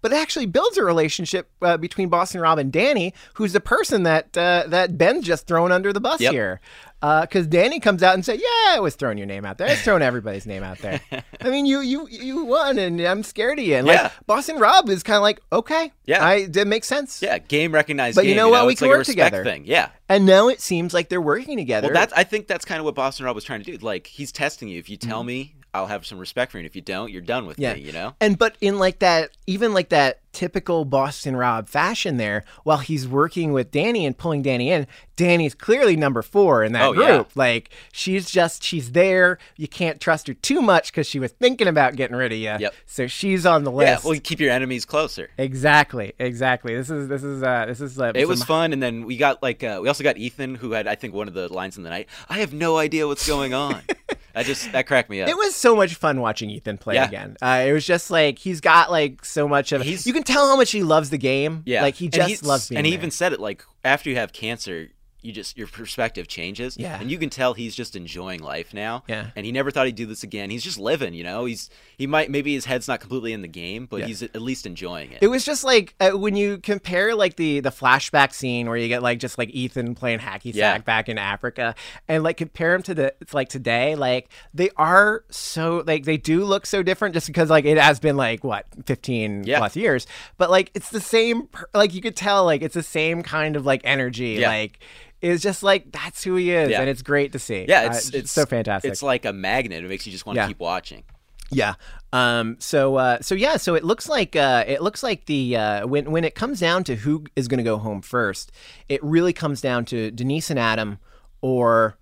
but 0.00 0.12
it 0.12 0.16
actually 0.16 0.46
builds 0.46 0.76
a 0.78 0.84
relationship 0.84 1.50
uh, 1.62 1.76
between 1.76 2.08
Boston 2.08 2.40
Rob 2.40 2.58
and 2.58 2.72
Danni, 2.72 3.12
who's 3.34 3.52
the 3.52 3.60
person 3.60 4.02
that 4.04 4.36
uh, 4.36 4.64
that 4.68 4.96
Ben's 4.96 5.24
just 5.26 5.46
thrown 5.46 5.72
under 5.72 5.92
the 5.92 6.00
bus 6.00 6.20
Yep. 6.20 6.32
here. 6.32 6.60
Because 7.00 7.48
Danni 7.48 7.82
comes 7.82 8.00
out 8.00 8.14
and 8.14 8.24
said, 8.24 8.38
"Yeah, 8.38 8.76
I 8.76 8.78
was 8.80 8.94
throwing 8.94 9.18
your 9.18 9.26
name 9.26 9.44
out 9.44 9.58
there. 9.58 9.66
I 9.66 9.72
was 9.72 9.82
throwing 9.82 10.02
everybody's 10.02 10.46
name 10.46 10.62
out 10.62 10.78
there. 10.78 11.00
I 11.40 11.50
mean, 11.50 11.66
you 11.66 11.80
you 11.80 12.06
you 12.08 12.44
won, 12.44 12.78
and 12.78 13.00
I'm 13.00 13.24
scared 13.24 13.58
of 13.58 13.64
you." 13.64 13.74
And 13.74 13.88
Yeah. 13.88 14.02
like 14.04 14.12
Boston 14.26 14.58
Rob 14.60 14.88
is 14.88 15.02
kind 15.02 15.16
of 15.16 15.22
like, 15.22 15.40
"Okay, 15.52 15.90
Yeah. 16.06 16.24
I 16.24 16.46
that 16.46 16.68
makes 16.68 16.86
sense." 16.86 17.20
yeah, 17.20 17.38
game 17.38 17.72
recognized. 17.74 18.14
But 18.14 18.26
you 18.26 18.36
know 18.36 18.48
what? 18.50 18.66
We 18.66 18.74
It's 18.74 18.80
can 18.82 18.88
like 18.88 18.98
work 18.98 19.06
together. 19.06 19.42
Thing. 19.42 19.64
Yeah. 19.66 19.88
And 20.08 20.26
now 20.26 20.46
it 20.46 20.60
seems 20.60 20.94
like 20.94 21.08
they're 21.08 21.20
working 21.20 21.56
together. 21.56 21.88
Well, 21.88 21.94
that's 21.94 22.12
I 22.12 22.22
think 22.22 22.46
that's 22.46 22.64
kind 22.64 22.78
of 22.78 22.84
what 22.84 22.94
Boston 22.94 23.26
Rob 23.26 23.34
was 23.34 23.42
trying 23.42 23.64
to 23.64 23.76
do. 23.76 23.84
Like 23.84 24.06
he's 24.06 24.30
testing 24.30 24.68
you. 24.68 24.78
If 24.78 24.88
you 24.88 24.96
Mm-hmm. 24.96 25.08
tell 25.10 25.24
me, 25.24 25.56
I'll 25.74 25.86
have 25.86 26.04
some 26.04 26.18
respect 26.18 26.52
for 26.52 26.58
you. 26.58 26.62
And 26.62 26.66
if 26.66 26.76
you 26.76 26.82
don't, 26.82 27.10
you're 27.10 27.22
done 27.22 27.46
with 27.46 27.58
Yeah. 27.58 27.74
me. 27.74 27.80
You 27.80 27.92
know. 27.92 28.14
And 28.20 28.38
but 28.38 28.56
in 28.60 28.78
like 28.78 28.98
that, 29.00 29.30
even 29.46 29.72
like 29.72 29.88
that 29.90 30.20
typical 30.32 30.86
Boston 30.86 31.36
Rob 31.36 31.68
fashion 31.68 32.16
there, 32.16 32.44
while 32.64 32.78
he's 32.78 33.06
working 33.06 33.52
with 33.52 33.70
Danni 33.70 34.06
and 34.06 34.16
pulling 34.16 34.42
Danni 34.42 34.66
in, 34.68 34.86
Danni's 35.16 35.54
clearly 35.54 35.94
number 35.94 36.22
four 36.22 36.64
in 36.64 36.72
that 36.72 36.82
Oh, 36.84 36.92
group. 36.94 37.06
yeah. 37.08 37.24
Like 37.34 37.70
she's 37.92 38.30
just 38.30 38.62
she's 38.62 38.92
there. 38.92 39.38
You 39.56 39.68
can't 39.68 40.00
trust 40.00 40.26
her 40.28 40.34
too 40.34 40.60
much 40.62 40.90
because 40.92 41.06
she 41.06 41.18
was 41.18 41.32
thinking 41.32 41.68
about 41.68 41.96
getting 41.96 42.16
rid 42.16 42.32
of 42.32 42.38
you. 42.38 42.54
Yep. 42.58 42.74
So 42.86 43.06
she's 43.06 43.44
on 43.46 43.64
the 43.64 43.70
list. 43.70 43.88
Yeah. 43.88 43.98
Well, 44.08 44.14
you 44.14 44.20
keep 44.20 44.40
your 44.40 44.50
enemies 44.50 44.84
closer. 44.84 45.30
exactly. 45.38 46.12
Exactly. 46.18 46.74
This 46.74 46.90
is 46.90 47.08
this 47.08 47.22
is 47.22 47.42
uh 47.42 47.66
this 47.66 47.80
is 47.80 47.98
uh, 47.98 48.12
It 48.14 48.26
was 48.28 48.40
some- 48.40 48.46
fun, 48.48 48.72
and 48.72 48.82
then 48.82 49.04
we 49.06 49.16
got 49.16 49.42
like 49.42 49.62
uh, 49.64 49.78
we 49.82 49.88
also 49.88 50.02
got 50.04 50.16
Ethan, 50.18 50.54
who 50.56 50.72
had 50.72 50.86
I 50.86 50.94
think 50.96 51.14
one 51.14 51.28
of 51.28 51.34
the 51.34 51.52
lines 51.52 51.76
in 51.76 51.82
the 51.82 51.90
night. 51.90 52.08
I 52.28 52.40
have 52.40 52.52
no 52.52 52.76
idea 52.78 53.06
what's 53.06 53.26
going 53.26 53.54
on. 53.54 53.80
I 54.34 54.42
just 54.42 54.72
that 54.72 54.86
cracked 54.86 55.10
me 55.10 55.20
up. 55.22 55.28
It 55.28 55.36
was 55.36 55.54
so 55.54 55.76
much 55.76 55.94
fun 55.94 56.20
watching 56.20 56.50
Ethan 56.50 56.78
play 56.78 56.94
Yeah. 56.94 57.06
again. 57.06 57.36
Uh, 57.42 57.64
it 57.66 57.72
was 57.72 57.84
just 57.86 58.10
like 58.10 58.38
he's 58.38 58.60
got 58.60 58.90
like 58.90 59.24
so 59.24 59.46
much 59.48 59.72
of. 59.72 59.82
He's- 59.82 60.06
you 60.06 60.12
can 60.12 60.22
tell 60.22 60.46
how 60.48 60.56
much 60.56 60.70
he 60.70 60.82
loves 60.82 61.10
the 61.10 61.18
game. 61.18 61.62
yeah, 61.66 61.82
like 61.82 61.94
he 61.96 62.08
just 62.08 62.44
loves 62.44 62.68
being 62.68 62.78
And 62.78 62.86
he 62.86 62.92
there. 62.92 62.98
even 63.00 63.10
said 63.10 63.32
it 63.32 63.40
like 63.40 63.64
after 63.84 64.08
you 64.10 64.16
have 64.16 64.32
cancer, 64.32 64.88
you 65.22 65.32
just 65.32 65.56
your 65.56 65.66
perspective 65.68 66.26
changes. 66.28 66.76
Yeah. 66.76 66.98
And 67.00 67.10
you 67.10 67.16
can 67.18 67.30
tell 67.30 67.54
he's 67.54 67.74
just 67.74 67.94
enjoying 67.96 68.42
life 68.42 68.74
now. 68.74 69.04
Yeah. 69.08 69.30
And 69.36 69.46
he 69.46 69.52
never 69.52 69.70
thought 69.70 69.86
he'd 69.86 69.94
do 69.94 70.06
this 70.06 70.22
again. 70.22 70.50
He's 70.50 70.64
just 70.64 70.78
living, 70.78 71.14
you 71.14 71.24
know. 71.24 71.44
He's 71.44 71.70
he 71.96 72.06
might 72.06 72.30
maybe 72.30 72.54
his 72.54 72.64
head's 72.64 72.88
not 72.88 73.00
completely 73.00 73.32
in 73.32 73.40
the 73.42 73.48
game, 73.48 73.86
but 73.86 74.00
Yeah. 74.00 74.06
he's 74.06 74.22
at 74.22 74.40
least 74.42 74.66
enjoying 74.66 75.12
it. 75.12 75.18
It 75.22 75.28
was 75.28 75.44
just 75.44 75.64
like 75.64 75.94
uh, 76.00 76.10
when 76.10 76.34
you 76.36 76.58
compare 76.58 77.14
like 77.14 77.36
the 77.36 77.60
the 77.60 77.70
flashback 77.70 78.32
scene 78.34 78.66
where 78.68 78.76
you 78.76 78.88
get 78.88 79.02
like 79.02 79.18
just 79.20 79.38
like 79.38 79.50
Ethan 79.50 79.94
playing 79.94 80.18
hacky 80.18 80.52
sack 80.52 80.54
Yeah. 80.54 80.78
back 80.78 81.08
in 81.08 81.18
Africa, 81.18 81.74
and 82.08 82.22
like 82.24 82.36
compare 82.36 82.72
them 82.72 82.82
to 82.82 82.94
the 82.94 83.14
it's 83.20 83.32
like 83.34 83.48
today, 83.48 83.94
like 83.94 84.28
they 84.52 84.70
are 84.76 85.24
so 85.30 85.84
like 85.86 86.04
they 86.04 86.16
do 86.16 86.44
look 86.44 86.66
so 86.66 86.82
different 86.82 87.14
just 87.14 87.26
because 87.28 87.48
like 87.48 87.64
it 87.64 87.78
has 87.78 88.00
been 88.00 88.16
like 88.16 88.42
what 88.42 88.66
fifteen 88.86 89.44
Yeah. 89.44 89.58
plus 89.58 89.76
years, 89.76 90.06
but 90.36 90.50
like 90.50 90.70
it's 90.74 90.90
the 90.90 91.00
same. 91.00 91.48
Like 91.74 91.94
you 91.94 92.00
could 92.00 92.16
tell 92.16 92.44
like 92.44 92.62
it's 92.62 92.74
the 92.74 92.82
same 92.82 93.22
kind 93.22 93.54
of 93.56 93.64
like 93.64 93.82
energy. 93.84 94.38
Yeah. 94.40 94.48
Like 94.48 94.78
it's 95.22 95.42
just 95.42 95.62
like 95.62 95.90
that's 95.92 96.22
who 96.24 96.34
he 96.36 96.50
is, 96.50 96.70
Yeah. 96.70 96.80
and 96.80 96.90
it's 96.90 97.02
great 97.02 97.32
to 97.32 97.38
see. 97.38 97.64
yeah, 97.68 97.82
Uh, 97.82 97.86
it's 97.92 98.10
it's 98.10 98.30
so 98.32 98.44
fantastic. 98.44 98.90
It's 98.92 99.02
like 99.02 99.24
a 99.24 99.32
magnet. 99.32 99.84
It 99.84 99.88
makes 99.88 100.04
you 100.06 100.12
just 100.12 100.26
want 100.26 100.36
to 100.36 100.42
Yeah. 100.42 100.48
keep 100.48 100.58
watching. 100.60 101.04
Yeah. 101.50 101.74
Um. 102.14 102.56
So. 102.60 102.96
Uh. 102.96 103.18
So 103.20 103.34
yeah. 103.34 103.56
So 103.58 103.74
it 103.74 103.84
looks 103.84 104.08
like. 104.08 104.34
Uh. 104.36 104.64
It 104.66 104.82
looks 104.82 105.02
like 105.02 105.26
the. 105.26 105.56
Uh. 105.56 105.86
When 105.86 106.10
when 106.10 106.24
it 106.24 106.34
comes 106.34 106.60
down 106.60 106.84
to 106.84 106.96
who 106.96 107.24
is 107.36 107.46
going 107.48 107.58
to 107.58 107.64
go 107.64 107.76
home 107.78 108.00
first, 108.02 108.52
it 108.88 109.02
really 109.04 109.32
comes 109.34 109.60
down 109.60 109.84
to 109.86 110.10
Denise 110.10 110.48
and 110.50 110.58
Adam, 110.58 110.98
or 111.42 111.98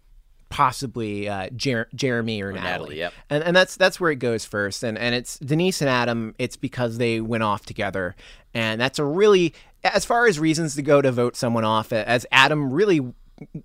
possibly 0.51 1.29
uh, 1.29 1.49
Jer- 1.55 1.89
Jeremy 1.95 2.43
or, 2.43 2.53
Natalie. 2.53 2.71
Natalie, 2.71 2.99
yep. 2.99 3.13
And 3.29 3.43
and 3.45 3.57
that's 3.57 3.77
that's 3.77 4.01
where 4.01 4.11
it 4.11 4.17
goes 4.21 4.45
first. 4.45 4.83
And 4.83 4.99
and 4.99 5.15
it's 5.15 5.39
Denise 5.39 5.81
and 5.81 5.91
Adam. 5.91 6.35
It's 6.39 6.57
because 6.57 6.99
they 6.99 7.21
went 7.21 7.43
off 7.43 7.65
together, 7.67 8.15
and 8.55 8.81
that's 8.81 8.99
a 8.99 9.05
really 9.05 9.55
as 9.85 10.05
far 10.05 10.27
as 10.27 10.39
reasons 10.39 10.75
to 10.77 10.83
go 10.83 11.01
to 11.03 11.11
vote 11.13 11.37
someone 11.37 11.65
off. 11.65 11.93
As 11.93 12.27
Adam 12.33 12.73
really 12.73 13.01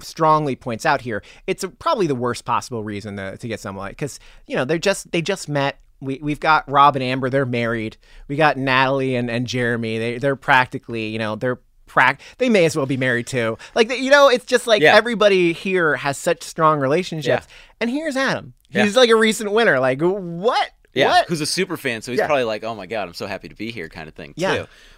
strongly 0.01 0.55
points 0.55 0.85
out 0.85 1.01
here, 1.01 1.23
it's 1.47 1.63
a, 1.63 1.69
probably 1.69 2.07
the 2.07 2.15
worst 2.15 2.45
possible 2.45 2.83
reason 2.83 3.17
to, 3.17 3.37
to 3.37 3.47
get 3.47 3.59
someone 3.59 3.89
because 3.89 4.19
you 4.47 4.55
know 4.55 4.65
they're 4.65 4.77
just 4.77 5.11
they 5.11 5.21
just 5.21 5.49
met. 5.49 5.79
We 6.01 6.19
we've 6.21 6.39
got 6.39 6.69
Rob 6.69 6.95
and 6.95 7.03
Amber. 7.03 7.29
They're 7.29 7.45
married. 7.45 7.97
We 8.27 8.35
got 8.35 8.57
Natalie 8.57 9.15
and, 9.15 9.29
and 9.29 9.47
Jeremy. 9.47 9.97
They 9.97 10.17
they're 10.17 10.35
practically 10.35 11.07
you 11.07 11.19
know 11.19 11.35
they're. 11.35 11.59
Prac- 11.87 12.19
they 12.39 12.49
may 12.49 12.65
as 12.65 12.75
well 12.75 12.87
be 12.87 12.97
married 12.97 13.27
too. 13.27 13.59
Like 13.75 13.91
you 13.95 14.09
know, 14.09 14.27
it's 14.27 14.43
just 14.43 14.65
like 14.65 14.81
Yeah. 14.81 14.95
everybody 14.95 15.53
here 15.53 15.95
has 15.97 16.17
such 16.17 16.41
strong 16.41 16.79
relationships. 16.79 17.45
And 17.79 17.91
here's 17.91 18.17
Adam. 18.17 18.53
He's 18.71 18.97
like 18.97 19.11
a 19.11 19.15
recent 19.15 19.51
winner. 19.51 19.79
Like 19.79 20.01
what? 20.01 20.71
Yeah, 20.95 21.09
What? 21.09 21.27
who's 21.27 21.41
a 21.41 21.45
super 21.45 21.77
fan, 21.77 22.01
so 22.01 22.11
he's 22.11 22.19
Yeah. 22.19 22.25
probably 22.25 22.43
like, 22.45 22.63
"Oh 22.63 22.73
my 22.73 22.87
god, 22.87 23.07
I'm 23.07 23.13
so 23.13 23.27
happy 23.27 23.49
to 23.49 23.55
be 23.55 23.69
here," 23.69 23.87
kind 23.87 24.07
of 24.09 24.15
thing 24.15 24.33
too. 24.33 24.41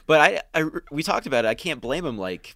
But 0.07 0.41
I, 0.53 0.59
I, 0.59 0.69
we 0.89 1.03
talked 1.03 1.27
about 1.27 1.45
it. 1.45 1.49
I 1.49 1.53
can't 1.53 1.81
blame 1.81 2.05
him. 2.05 2.17
Like 2.17 2.55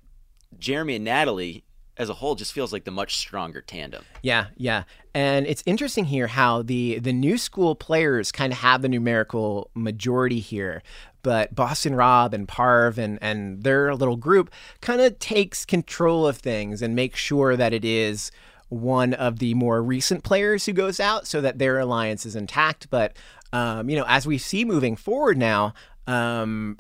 Jeremy 0.58 0.96
and 0.96 1.06
Natalie, 1.06 1.64
as 1.98 2.10
a 2.10 2.16
whole, 2.16 2.36
just 2.36 2.54
feels 2.54 2.74
like 2.74 2.86
the 2.86 2.92
much 2.92 3.18
stronger 3.18 3.62
tandem. 3.62 4.04
Yeah, 4.24 4.48
yeah. 4.56 4.84
And 5.14 5.46
it's 5.46 5.62
interesting 5.66 6.06
here 6.06 6.28
how 6.28 6.62
the 6.62 7.00
the 7.00 7.14
new 7.14 7.38
school 7.38 7.76
players 7.76 8.32
kind 8.32 8.54
of 8.54 8.60
have 8.60 8.82
the 8.82 8.90
numerical 8.90 9.70
majority 9.76 10.40
here, 10.40 10.82
but 11.22 11.54
Boston 11.54 11.94
Rob 11.94 12.34
and 12.34 12.48
Parv 12.48 12.98
and 12.98 13.20
and 13.22 13.64
their 13.64 13.94
little 13.94 14.16
group 14.16 14.50
kind 14.80 15.02
of 15.02 15.20
takes 15.20 15.66
control 15.66 16.26
of 16.26 16.38
things 16.38 16.82
and 16.82 16.96
makes 16.96 17.20
sure 17.20 17.58
that 17.58 17.74
it 17.74 17.84
is 17.84 18.32
one 18.70 19.14
of 19.14 19.40
the 19.40 19.54
more 19.54 19.84
recent 19.84 20.24
players 20.24 20.66
who 20.66 20.72
goes 20.72 21.02
out 21.02 21.28
so 21.28 21.42
that 21.42 21.60
their 21.60 21.78
alliance 21.78 22.26
is 22.26 22.38
intact. 22.38 22.90
But 22.90 23.18
um, 23.52 23.90
you 23.90 23.98
know, 23.98 24.06
as 24.08 24.26
we 24.26 24.38
see 24.38 24.64
moving 24.64 24.96
forward 24.96 25.38
now, 25.38 25.74
um, 26.08 26.80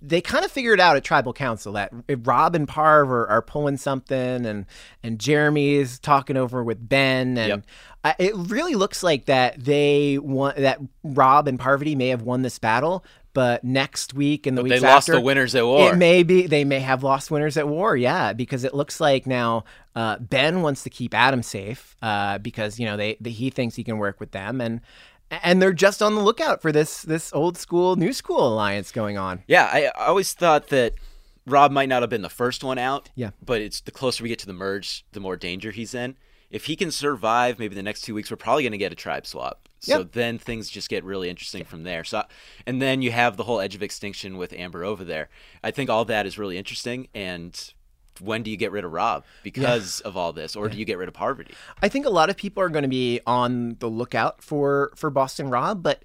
they 0.00 0.20
kind 0.20 0.44
of 0.44 0.50
figured 0.50 0.80
out 0.80 0.96
at 0.96 1.04
tribal 1.04 1.32
council 1.32 1.74
that 1.74 1.92
Rob 2.24 2.54
and 2.54 2.66
Parv 2.66 3.08
are, 3.08 3.28
are 3.28 3.42
pulling 3.42 3.76
something, 3.76 4.46
and 4.46 4.66
and 5.02 5.18
Jeremy 5.18 5.74
is 5.74 5.98
talking 5.98 6.36
over 6.36 6.64
with 6.64 6.88
Ben, 6.88 7.36
and 7.38 7.48
Yep. 7.48 7.66
I, 8.04 8.14
it 8.18 8.34
really 8.34 8.74
looks 8.74 9.02
like 9.02 9.26
that 9.26 9.62
they 9.62 10.18
want 10.18 10.56
that 10.56 10.80
Rob 11.04 11.46
and 11.46 11.58
Parvati 11.58 11.94
may 11.94 12.08
have 12.08 12.22
won 12.22 12.42
this 12.42 12.58
battle. 12.58 13.04
But 13.34 13.64
next 13.64 14.12
week 14.12 14.46
and 14.46 14.58
the 14.58 14.62
But 14.62 14.70
weeks 14.70 14.82
they 14.82 14.86
lost 14.86 15.08
after, 15.08 15.18
the 15.18 15.24
winners 15.24 15.54
at 15.54 15.64
war. 15.64 15.90
It 15.90 15.96
may 15.96 16.22
be 16.22 16.46
they 16.46 16.64
may 16.64 16.80
have 16.80 17.02
lost 17.02 17.30
winners 17.30 17.56
at 17.56 17.66
war, 17.66 17.96
yeah, 17.96 18.34
because 18.34 18.62
it 18.62 18.74
looks 18.74 19.00
like 19.00 19.26
now 19.26 19.64
uh, 19.94 20.18
Ben 20.18 20.60
wants 20.60 20.82
to 20.82 20.90
keep 20.90 21.14
Adam 21.14 21.42
safe 21.42 21.96
uh, 22.02 22.36
because 22.38 22.78
you 22.78 22.84
know 22.84 22.98
they, 22.98 23.16
they 23.22 23.30
he 23.30 23.48
thinks 23.48 23.74
he 23.74 23.84
can 23.84 23.96
work 23.96 24.20
with 24.20 24.32
them 24.32 24.60
and 24.60 24.82
and 25.42 25.60
they're 25.62 25.72
just 25.72 26.02
on 26.02 26.14
the 26.14 26.20
lookout 26.20 26.60
for 26.62 26.72
this 26.72 27.02
this 27.02 27.32
old 27.32 27.56
school 27.56 27.96
new 27.96 28.12
school 28.12 28.46
alliance 28.46 28.92
going 28.92 29.16
on. 29.18 29.42
Yeah, 29.46 29.68
I, 29.72 29.86
I 29.96 30.06
always 30.06 30.32
thought 30.32 30.68
that 30.68 30.94
Rob 31.46 31.72
might 31.72 31.88
not 31.88 32.02
have 32.02 32.10
been 32.10 32.22
the 32.22 32.28
first 32.28 32.62
one 32.62 32.78
out. 32.78 33.10
Yeah. 33.14 33.30
But 33.44 33.60
it's 33.60 33.80
the 33.80 33.90
closer 33.90 34.22
we 34.22 34.28
get 34.28 34.38
to 34.40 34.46
the 34.46 34.52
merge, 34.52 35.04
the 35.12 35.20
more 35.20 35.36
danger 35.36 35.70
he's 35.70 35.94
in. 35.94 36.16
If 36.50 36.66
he 36.66 36.76
can 36.76 36.90
survive, 36.90 37.58
maybe 37.58 37.74
the 37.74 37.82
next 37.82 38.02
two 38.02 38.14
weeks, 38.14 38.30
we're 38.30 38.36
probably 38.36 38.62
going 38.62 38.72
to 38.72 38.78
get 38.78 38.92
a 38.92 38.96
tribe 38.96 39.26
swap. 39.26 39.68
So 39.80 39.98
Yep. 40.00 40.12
then 40.12 40.38
things 40.38 40.68
just 40.68 40.88
get 40.88 41.02
really 41.02 41.28
interesting 41.30 41.64
from 41.64 41.82
there. 41.82 42.04
So, 42.04 42.22
and 42.66 42.80
then 42.80 43.02
you 43.02 43.10
have 43.10 43.36
the 43.36 43.44
whole 43.44 43.58
edge 43.58 43.74
of 43.74 43.82
extinction 43.82 44.36
with 44.36 44.52
Amber 44.52 44.84
over 44.84 45.02
there. 45.02 45.28
I 45.64 45.70
think 45.72 45.88
all 45.90 46.04
that 46.04 46.26
is 46.26 46.38
really 46.38 46.58
interesting. 46.58 47.08
And 47.14 47.58
when 48.20 48.42
do 48.42 48.50
you 48.50 48.56
get 48.56 48.72
rid 48.72 48.84
of 48.84 48.92
Rob 48.92 49.24
because 49.42 50.00
of 50.00 50.16
all 50.16 50.32
this, 50.32 50.56
or 50.56 50.68
do 50.68 50.76
you 50.76 50.84
get 50.84 50.98
rid 50.98 51.08
of 51.08 51.14
Parvati? 51.14 51.54
I 51.82 51.88
think 51.88 52.06
a 52.06 52.10
lot 52.10 52.30
of 52.30 52.36
people 52.36 52.62
are 52.62 52.68
going 52.68 52.82
to 52.82 52.88
be 52.88 53.20
on 53.26 53.76
the 53.78 53.88
lookout 53.88 54.42
for 54.42 54.92
for 54.96 55.10
Boston 55.10 55.48
Rob, 55.50 55.82
but 55.82 56.02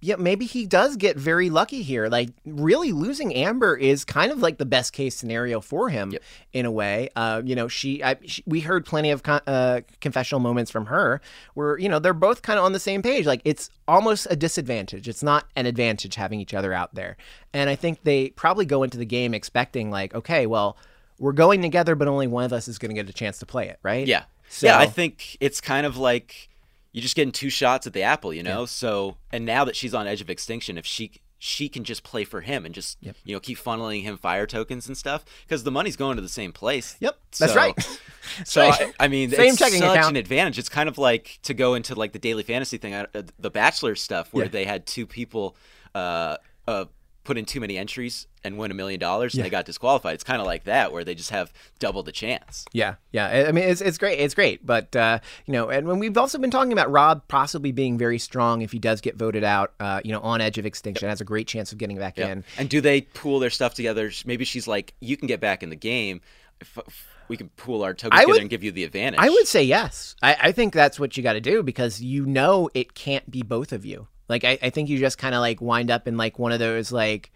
yeah, 0.00 0.16
maybe 0.16 0.46
he 0.46 0.66
does 0.66 0.96
get 0.96 1.16
very 1.16 1.50
lucky 1.50 1.82
here. 1.82 2.08
Like 2.08 2.30
really 2.46 2.92
losing 2.92 3.34
Amber 3.34 3.76
is 3.76 4.04
kind 4.04 4.32
of 4.32 4.40
like 4.40 4.58
the 4.58 4.64
best 4.64 4.92
case 4.92 5.14
scenario 5.14 5.60
for 5.60 5.88
him 5.88 6.14
in 6.52 6.64
a 6.64 6.70
way. 6.70 7.10
Uh, 7.16 7.42
you 7.44 7.54
know, 7.54 7.68
she, 7.68 8.02
I, 8.02 8.16
she 8.24 8.42
we 8.46 8.60
heard 8.60 8.86
plenty 8.86 9.10
of 9.10 9.22
con- 9.22 9.42
uh, 9.46 9.80
confessional 10.00 10.40
moments 10.40 10.70
from 10.70 10.86
her 10.86 11.20
where 11.54 11.78
you 11.78 11.88
know 11.88 11.98
they're 11.98 12.14
both 12.14 12.42
kind 12.42 12.58
of 12.58 12.64
on 12.64 12.72
the 12.72 12.80
same 12.80 13.02
page. 13.02 13.26
Like 13.26 13.42
it's 13.44 13.70
almost 13.88 14.26
a 14.30 14.36
disadvantage. 14.36 15.08
It's 15.08 15.22
not 15.22 15.46
an 15.56 15.66
advantage 15.66 16.14
having 16.14 16.40
each 16.40 16.54
other 16.54 16.72
out 16.72 16.94
there. 16.94 17.16
And 17.52 17.68
I 17.68 17.76
think 17.76 18.02
they 18.04 18.30
probably 18.30 18.64
go 18.64 18.82
into 18.82 18.98
the 18.98 19.06
game 19.06 19.34
expecting 19.34 19.90
like, 19.90 20.14
okay, 20.14 20.46
well, 20.46 20.76
we're 21.20 21.32
going 21.32 21.62
together, 21.62 21.94
but 21.94 22.08
only 22.08 22.26
one 22.26 22.42
of 22.44 22.52
us 22.52 22.66
is 22.66 22.78
going 22.78 22.90
to 22.90 23.00
get 23.00 23.08
a 23.08 23.12
chance 23.12 23.38
to 23.38 23.46
play 23.46 23.68
it, 23.68 23.78
right? 23.84 24.06
Yeah. 24.06 24.24
So, 24.48 24.66
Yeah, 24.66 24.78
I 24.78 24.86
think 24.86 25.36
it's 25.38 25.60
kind 25.60 25.86
of 25.86 25.96
like 25.96 26.48
you're 26.92 27.02
just 27.02 27.14
getting 27.14 27.30
two 27.30 27.50
shots 27.50 27.86
at 27.86 27.92
the 27.92 28.02
apple, 28.02 28.34
you 28.34 28.42
know? 28.42 28.66
So, 28.66 29.16
and 29.30 29.46
now 29.46 29.64
that 29.64 29.76
she's 29.76 29.94
on 29.94 30.08
edge 30.08 30.20
of 30.20 30.28
extinction, 30.28 30.76
if 30.76 30.84
she 30.86 31.12
she 31.42 31.70
can 31.70 31.84
just 31.84 32.02
play 32.02 32.22
for 32.24 32.42
him 32.42 32.66
and 32.66 32.74
just 32.74 32.98
you 33.00 33.14
know 33.34 33.40
keep 33.40 33.56
funneling 33.56 34.02
him 34.02 34.18
fire 34.18 34.46
tokens 34.46 34.86
and 34.88 34.94
stuff 34.94 35.24
because 35.46 35.64
the 35.64 35.70
money's 35.70 35.96
going 35.96 36.16
to 36.16 36.22
the 36.22 36.28
same 36.28 36.52
place. 36.52 36.96
Yep, 37.00 37.16
that's 37.38 37.52
So- 37.52 37.56
right. 37.58 37.98
So 38.44 38.68
right. 38.68 38.92
I, 39.00 39.04
I 39.04 39.08
mean, 39.08 39.30
Same 39.30 39.48
it's 39.50 39.58
checking 39.58 39.78
such 39.80 39.96
account. 39.96 40.10
an 40.10 40.16
advantage. 40.16 40.58
It's 40.58 40.68
kind 40.68 40.86
of 40.88 40.98
like 40.98 41.38
to 41.44 41.54
go 41.54 41.74
into 41.74 41.94
like 41.94 42.12
the 42.12 42.18
daily 42.18 42.42
fantasy 42.42 42.76
thing, 42.76 42.92
uh, 42.92 43.06
uh, 43.14 43.22
the 43.38 43.50
Bachelor 43.50 43.94
stuff, 43.94 44.32
where 44.34 44.44
Yeah. 44.44 44.50
they 44.50 44.64
had 44.66 44.84
two 44.84 45.06
people 45.06 45.56
uh, 45.94 46.36
uh, 46.68 46.84
put 47.30 47.38
in 47.38 47.44
too 47.44 47.60
many 47.60 47.78
entries 47.78 48.26
and 48.42 48.58
win 48.58 48.72
a 48.72 48.74
million 48.74 48.98
dollars, 48.98 49.34
and 49.34 49.44
they 49.44 49.50
got 49.50 49.64
disqualified. 49.64 50.14
It's 50.14 50.24
kind 50.24 50.40
of 50.40 50.46
like 50.48 50.64
that, 50.64 50.90
where 50.90 51.04
they 51.04 51.14
just 51.14 51.30
have 51.30 51.52
double 51.78 52.02
the 52.02 52.10
chance. 52.10 52.64
Yeah, 52.72 52.96
yeah. 53.12 53.46
I- 53.48 53.52
mean, 53.52 53.62
it's 53.68 53.80
it's 53.80 53.98
great. 53.98 54.18
It's 54.18 54.34
great, 54.34 54.66
but 54.66 54.96
uh, 54.96 55.20
you 55.46 55.52
know, 55.52 55.68
and 55.70 55.86
when 55.86 56.00
we've 56.00 56.18
also 56.18 56.38
been 56.38 56.50
talking 56.50 56.72
about 56.72 56.90
Rob 56.90 57.22
possibly 57.28 57.70
being 57.70 57.96
very 57.96 58.18
strong 58.18 58.62
if 58.62 58.72
he 58.72 58.80
does 58.80 59.00
get 59.00 59.14
voted 59.16 59.44
out. 59.44 59.72
Uh, 59.78 60.00
you 60.04 60.10
know, 60.10 60.20
on 60.20 60.40
edge 60.40 60.58
of 60.58 60.66
extinction, 60.66 61.08
has 61.08 61.20
a 61.20 61.24
great 61.24 61.46
chance 61.46 61.70
of 61.70 61.78
getting 61.78 61.98
back 61.98 62.18
Yeah. 62.18 62.32
in. 62.32 62.44
And 62.58 62.68
do 62.68 62.80
they 62.80 63.02
pool 63.02 63.38
their 63.38 63.50
stuff 63.50 63.74
together? 63.74 64.10
Maybe 64.26 64.44
she's 64.44 64.66
like, 64.66 64.94
you 65.00 65.16
can 65.16 65.28
get 65.28 65.38
back 65.40 65.62
in 65.62 65.70
the 65.70 65.76
game. 65.76 66.20
If, 66.60 66.76
if 66.78 67.06
we 67.28 67.36
can 67.36 67.48
pool 67.50 67.84
our 67.84 67.94
tokens 67.94 68.18
together 68.20 68.32
would- 68.32 68.40
and 68.40 68.50
give 68.50 68.64
you 68.64 68.72
the 68.72 68.82
advantage. 68.82 69.20
I 69.20 69.28
would 69.30 69.46
say 69.46 69.62
yes. 69.62 70.16
I, 70.20 70.36
I 70.40 70.52
think 70.52 70.74
that's 70.74 70.98
what 70.98 71.16
you 71.16 71.22
got 71.22 71.34
to 71.34 71.40
do 71.40 71.62
because 71.62 72.00
you 72.02 72.26
know 72.26 72.68
it 72.74 72.94
can't 72.94 73.30
be 73.30 73.42
both 73.42 73.72
of 73.72 73.86
you. 73.86 74.08
Like 74.30 74.44
I, 74.44 74.58
I 74.62 74.70
think 74.70 74.88
you 74.88 74.98
just 74.98 75.18
kind 75.18 75.34
of 75.34 75.40
like 75.42 75.60
wind 75.60 75.90
up 75.90 76.08
in 76.08 76.16
like 76.16 76.38
one 76.38 76.52
of 76.52 76.58
those 76.58 76.90
like 76.92 77.30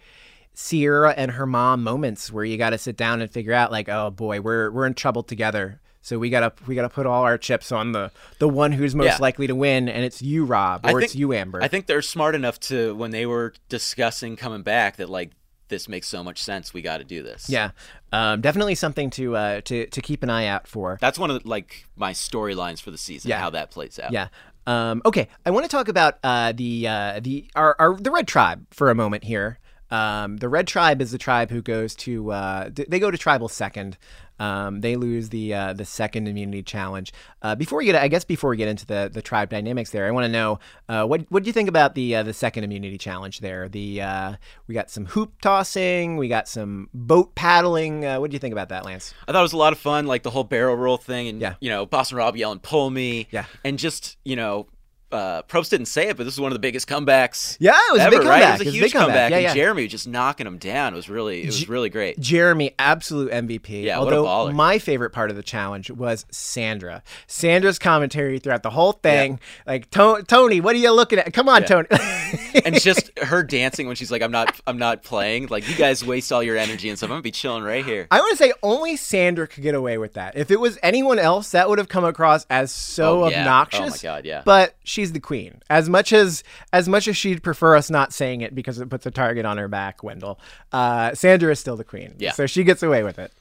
Ciera 0.55 1.13
and 1.17 1.33
her 1.33 1.47
mom 1.47 1.83
moments 1.83 2.31
where 2.33 2.45
you 2.45 2.57
got 2.57 2.71
to 2.71 2.79
sit 2.79 2.97
down 2.97 3.21
and 3.21 3.31
figure 3.31 3.53
out 3.53 3.73
like, 3.73 3.89
oh 3.89 4.11
boy, 4.11 4.41
we're 4.41 4.71
we're 4.71 4.87
in 4.87 4.95
trouble 4.95 5.23
together. 5.23 5.81
So 6.01 6.19
we 6.19 6.29
gotta 6.31 6.53
we 6.67 6.75
gotta 6.75 6.91
put 6.91 7.07
all 7.07 7.23
our 7.25 7.39
chips 7.39 7.73
on 7.73 7.93
the 7.93 8.11
the 8.39 8.49
one 8.49 8.73
who's 8.73 8.95
most 8.95 9.07
Yeah. 9.07 9.17
likely 9.21 9.47
to 9.47 9.55
win, 9.55 9.89
and 9.89 10.05
it's 10.05 10.21
you, 10.23 10.45
Rob, 10.45 10.85
or 10.85 10.91
think- 10.91 11.03
it's 11.05 11.15
you, 11.15 11.33
Amber. 11.33 11.63
I 11.63 11.69
think 11.69 11.87
they're 11.87 12.03
smart 12.03 12.35
enough 12.35 12.61
to 12.61 12.95
when 12.95 13.11
they 13.11 13.25
were 13.27 13.55
discussing 13.69 14.37
coming 14.37 14.63
back 14.63 14.97
that 14.97 15.09
like 15.09 15.31
this 15.69 15.89
makes 15.89 16.07
so 16.07 16.23
much 16.23 16.43
sense. 16.43 16.75
We 16.75 16.83
got 16.83 16.99
to 16.99 17.05
do 17.05 17.23
this. 17.23 17.49
Yeah, 17.49 17.71
um, 18.13 18.43
definitely 18.43 18.75
something 18.75 19.09
to 19.11 19.35
uh, 19.35 19.61
to 19.63 19.87
to 19.87 20.01
keep 20.03 20.23
an 20.23 20.29
eye 20.29 20.45
out 20.47 20.69
for. 20.69 20.99
That's 21.01 21.19
one 21.19 21.31
of 21.31 21.43
the, 21.43 21.49
like 21.49 21.87
my 21.97 22.13
storylines 22.13 22.83
for 22.83 22.91
the 22.91 22.99
season. 22.99 23.31
Yeah. 23.31 23.41
How 23.41 23.49
that 23.51 23.71
plays 23.71 23.99
out. 23.99 24.13
Yeah. 24.13 24.29
Um, 24.67 25.03
okay, 25.05 25.29
I 25.45 25.51
want 25.51 25.65
to 25.65 25.71
talk 25.71 25.89
about 25.89 26.19
uh, 26.23 26.53
the 26.53 26.89
uh, 26.89 27.21
the 27.21 27.49
our, 27.55 27.77
our 27.79 27.97
the 27.97 28.11
Red 28.11 28.27
Tribe 28.27 28.67
for 28.71 28.91
a 28.91 28.95
moment 28.95 29.25
here. 29.25 29.59
Um, 29.91 30.39
the 30.39 30.49
Red 30.49 30.67
Tribe 30.67 31.03
is 31.03 31.13
the 31.13 31.19
tribe 31.19 31.51
who 31.51 31.63
goes 31.63 31.95
to 31.97 32.33
uh, 32.33 32.71
they 32.73 32.99
go 32.99 33.11
to 33.11 33.19
tribal 33.19 33.49
second. 33.49 33.97
Um, 34.39 34.81
they 34.81 34.97
lose 34.97 35.29
the 35.29 35.55
uh, 35.55 35.73
the 35.75 35.85
second 35.85 36.27
immunity 36.29 36.63
challenge. 36.63 37.13
Uh, 37.43 37.55
before 37.55 37.79
we 37.79 37.85
get, 37.85 37.95
I 37.95 38.09
guess, 38.09 38.25
before 38.25 38.51
we 38.51 38.57
get 38.57 38.69
into 38.69 38.85
the, 38.87 39.11
the 39.13 39.23
tribe 39.23 39.49
dynamics, 39.51 39.91
there, 39.91 40.07
I 40.07 40.11
want 40.11 40.25
to 40.25 40.33
know 40.33 40.59
uh, 40.89 41.05
what 41.07 41.25
what 41.31 41.43
do 41.45 41.47
you 41.49 41.53
think 41.53 41.69
about 41.69 41.95
the 41.95 42.17
uh, 42.17 42.23
the 42.25 42.35
second 42.35 42.65
immunity 42.65 42.99
challenge? 42.99 43.41
There, 43.41 43.69
the 43.69 44.03
uh, 44.03 44.35
we 44.67 44.75
got 44.75 44.91
some 44.91 45.07
hoop 45.07 45.41
tossing, 45.41 46.17
we 46.17 46.29
got 46.29 46.49
some 46.49 46.89
boat 46.93 47.35
paddling. 47.35 48.05
Uh, 48.05 48.19
what 48.21 48.31
do 48.31 48.35
you 48.35 48.41
think 48.41 48.53
about 48.53 48.71
that, 48.71 48.85
Lance? 48.85 49.15
I 49.29 49.33
thought 49.33 49.39
it 49.41 49.43
was 49.43 49.53
a 49.53 49.57
lot 49.57 49.73
of 49.73 49.79
fun, 49.79 50.07
like 50.07 50.23
the 50.25 50.31
whole 50.31 50.45
barrel 50.45 50.77
roll 50.77 50.97
thing, 50.97 51.29
and 51.29 51.41
Yeah. 51.41 51.55
you 51.61 51.71
know, 51.71 51.87
Boston 51.87 52.19
Rob 52.19 52.37
yelling 52.37 52.59
"pull 52.59 52.91
me," 52.91 53.29
Yeah. 53.31 53.45
and 53.65 53.79
just 53.79 54.17
you 54.25 54.37
know, 54.37 54.67
uh, 55.15 55.43
Probst 55.43 55.71
didn't 55.71 55.87
say 55.87 56.09
it, 56.09 56.17
but 56.17 56.25
this 56.25 56.35
is 56.35 56.41
one 56.41 56.53
of 56.53 56.55
the 56.55 56.61
biggest 56.61 56.89
comebacks. 56.89 57.57
Yeah, 57.61 57.73
it 57.89 57.93
was 57.93 58.01
a 58.03 58.05
ever, 58.05 58.19
big 58.19 58.27
right? 58.29 58.43
comeback. 58.43 58.61
It 58.61 58.63
It 58.63 58.67
was 58.67 58.67
was 58.67 58.67
a 58.67 58.69
a 58.69 58.73
huge 58.73 58.83
big 58.85 58.93
comeback. 58.93 59.15
comeback, 59.15 59.31
Yeah, 59.43 59.49
and. 59.51 59.57
Jeremy 59.57 59.87
just 59.89 60.09
knocking 60.09 60.47
him 60.47 60.59
down. 60.59 60.93
It 60.93 60.97
was 60.97 61.09
really, 61.09 61.43
it 61.43 61.47
was 61.47 61.69
really 61.69 61.89
great. 61.89 62.19
Jeremy, 62.21 62.73
absolute 62.79 63.31
MVP. 63.33 63.85
Yeah, 63.85 63.99
what 64.01 64.13
a 64.13 64.17
Although 64.17 64.51
baller. 64.51 64.55
my 64.55 64.79
favorite 64.79 65.11
part 65.11 65.31
of 65.31 65.37
the 65.37 65.43
challenge 65.43 65.91
was 65.91 66.27
Sandra. 66.31 67.03
Sandra's 67.27 67.79
commentary 67.79 68.39
throughout 68.39 68.63
the 68.63 68.71
whole 68.71 68.93
thing, 68.93 69.41
like 69.67 69.91
"To- 69.93 70.25
Tony, 70.27 70.61
what 70.61 70.75
are 70.75 70.79
you 70.79 70.91
looking 70.93 71.19
at? 71.19 71.33
Come 71.33 71.49
on, 71.49 71.63
Yeah. 71.63 71.67
Tony. 71.69 71.89
and 72.65 72.81
just 72.81 73.17
her 73.23 73.43
dancing 73.43 73.87
when 73.87 73.97
she's 73.97 74.11
like, 74.11 74.23
"I'm 74.23 74.33
not, 74.33 74.61
I'm 74.67 74.79
not 74.79 75.03
playing." 75.03 75.47
Like 75.47 75.69
you 75.69 75.75
guys 75.77 76.05
waste 76.05 76.33
all 76.33 76.43
your 76.43 76.57
energy 76.57 76.89
and 76.89 76.99
stuff. 76.99 77.09
I'm 77.09 77.15
gonna 77.15 77.23
be 77.23 77.31
chilling 77.31 77.63
right 77.63 77.85
here. 77.85 78.07
I 78.11 78.19
want 78.21 78.33
to 78.33 78.37
say 78.37 78.53
only 78.63 78.97
Sandra 78.97 79.47
could 79.47 79.63
get 79.63 79.75
away 79.75 79.99
with 79.99 80.15
that. 80.15 80.37
If 80.37 80.51
it 80.51 80.59
was 80.61 80.79
anyone 80.83 81.19
else, 81.19 81.51
that 81.51 81.69
would 81.69 81.79
have 81.79 81.89
come 81.89 82.05
across 82.05 82.47
as 82.51 82.71
so 82.73 83.25
Oh, 83.25 83.29
yeah. 83.29 83.41
obnoxious. 83.41 83.81
Oh, 83.81 83.91
my 83.91 83.97
God, 84.17 84.25
yeah. 84.25 84.43
But 84.45 84.75
she's 85.05 85.13
the 85.13 85.21
queen. 85.21 85.61
As 85.69 85.89
much 85.89 86.13
as 86.13 86.43
as 86.73 86.89
much 86.89 87.07
as 87.07 87.17
she'd 87.17 87.43
prefer 87.43 87.77
us 87.77 87.91
not 87.91 88.13
saying 88.13 88.41
it 88.41 88.55
because 88.55 88.79
it 88.79 88.89
puts 88.89 89.05
a 89.07 89.11
target 89.11 89.45
on 89.45 89.59
her 89.59 89.69
back, 89.69 90.03
Wendell. 90.03 90.41
Uh, 90.73 91.15
Sandra 91.15 91.53
is 91.53 91.61
still 91.61 91.77
the 91.77 91.85
queen. 91.85 92.15
Yeah. 92.19 92.33
So 92.33 92.47
she 92.47 92.65
gets 92.65 92.83
away 92.83 93.03
with 93.03 93.19
it. 93.19 93.33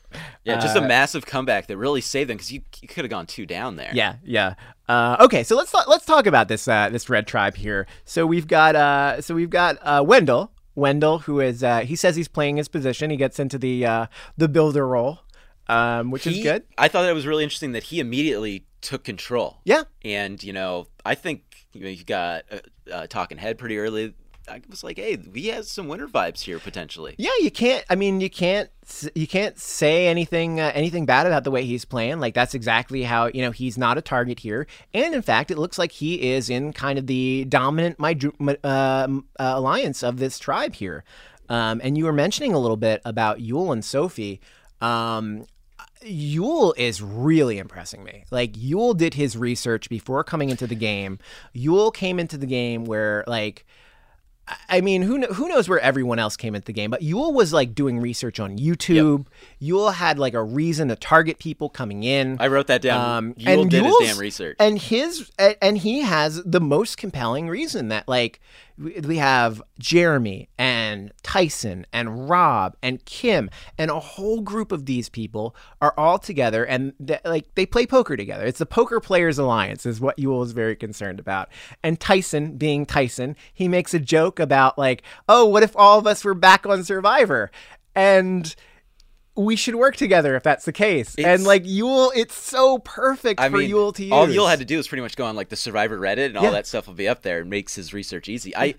Yeah, 0.44 0.60
just 0.60 0.76
a 0.76 0.82
massive 0.82 1.26
comeback 1.26 1.68
that 1.68 1.78
really 1.78 2.02
saved 2.02 2.30
them 2.30 2.38
because 2.38 2.52
you, 2.52 2.62
you 2.82 2.88
could 2.88 3.04
have 3.04 3.10
gone 3.10 3.26
two 3.26 3.48
down 3.48 3.78
there. 3.78 3.90
Yeah, 3.94 4.18
yeah. 4.24 4.54
Uh, 4.88 5.18
okay, 5.22 5.44
so 5.44 5.56
let's 5.56 5.72
talk, 5.72 5.88
let's 5.88 6.06
talk 6.06 6.28
about 6.28 6.50
this 6.50 6.68
uh, 6.68 6.90
this 6.90 7.10
red 7.10 7.26
tribe 7.26 7.56
here. 7.56 7.88
So 8.06 8.28
we've 8.28 8.48
got 8.48 8.76
uh, 8.76 9.22
so 9.22 9.34
we've 9.34 9.50
got 9.50 9.78
uh, 9.82 10.04
Wendell. 10.06 10.52
Wendell, 10.76 11.20
who 11.20 11.40
is 11.40 11.64
uh, 11.64 11.80
he 11.80 11.96
says 11.96 12.16
he's 12.16 12.28
playing 12.28 12.58
his 12.58 12.68
position. 12.68 13.10
He 13.10 13.18
gets 13.18 13.40
into 13.40 13.58
the 13.58 13.86
uh, 13.86 14.06
the 14.38 14.48
builder 14.48 14.88
role, 14.88 15.20
um, 15.68 16.12
which 16.12 16.28
is 16.28 16.44
good. 16.44 16.64
I 16.78 16.88
thought 16.90 17.08
it 17.08 17.14
was 17.14 17.26
really 17.26 17.44
interesting 17.44 17.72
that 17.72 17.84
he 17.84 18.00
immediately 18.00 18.66
took 18.84 19.04
control. 19.04 19.58
Yeah. 19.64 19.84
and 20.04 20.44
you 20.44 20.54
know, 20.54 20.88
I 21.06 21.16
think 21.16 21.44
you 21.74 21.82
know 21.82 21.90
you 21.90 22.04
got 22.04 22.46
uh, 22.52 22.92
uh, 22.92 23.08
talking 23.08 23.38
head 23.38 23.58
pretty 23.58 23.78
early. 23.78 24.14
I 24.50 24.62
was 24.70 24.84
like, 24.84 24.98
hey, 24.98 25.18
we 25.32 25.48
have 25.48 25.66
some 25.66 25.88
winter 25.88 26.08
vibes 26.08 26.42
here 26.42 26.60
potentially. 26.60 27.16
Yeah, 27.18 27.32
you 27.40 27.50
can't. 27.50 27.86
I 27.90 27.96
mean, 27.96 28.20
you 28.20 28.30
can't. 28.30 28.70
You 29.16 29.26
can't 29.26 29.58
say 29.58 30.08
anything 30.08 30.60
uh, 30.60 30.72
anything 30.74 31.06
bad 31.06 31.26
about 31.26 31.46
the 31.46 31.52
way 31.52 31.64
he's 31.64 31.86
playing. 31.86 32.20
Like 32.20 32.34
that's 32.34 32.54
exactly 32.54 33.04
how 33.04 33.28
you 33.28 33.42
know 33.42 33.52
he's 33.52 33.78
not 33.78 33.98
a 33.98 34.02
target 34.02 34.40
here. 34.40 34.68
And 34.94 35.16
in 35.16 35.22
fact, 35.22 35.50
it 35.50 35.58
looks 35.58 35.78
like 35.78 35.94
he 35.94 36.34
is 36.34 36.50
in 36.50 36.74
kind 36.74 37.00
of 37.00 37.08
the 37.08 37.46
dominant 37.46 38.00
my, 38.00 38.18
uh, 38.64 38.68
uh, 38.68 39.08
alliance 39.38 40.04
of 40.04 40.18
this 40.18 40.38
tribe 40.40 40.76
here. 40.76 41.06
Um, 41.50 41.82
and 41.84 41.98
you 41.98 42.06
were 42.06 42.14
mentioning 42.14 42.54
a 42.54 42.60
little 42.60 42.78
bit 42.78 43.02
about 43.06 43.40
Yul 43.40 43.72
and 43.72 43.84
Sophie. 43.84 44.42
Um, 44.82 45.46
Yul 46.06 46.74
is 46.78 47.02
really 47.02 47.58
impressing 47.58 48.04
me. 48.04 48.26
Like 48.32 48.54
Yul 48.54 48.96
did 48.98 49.14
his 49.14 49.38
research 49.38 49.90
before 49.90 50.24
coming 50.24 50.50
into 50.50 50.68
the 50.68 50.76
game. 50.76 51.20
Yul 51.56 51.94
came 51.94 52.20
into 52.20 52.38
the 52.38 52.46
game 52.46 52.86
where 52.86 53.24
like 53.28 53.66
I 54.68 54.82
mean, 54.82 55.04
who 55.04 55.22
who 55.22 55.48
knows 55.48 55.70
where 55.70 55.80
everyone 55.80 56.20
else 56.20 56.36
came 56.36 56.54
into 56.54 56.66
the 56.66 56.74
game? 56.74 56.92
But 56.92 57.00
Yul 57.02 57.34
was 57.34 57.54
like 57.54 57.74
doing 57.74 58.02
research 58.02 58.42
on 58.42 58.58
YouTube. 58.58 59.26
Yul 59.62 59.94
had 59.94 60.20
like 60.20 60.34
a 60.34 60.44
reason 60.44 60.90
to 60.90 60.98
target 60.98 61.40
people 61.40 61.70
coming 61.70 62.04
in. 62.04 62.36
I 62.42 62.48
wrote 62.48 62.68
that 62.68 62.82
down. 62.82 63.18
Um, 63.18 63.34
Yul 63.36 63.62
and 63.62 63.72
did 63.72 63.86
his 63.86 63.96
damn 64.02 64.18
research. 64.18 64.58
and 64.60 64.80
his 64.80 65.32
and 65.40 65.56
and 65.62 65.78
he 65.78 66.02
has 66.02 66.44
the 66.44 66.60
most 66.60 66.98
compelling 66.98 67.48
reason 67.48 67.88
that 67.88 68.06
like 68.10 68.42
we 68.78 69.18
have 69.18 69.62
Jeremy 69.80 70.50
and 70.58 71.12
Tyson 71.22 71.86
and 71.94 72.30
Rob 72.30 72.76
and 72.82 73.04
Kim 73.06 73.50
and 73.78 73.92
a 73.92 74.00
whole 74.00 74.42
group 74.42 74.72
of 74.72 74.86
these 74.86 75.10
people 75.10 75.56
are 75.82 75.94
all 75.98 76.18
together 76.18 76.66
and 76.66 76.94
th- 77.06 77.22
like 77.24 77.54
they 77.56 77.66
play 77.66 77.86
poker 77.86 78.18
together. 78.18 78.46
It's 78.46 78.60
the 78.60 78.66
Poker 78.66 79.00
Players 79.00 79.38
Alliance 79.38 79.86
is 79.86 80.02
what 80.02 80.18
Yul 80.18 80.44
is 80.44 80.52
very 80.52 80.76
concerned 80.76 81.20
about. 81.20 81.50
And 81.84 82.00
Tyson, 82.00 82.58
being 82.58 82.86
Tyson, 82.86 83.36
he 83.54 83.68
makes 83.68 83.94
a 83.94 84.00
joke 84.00 84.40
about 84.40 84.78
like, 84.78 85.04
oh, 85.30 85.46
what 85.46 85.64
if 85.64 85.76
all 85.76 86.00
of 86.00 86.08
us 86.08 86.24
were 86.24 86.34
back 86.34 86.66
on 86.66 86.84
Survivor? 86.84 87.52
And 87.96 88.56
we 89.36 89.56
should 89.56 89.76
work 89.76 89.96
together 89.96 90.36
if 90.36 90.44
that's 90.44 90.66
the 90.66 90.72
case. 90.72 91.16
It's- 91.18 91.40
and 91.40 91.46
like 91.48 91.64
Yul, 91.64 92.12
it's 92.16 92.36
so 92.36 92.78
perfect 92.80 93.40
I 93.40 93.50
for 93.50 93.58
mean, 93.58 93.72
Yul 93.72 93.94
to 93.96 94.04
use. 94.04 94.12
all 94.12 94.28
Yul 94.28 94.50
had 94.50 94.60
to 94.60 94.66
do 94.66 94.78
was 94.78 94.88
pretty 94.88 95.02
much 95.02 95.16
go 95.16 95.26
on 95.26 95.36
like 95.36 95.50
the 95.50 95.56
Survivor 95.56 95.98
Reddit, 96.00 96.28
and 96.28 96.38
all 96.38 96.44
Yeah. 96.46 96.52
that 96.52 96.68
stuff 96.68 96.88
will 96.88 96.94
be 96.94 97.08
up 97.08 97.22
there. 97.24 97.42
and 97.42 97.50
makes 97.50 97.74
his 97.76 97.94
research 97.94 98.30
easy. 98.30 98.56
I, 98.56 98.76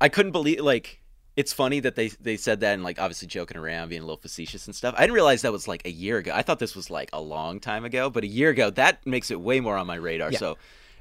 I 0.00 0.08
couldn't 0.08 0.32
believe 0.32 0.60
like 0.60 1.00
it's 1.36 1.52
funny 1.52 1.80
that 1.80 1.94
they 1.96 2.08
they 2.20 2.36
said 2.36 2.60
that 2.60 2.74
and 2.74 2.82
like 2.84 3.00
obviously 3.00 3.28
joking 3.28 3.56
around, 3.56 3.88
being 3.88 4.02
a 4.02 4.04
little 4.04 4.16
facetious 4.20 4.66
and 4.66 4.74
stuff. 4.74 4.94
I 4.96 5.02
didn't 5.02 5.14
realize 5.14 5.42
that 5.42 5.52
was 5.52 5.66
like 5.68 5.82
a 5.86 5.90
year 5.90 6.18
ago. 6.18 6.32
I 6.34 6.42
thought 6.42 6.58
this 6.58 6.74
was 6.76 6.90
like 6.90 7.10
a 7.12 7.20
long 7.20 7.60
time 7.60 7.84
ago, 7.84 8.10
but 8.10 8.24
a 8.24 8.28
year 8.28 8.50
ago 8.50 8.70
that 8.70 9.04
makes 9.06 9.30
it 9.30 9.40
way 9.40 9.60
more 9.60 9.76
on 9.76 9.86
my 9.86 9.96
radar. 9.96 10.30
Yeah. 10.32 10.38
So, 10.38 10.58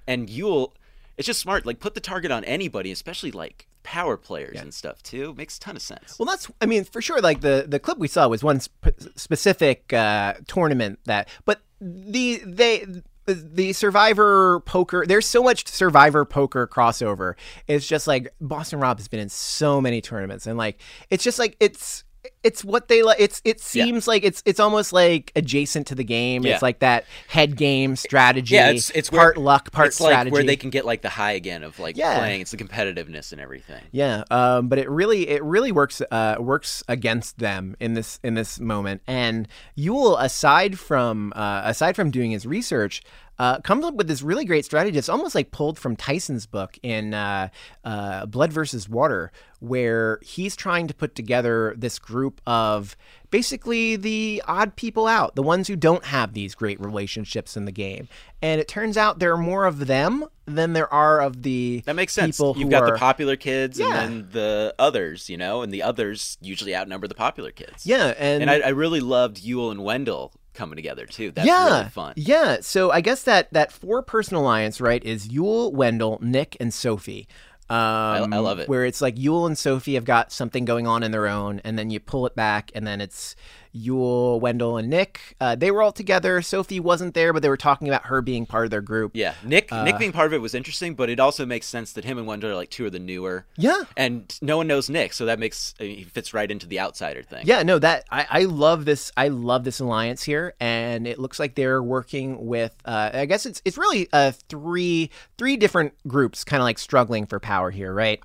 and 0.07 0.27
Yul, 0.29 0.71
it's 1.17 1.25
just 1.27 1.39
smart. 1.39 1.65
Like 1.65 1.79
put 1.79 1.93
the 1.95 1.99
target 1.99 2.31
on 2.31 2.43
anybody, 2.45 2.91
especially 2.91 3.31
like 3.31 3.67
power 3.84 4.17
players 4.17 4.59
and 4.59 4.73
stuff 4.73 5.03
too. 5.03 5.34
Makes 5.36 5.57
a 5.57 5.59
ton 5.59 5.75
of 5.75 5.81
sense. 5.81 6.17
Well, 6.17 6.25
that's 6.25 6.49
I 6.61 6.65
mean 6.65 6.84
for 6.84 7.01
sure. 7.01 7.21
Like 7.21 7.41
the 7.41 7.65
the 7.67 7.79
clip 7.79 7.97
we 7.97 8.07
saw 8.07 8.27
was 8.27 8.43
one 8.43 8.59
sp- 8.63 8.97
specific 9.15 9.93
uh, 9.93 10.36
tournament 10.47 10.99
that, 11.05 11.27
but 11.45 11.61
the 11.79 12.41
they. 12.45 12.86
The 13.25 13.71
Survivor 13.71 14.59
poker, 14.65 15.05
there's 15.07 15.25
so 15.25 15.41
much 15.41 15.65
Survivor 15.69 16.25
poker 16.25 16.67
crossover. 16.67 17.36
It's 17.69 17.88
just 17.88 18.05
like 18.05 18.34
Boston 18.41 18.81
Rob 18.81 18.97
has 18.97 19.07
been 19.07 19.21
in 19.21 19.29
so 19.29 19.79
many 19.79 20.01
tournaments, 20.01 20.45
and 20.45 20.57
like 20.57 20.81
it's 21.09 21.23
just 21.23 21.39
like 21.39 21.55
it's 21.61 22.03
it's 22.43 22.63
what 22.63 22.88
they 22.88 23.03
like. 23.03 23.17
It's 23.19 23.41
it 23.45 23.57
Yeah. 23.74 23.86
seems 23.86 24.07
like 24.07 24.24
it's 24.24 24.41
it's 24.45 24.59
almost 24.59 24.93
like 24.93 25.32
adjacent 25.36 25.88
to 25.88 25.95
the 25.95 26.03
game. 26.03 26.43
Yeah. 26.43 26.53
It's 26.53 26.61
like 26.61 26.80
that 26.80 27.05
head 27.28 27.55
game 27.55 27.95
strategy. 27.95 28.55
Yeah, 28.55 28.69
it's 28.69 28.89
it's 28.91 29.09
part 29.09 29.38
where, 29.38 29.43
luck, 29.45 29.71
part 29.71 29.93
strategy. 29.93 30.26
like 30.26 30.34
where 30.34 30.43
they 30.43 30.55
can 30.55 30.69
get 30.69 30.86
like 30.86 31.01
the 31.01 31.09
high 31.09 31.32
again 31.34 31.63
of 31.63 31.80
like 31.80 31.97
Yeah. 31.97 32.17
playing. 32.19 32.41
It's 32.41 32.51
the 32.51 32.57
competitiveness 32.57 33.32
and 33.32 33.39
everything. 33.41 33.82
Yeah, 33.91 34.24
um, 34.32 34.67
but 34.67 34.80
it 34.80 34.89
really 34.89 35.28
it 35.30 35.43
really 35.43 35.71
works 35.71 36.01
uh, 36.11 36.36
works 36.39 36.84
against 36.88 37.39
them 37.39 37.76
in 37.80 37.93
this 37.93 38.19
in 38.24 38.34
this 38.36 38.59
moment. 38.59 39.01
And 39.07 39.47
Yul, 39.78 40.21
aside 40.21 40.80
from 40.80 41.34
uh, 41.36 41.61
aside 41.65 41.95
from 41.95 42.11
doing 42.11 42.32
his 42.32 42.45
research, 42.45 43.01
uh, 43.39 43.59
comes 43.61 43.84
up 43.86 43.95
with 43.95 44.07
this 44.07 44.21
really 44.21 44.45
great 44.45 44.65
strategy. 44.65 44.97
It's 44.97 45.09
almost 45.09 45.34
like 45.36 45.51
pulled 45.51 45.79
from 45.79 45.95
Tyson's 45.95 46.45
book 46.45 46.77
in 46.84 47.13
uh, 47.13 47.49
uh, 47.84 48.25
Blood 48.27 48.53
versus 48.53 48.88
Water, 48.88 49.31
where 49.59 50.19
he's 50.21 50.55
trying 50.55 50.88
to 50.88 50.93
put 50.93 51.15
together 51.15 51.73
this 51.77 51.97
group 51.99 52.41
of 52.45 52.95
basically 53.31 53.95
the 53.95 54.43
odd 54.47 54.75
people 54.75 55.07
out, 55.07 55.36
the 55.36 55.41
ones 55.41 55.67
who 55.67 55.75
don't 55.75 56.05
have 56.05 56.34
these 56.34 56.53
great 56.53 56.79
relationships 56.79 57.57
in 57.57 57.65
the 57.65 57.71
game. 57.71 58.07
And 58.41 58.61
it 58.61 58.67
turns 58.67 58.97
out 58.97 59.19
there 59.19 59.34
are 59.34 59.38
more 59.38 59.65
of 59.65 59.88
them 59.88 60.25
than 60.45 60.73
there 60.73 60.91
are 60.93 61.21
of 61.21 61.41
the 61.41 61.81
That 61.86 61.95
makes 61.95 62.13
sense. 62.13 62.38
people 62.38 62.55
You've 62.57 62.69
got 62.69 62.84
are, 62.84 62.91
the 62.91 62.97
popular 62.99 63.36
kids 63.36 63.79
Yeah. 63.79 63.86
and 63.88 63.95
then 64.25 64.29
the 64.31 64.75
others, 64.77 65.29
you 65.29 65.38
know, 65.38 65.61
and 65.61 65.73
the 65.73 65.81
others 65.81 66.38
usually 66.41 66.75
outnumber 66.75 67.07
the 67.07 67.15
popular 67.15 67.51
kids. 67.51 67.86
Yeah, 67.86 68.13
and, 68.17 68.43
And 68.43 68.51
I, 68.51 68.59
I 68.59 68.69
really 68.69 68.99
loved 68.99 69.38
Yul 69.43 69.71
and 69.71 69.84
Wendell 69.84 70.34
coming 70.53 70.75
together 70.75 71.05
too. 71.05 71.31
That's 71.31 71.47
yeah, 71.47 71.77
really 71.77 71.89
fun. 71.89 72.13
Yeah. 72.15 72.57
So 72.61 72.91
I 72.91 73.01
guess 73.01 73.23
that 73.23 73.51
that 73.53 73.71
four 73.71 74.01
person 74.01 74.35
alliance, 74.35 74.79
right, 74.79 75.03
is 75.03 75.27
Yul, 75.27 75.71
Wendell, 75.73 76.19
Nick, 76.21 76.57
and 76.59 76.73
Sophie. 76.73 77.27
Um, 77.69 78.33
I 78.33 78.37
love 78.37 78.59
it. 78.59 78.69
Where 78.69 78.85
it's 78.85 79.01
like 79.01 79.15
Yul 79.15 79.47
and 79.47 79.57
Sophie 79.57 79.95
have 79.95 80.05
got 80.05 80.31
something 80.31 80.65
going 80.65 80.85
on 80.85 81.01
in 81.01 81.11
their 81.11 81.27
own, 81.27 81.61
and 81.63 81.79
then 81.79 81.89
you 81.89 81.99
pull 81.99 82.27
it 82.27 82.35
back, 82.35 82.71
and 82.75 82.85
then 82.85 83.01
it's 83.01 83.35
Yul, 83.76 84.39
Wendell, 84.39 84.78
and 84.78 84.89
Nick. 84.89 85.36
Uh, 85.39 85.55
they 85.55 85.71
were 85.71 85.82
all 85.82 85.91
together. 85.91 86.41
Sophie 86.41 86.80
wasn't 86.80 87.13
there, 87.13 87.34
but 87.34 87.41
they 87.41 87.49
were 87.49 87.57
talking 87.57 87.88
about 87.88 88.05
her 88.05 88.21
being 88.21 88.45
part 88.45 88.65
of 88.65 88.71
their 88.71 88.82
group. 88.82 89.11
Yeah, 89.15 89.34
Nick 89.43 89.71
Uh, 89.71 89.84
Nick 89.84 89.97
being 89.97 90.11
part 90.11 90.28
of 90.28 90.34
it 90.34 90.39
was 90.41 90.53
interesting, 90.53 90.93
but 90.95 91.09
it 91.09 91.19
also 91.19 91.45
makes 91.45 91.65
sense 91.67 91.93
that 91.93 92.05
him 92.05 92.17
and 92.17 92.28
Wendell 92.28 92.51
are 92.51 92.55
like 92.55 92.69
two 92.69 92.86
of 92.86 92.91
the 92.91 92.99
newer. 92.99 93.45
Yeah. 93.57 93.84
And 93.97 94.38
no 94.41 94.57
one 94.57 94.67
knows 94.67 94.89
Nick, 94.89 95.13
so 95.13 95.26
that 95.26 95.39
makes 95.39 95.74
I 95.80 95.84
mean, 95.84 95.97
he 95.97 96.03
fits 96.03 96.34
right 96.34 96.49
into 96.49 96.67
the 96.67 96.80
outsider 96.80 97.24
thing. 97.24 97.45
Yeah, 97.45 97.63
no, 97.63 97.80
that 97.80 98.05
I, 98.11 98.28
I 98.30 98.43
love 98.45 98.86
this. 98.86 99.11
I 99.17 99.30
love 99.30 99.63
this 99.63 99.80
alliance 99.80 100.24
here, 100.24 100.53
and 100.59 101.07
it 101.07 101.19
looks 101.19 101.39
like 101.39 101.55
they're 101.55 101.82
working 101.84 102.45
with. 102.45 102.74
Uh, 102.86 103.09
I 103.13 103.26
guess 103.26 103.45
it's 103.45 103.61
it's 103.65 103.78
really 103.78 104.07
uh, 104.13 104.32
three 104.49 105.09
three 105.38 105.57
different 105.57 105.93
groups, 106.07 106.43
kind 106.43 106.61
of 106.61 106.65
like 106.65 106.80
struggling 106.80 107.26
for 107.26 107.39
power 107.39 107.71
here, 107.71 107.93
right? 107.93 108.21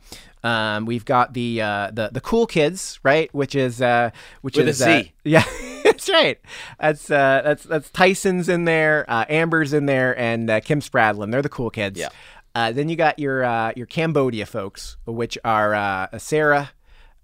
Um, 0.48 0.86
we've 0.86 1.04
got 1.04 1.34
the 1.34 1.60
uh, 1.60 1.90
the 1.92 2.08
the 2.10 2.20
cool 2.20 2.46
kids, 2.46 2.98
right? 3.02 3.28
Which 3.34 3.54
is 3.54 3.82
uh, 3.82 4.10
which 4.40 4.56
With 4.56 4.68
is 4.68 4.80
uh, 4.80 5.02
yeah, 5.24 5.44
that's 5.84 6.08
right. 6.08 6.38
That's 6.80 7.10
uh, 7.10 7.42
that's 7.44 7.64
that's 7.64 7.90
Tyson's 7.90 8.48
in 8.48 8.64
there, 8.64 9.04
uh, 9.08 9.24
Amber's 9.28 9.72
in 9.72 9.84
there, 9.86 10.18
and 10.18 10.48
uh, 10.48 10.60
Kim 10.60 10.80
Spradlin. 10.80 11.30
They're 11.32 11.42
the 11.42 11.48
cool 11.50 11.70
kids. 11.70 11.98
Yeah. 11.98 12.08
Uh, 12.54 12.72
then 12.72 12.88
you 12.88 12.96
got 12.96 13.18
your 13.18 13.44
uh, 13.44 13.72
your 13.76 13.86
Cambodia 13.86 14.46
folks, 14.46 14.96
which 15.04 15.36
are 15.44 15.74
uh, 15.74 16.18
Sarah, 16.18 16.70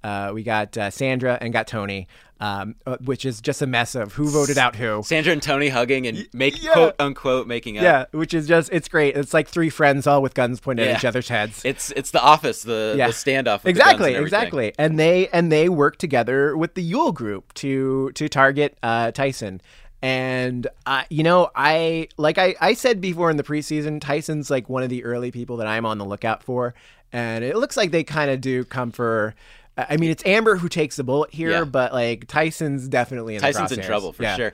Uh, 0.03 0.33
we 0.35 0.43
got 0.43 0.77
uh, 0.77 0.91
Sandra 0.91 1.39
and 1.41 1.51
got 1.53 1.67
Tony, 1.67 2.07
um, 2.45 2.75
uh, 2.85 2.99
which 2.99 3.25
is 3.25 3.41
just 3.41 3.63
a 3.63 3.67
mess 3.67 3.95
of 3.95 4.13
who 4.13 4.29
voted 4.29 4.59
out 4.59 4.77
who. 4.77 5.03
Sandra 5.03 5.33
and 5.33 5.43
Tony 5.43 5.69
hugging 5.69 6.07
and 6.07 6.29
make 6.35 6.63
yeah. 6.63 6.73
quote 6.73 6.95
unquote 6.99 7.47
making 7.47 7.79
up. 7.79 7.85
Yeah, 7.85 8.05
which 8.11 8.35
is 8.35 8.47
just 8.47 8.71
it's 8.71 8.87
great. 8.87 9.17
It's 9.17 9.33
like 9.33 9.49
three 9.49 9.71
friends 9.71 10.07
all 10.07 10.21
with 10.21 10.35
guns 10.35 10.61
pointed 10.61 10.85
Yeah. 10.85 10.93
at 10.93 10.99
each 10.99 11.05
other's 11.07 11.29
heads. 11.29 11.65
It's 11.65 11.91
it's 11.93 12.11
the 12.11 12.21
office, 12.21 12.63
the, 12.63 12.95
Yeah. 12.99 13.07
the 13.07 13.13
standoff. 13.15 13.65
Exactly, 13.65 14.15
and 14.15 14.23
exactly. 14.23 14.75
And 14.79 14.99
they 14.99 15.29
and 15.29 15.51
they 15.51 15.71
work 15.71 15.97
together 15.97 16.55
with 16.55 16.75
the 16.75 16.93
Yul 16.93 17.15
group 17.15 17.55
to 17.55 18.11
to 18.13 18.29
target 18.29 18.77
uh, 18.83 19.11
Tyson. 19.13 19.63
And 20.03 20.67
uh, 20.85 21.05
you 21.09 21.23
know, 21.23 21.51
I 21.57 22.09
like 22.19 22.37
I, 22.37 22.55
I 22.61 22.75
said 22.75 23.01
before 23.01 23.31
in 23.31 23.39
the 23.39 23.43
preseason, 23.43 24.03
Tyson's 24.03 24.51
like 24.51 24.69
one 24.69 24.83
of 24.83 24.91
the 24.91 25.03
early 25.03 25.31
people 25.31 25.57
that 25.57 25.67
I'm 25.67 25.87
on 25.87 25.97
the 25.97 26.05
lookout 26.05 26.43
for, 26.43 26.75
and 27.11 27.43
it 27.43 27.57
looks 27.57 27.75
like 27.79 27.91
they 27.91 28.05
kind 28.05 28.31
of 28.31 28.43
do 28.43 28.65
come 28.67 28.91
for. 28.93 29.35
I 29.77 29.97
mean, 29.97 30.11
it's 30.11 30.25
Amber 30.25 30.57
who 30.57 30.69
takes 30.69 30.97
the 30.97 31.05
bullet 31.05 31.33
here, 31.33 31.51
Yeah. 31.51 31.65
but 31.65 31.93
like 31.93 32.27
Tyson's 32.29 32.87
definitely 32.89 33.35
in 33.37 33.41
the 33.43 33.47
Tyson's 33.53 33.73
in 33.73 33.83
trouble 33.83 34.13
for 34.13 34.23
Yeah. 34.23 34.37
sure. 34.37 34.53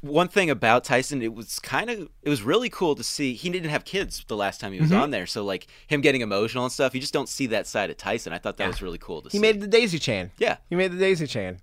One 0.00 0.28
thing 0.28 0.48
about 0.48 0.84
Tyson, 0.84 1.22
it 1.22 1.34
was 1.34 1.58
kind 1.58 1.90
of, 1.90 2.08
it 2.22 2.28
was 2.28 2.42
really 2.42 2.68
cool 2.68 2.94
to 2.94 3.02
see. 3.02 3.34
He 3.34 3.50
didn't 3.50 3.70
have 3.70 3.84
kids 3.84 4.24
the 4.28 4.36
last 4.36 4.60
time 4.60 4.72
he 4.72 4.78
Mm-hmm. 4.78 4.84
was 4.84 4.92
on 4.92 5.10
there, 5.10 5.26
so 5.26 5.44
like 5.44 5.66
him 5.88 6.00
getting 6.02 6.20
emotional 6.20 6.62
and 6.64 6.72
stuff, 6.72 6.94
you 6.94 7.00
just 7.00 7.12
don't 7.12 7.28
see 7.28 7.46
that 7.48 7.66
side 7.66 7.90
of 7.90 7.96
Tyson. 7.96 8.32
I 8.32 8.38
thought 8.38 8.58
that 8.58 8.68
was 8.68 8.80
really 8.82 8.98
cool 8.98 9.22
to 9.22 9.28
He 9.28 9.38
see. 9.38 9.42
made 9.42 9.60
the 9.60 9.66
daisy 9.66 9.98
chain. 9.98 10.30
Yeah. 10.38 10.58
He 10.70 10.76
made 10.76 10.92
the 10.92 10.98
daisy 10.98 11.26
chain. 11.26 11.58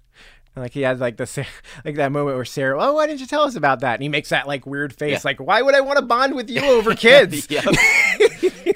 And 0.55 0.63
like 0.63 0.73
he 0.73 0.81
had 0.81 0.99
like 0.99 1.17
the 1.17 1.47
like 1.85 1.95
that 1.95 2.11
moment 2.11 2.35
where 2.37 2.45
Sarah, 2.45 2.77
oh, 2.81 2.93
why 2.93 3.07
didn't 3.07 3.19
you 3.21 3.27
tell 3.27 3.43
us 3.43 3.55
about 3.55 3.81
that? 3.81 3.93
And 3.95 4.03
he 4.03 4.09
makes 4.09 4.29
that 4.29 4.47
like 4.47 4.65
weird 4.65 4.93
face, 4.93 5.11
Yeah. 5.11 5.19
like, 5.23 5.39
why 5.39 5.61
would 5.61 5.75
I 5.75 5.81
want 5.81 5.99
to 5.99 6.05
bond 6.05 6.33
with 6.35 6.49
you 6.49 6.61
over 6.61 6.95
kids? 6.95 7.47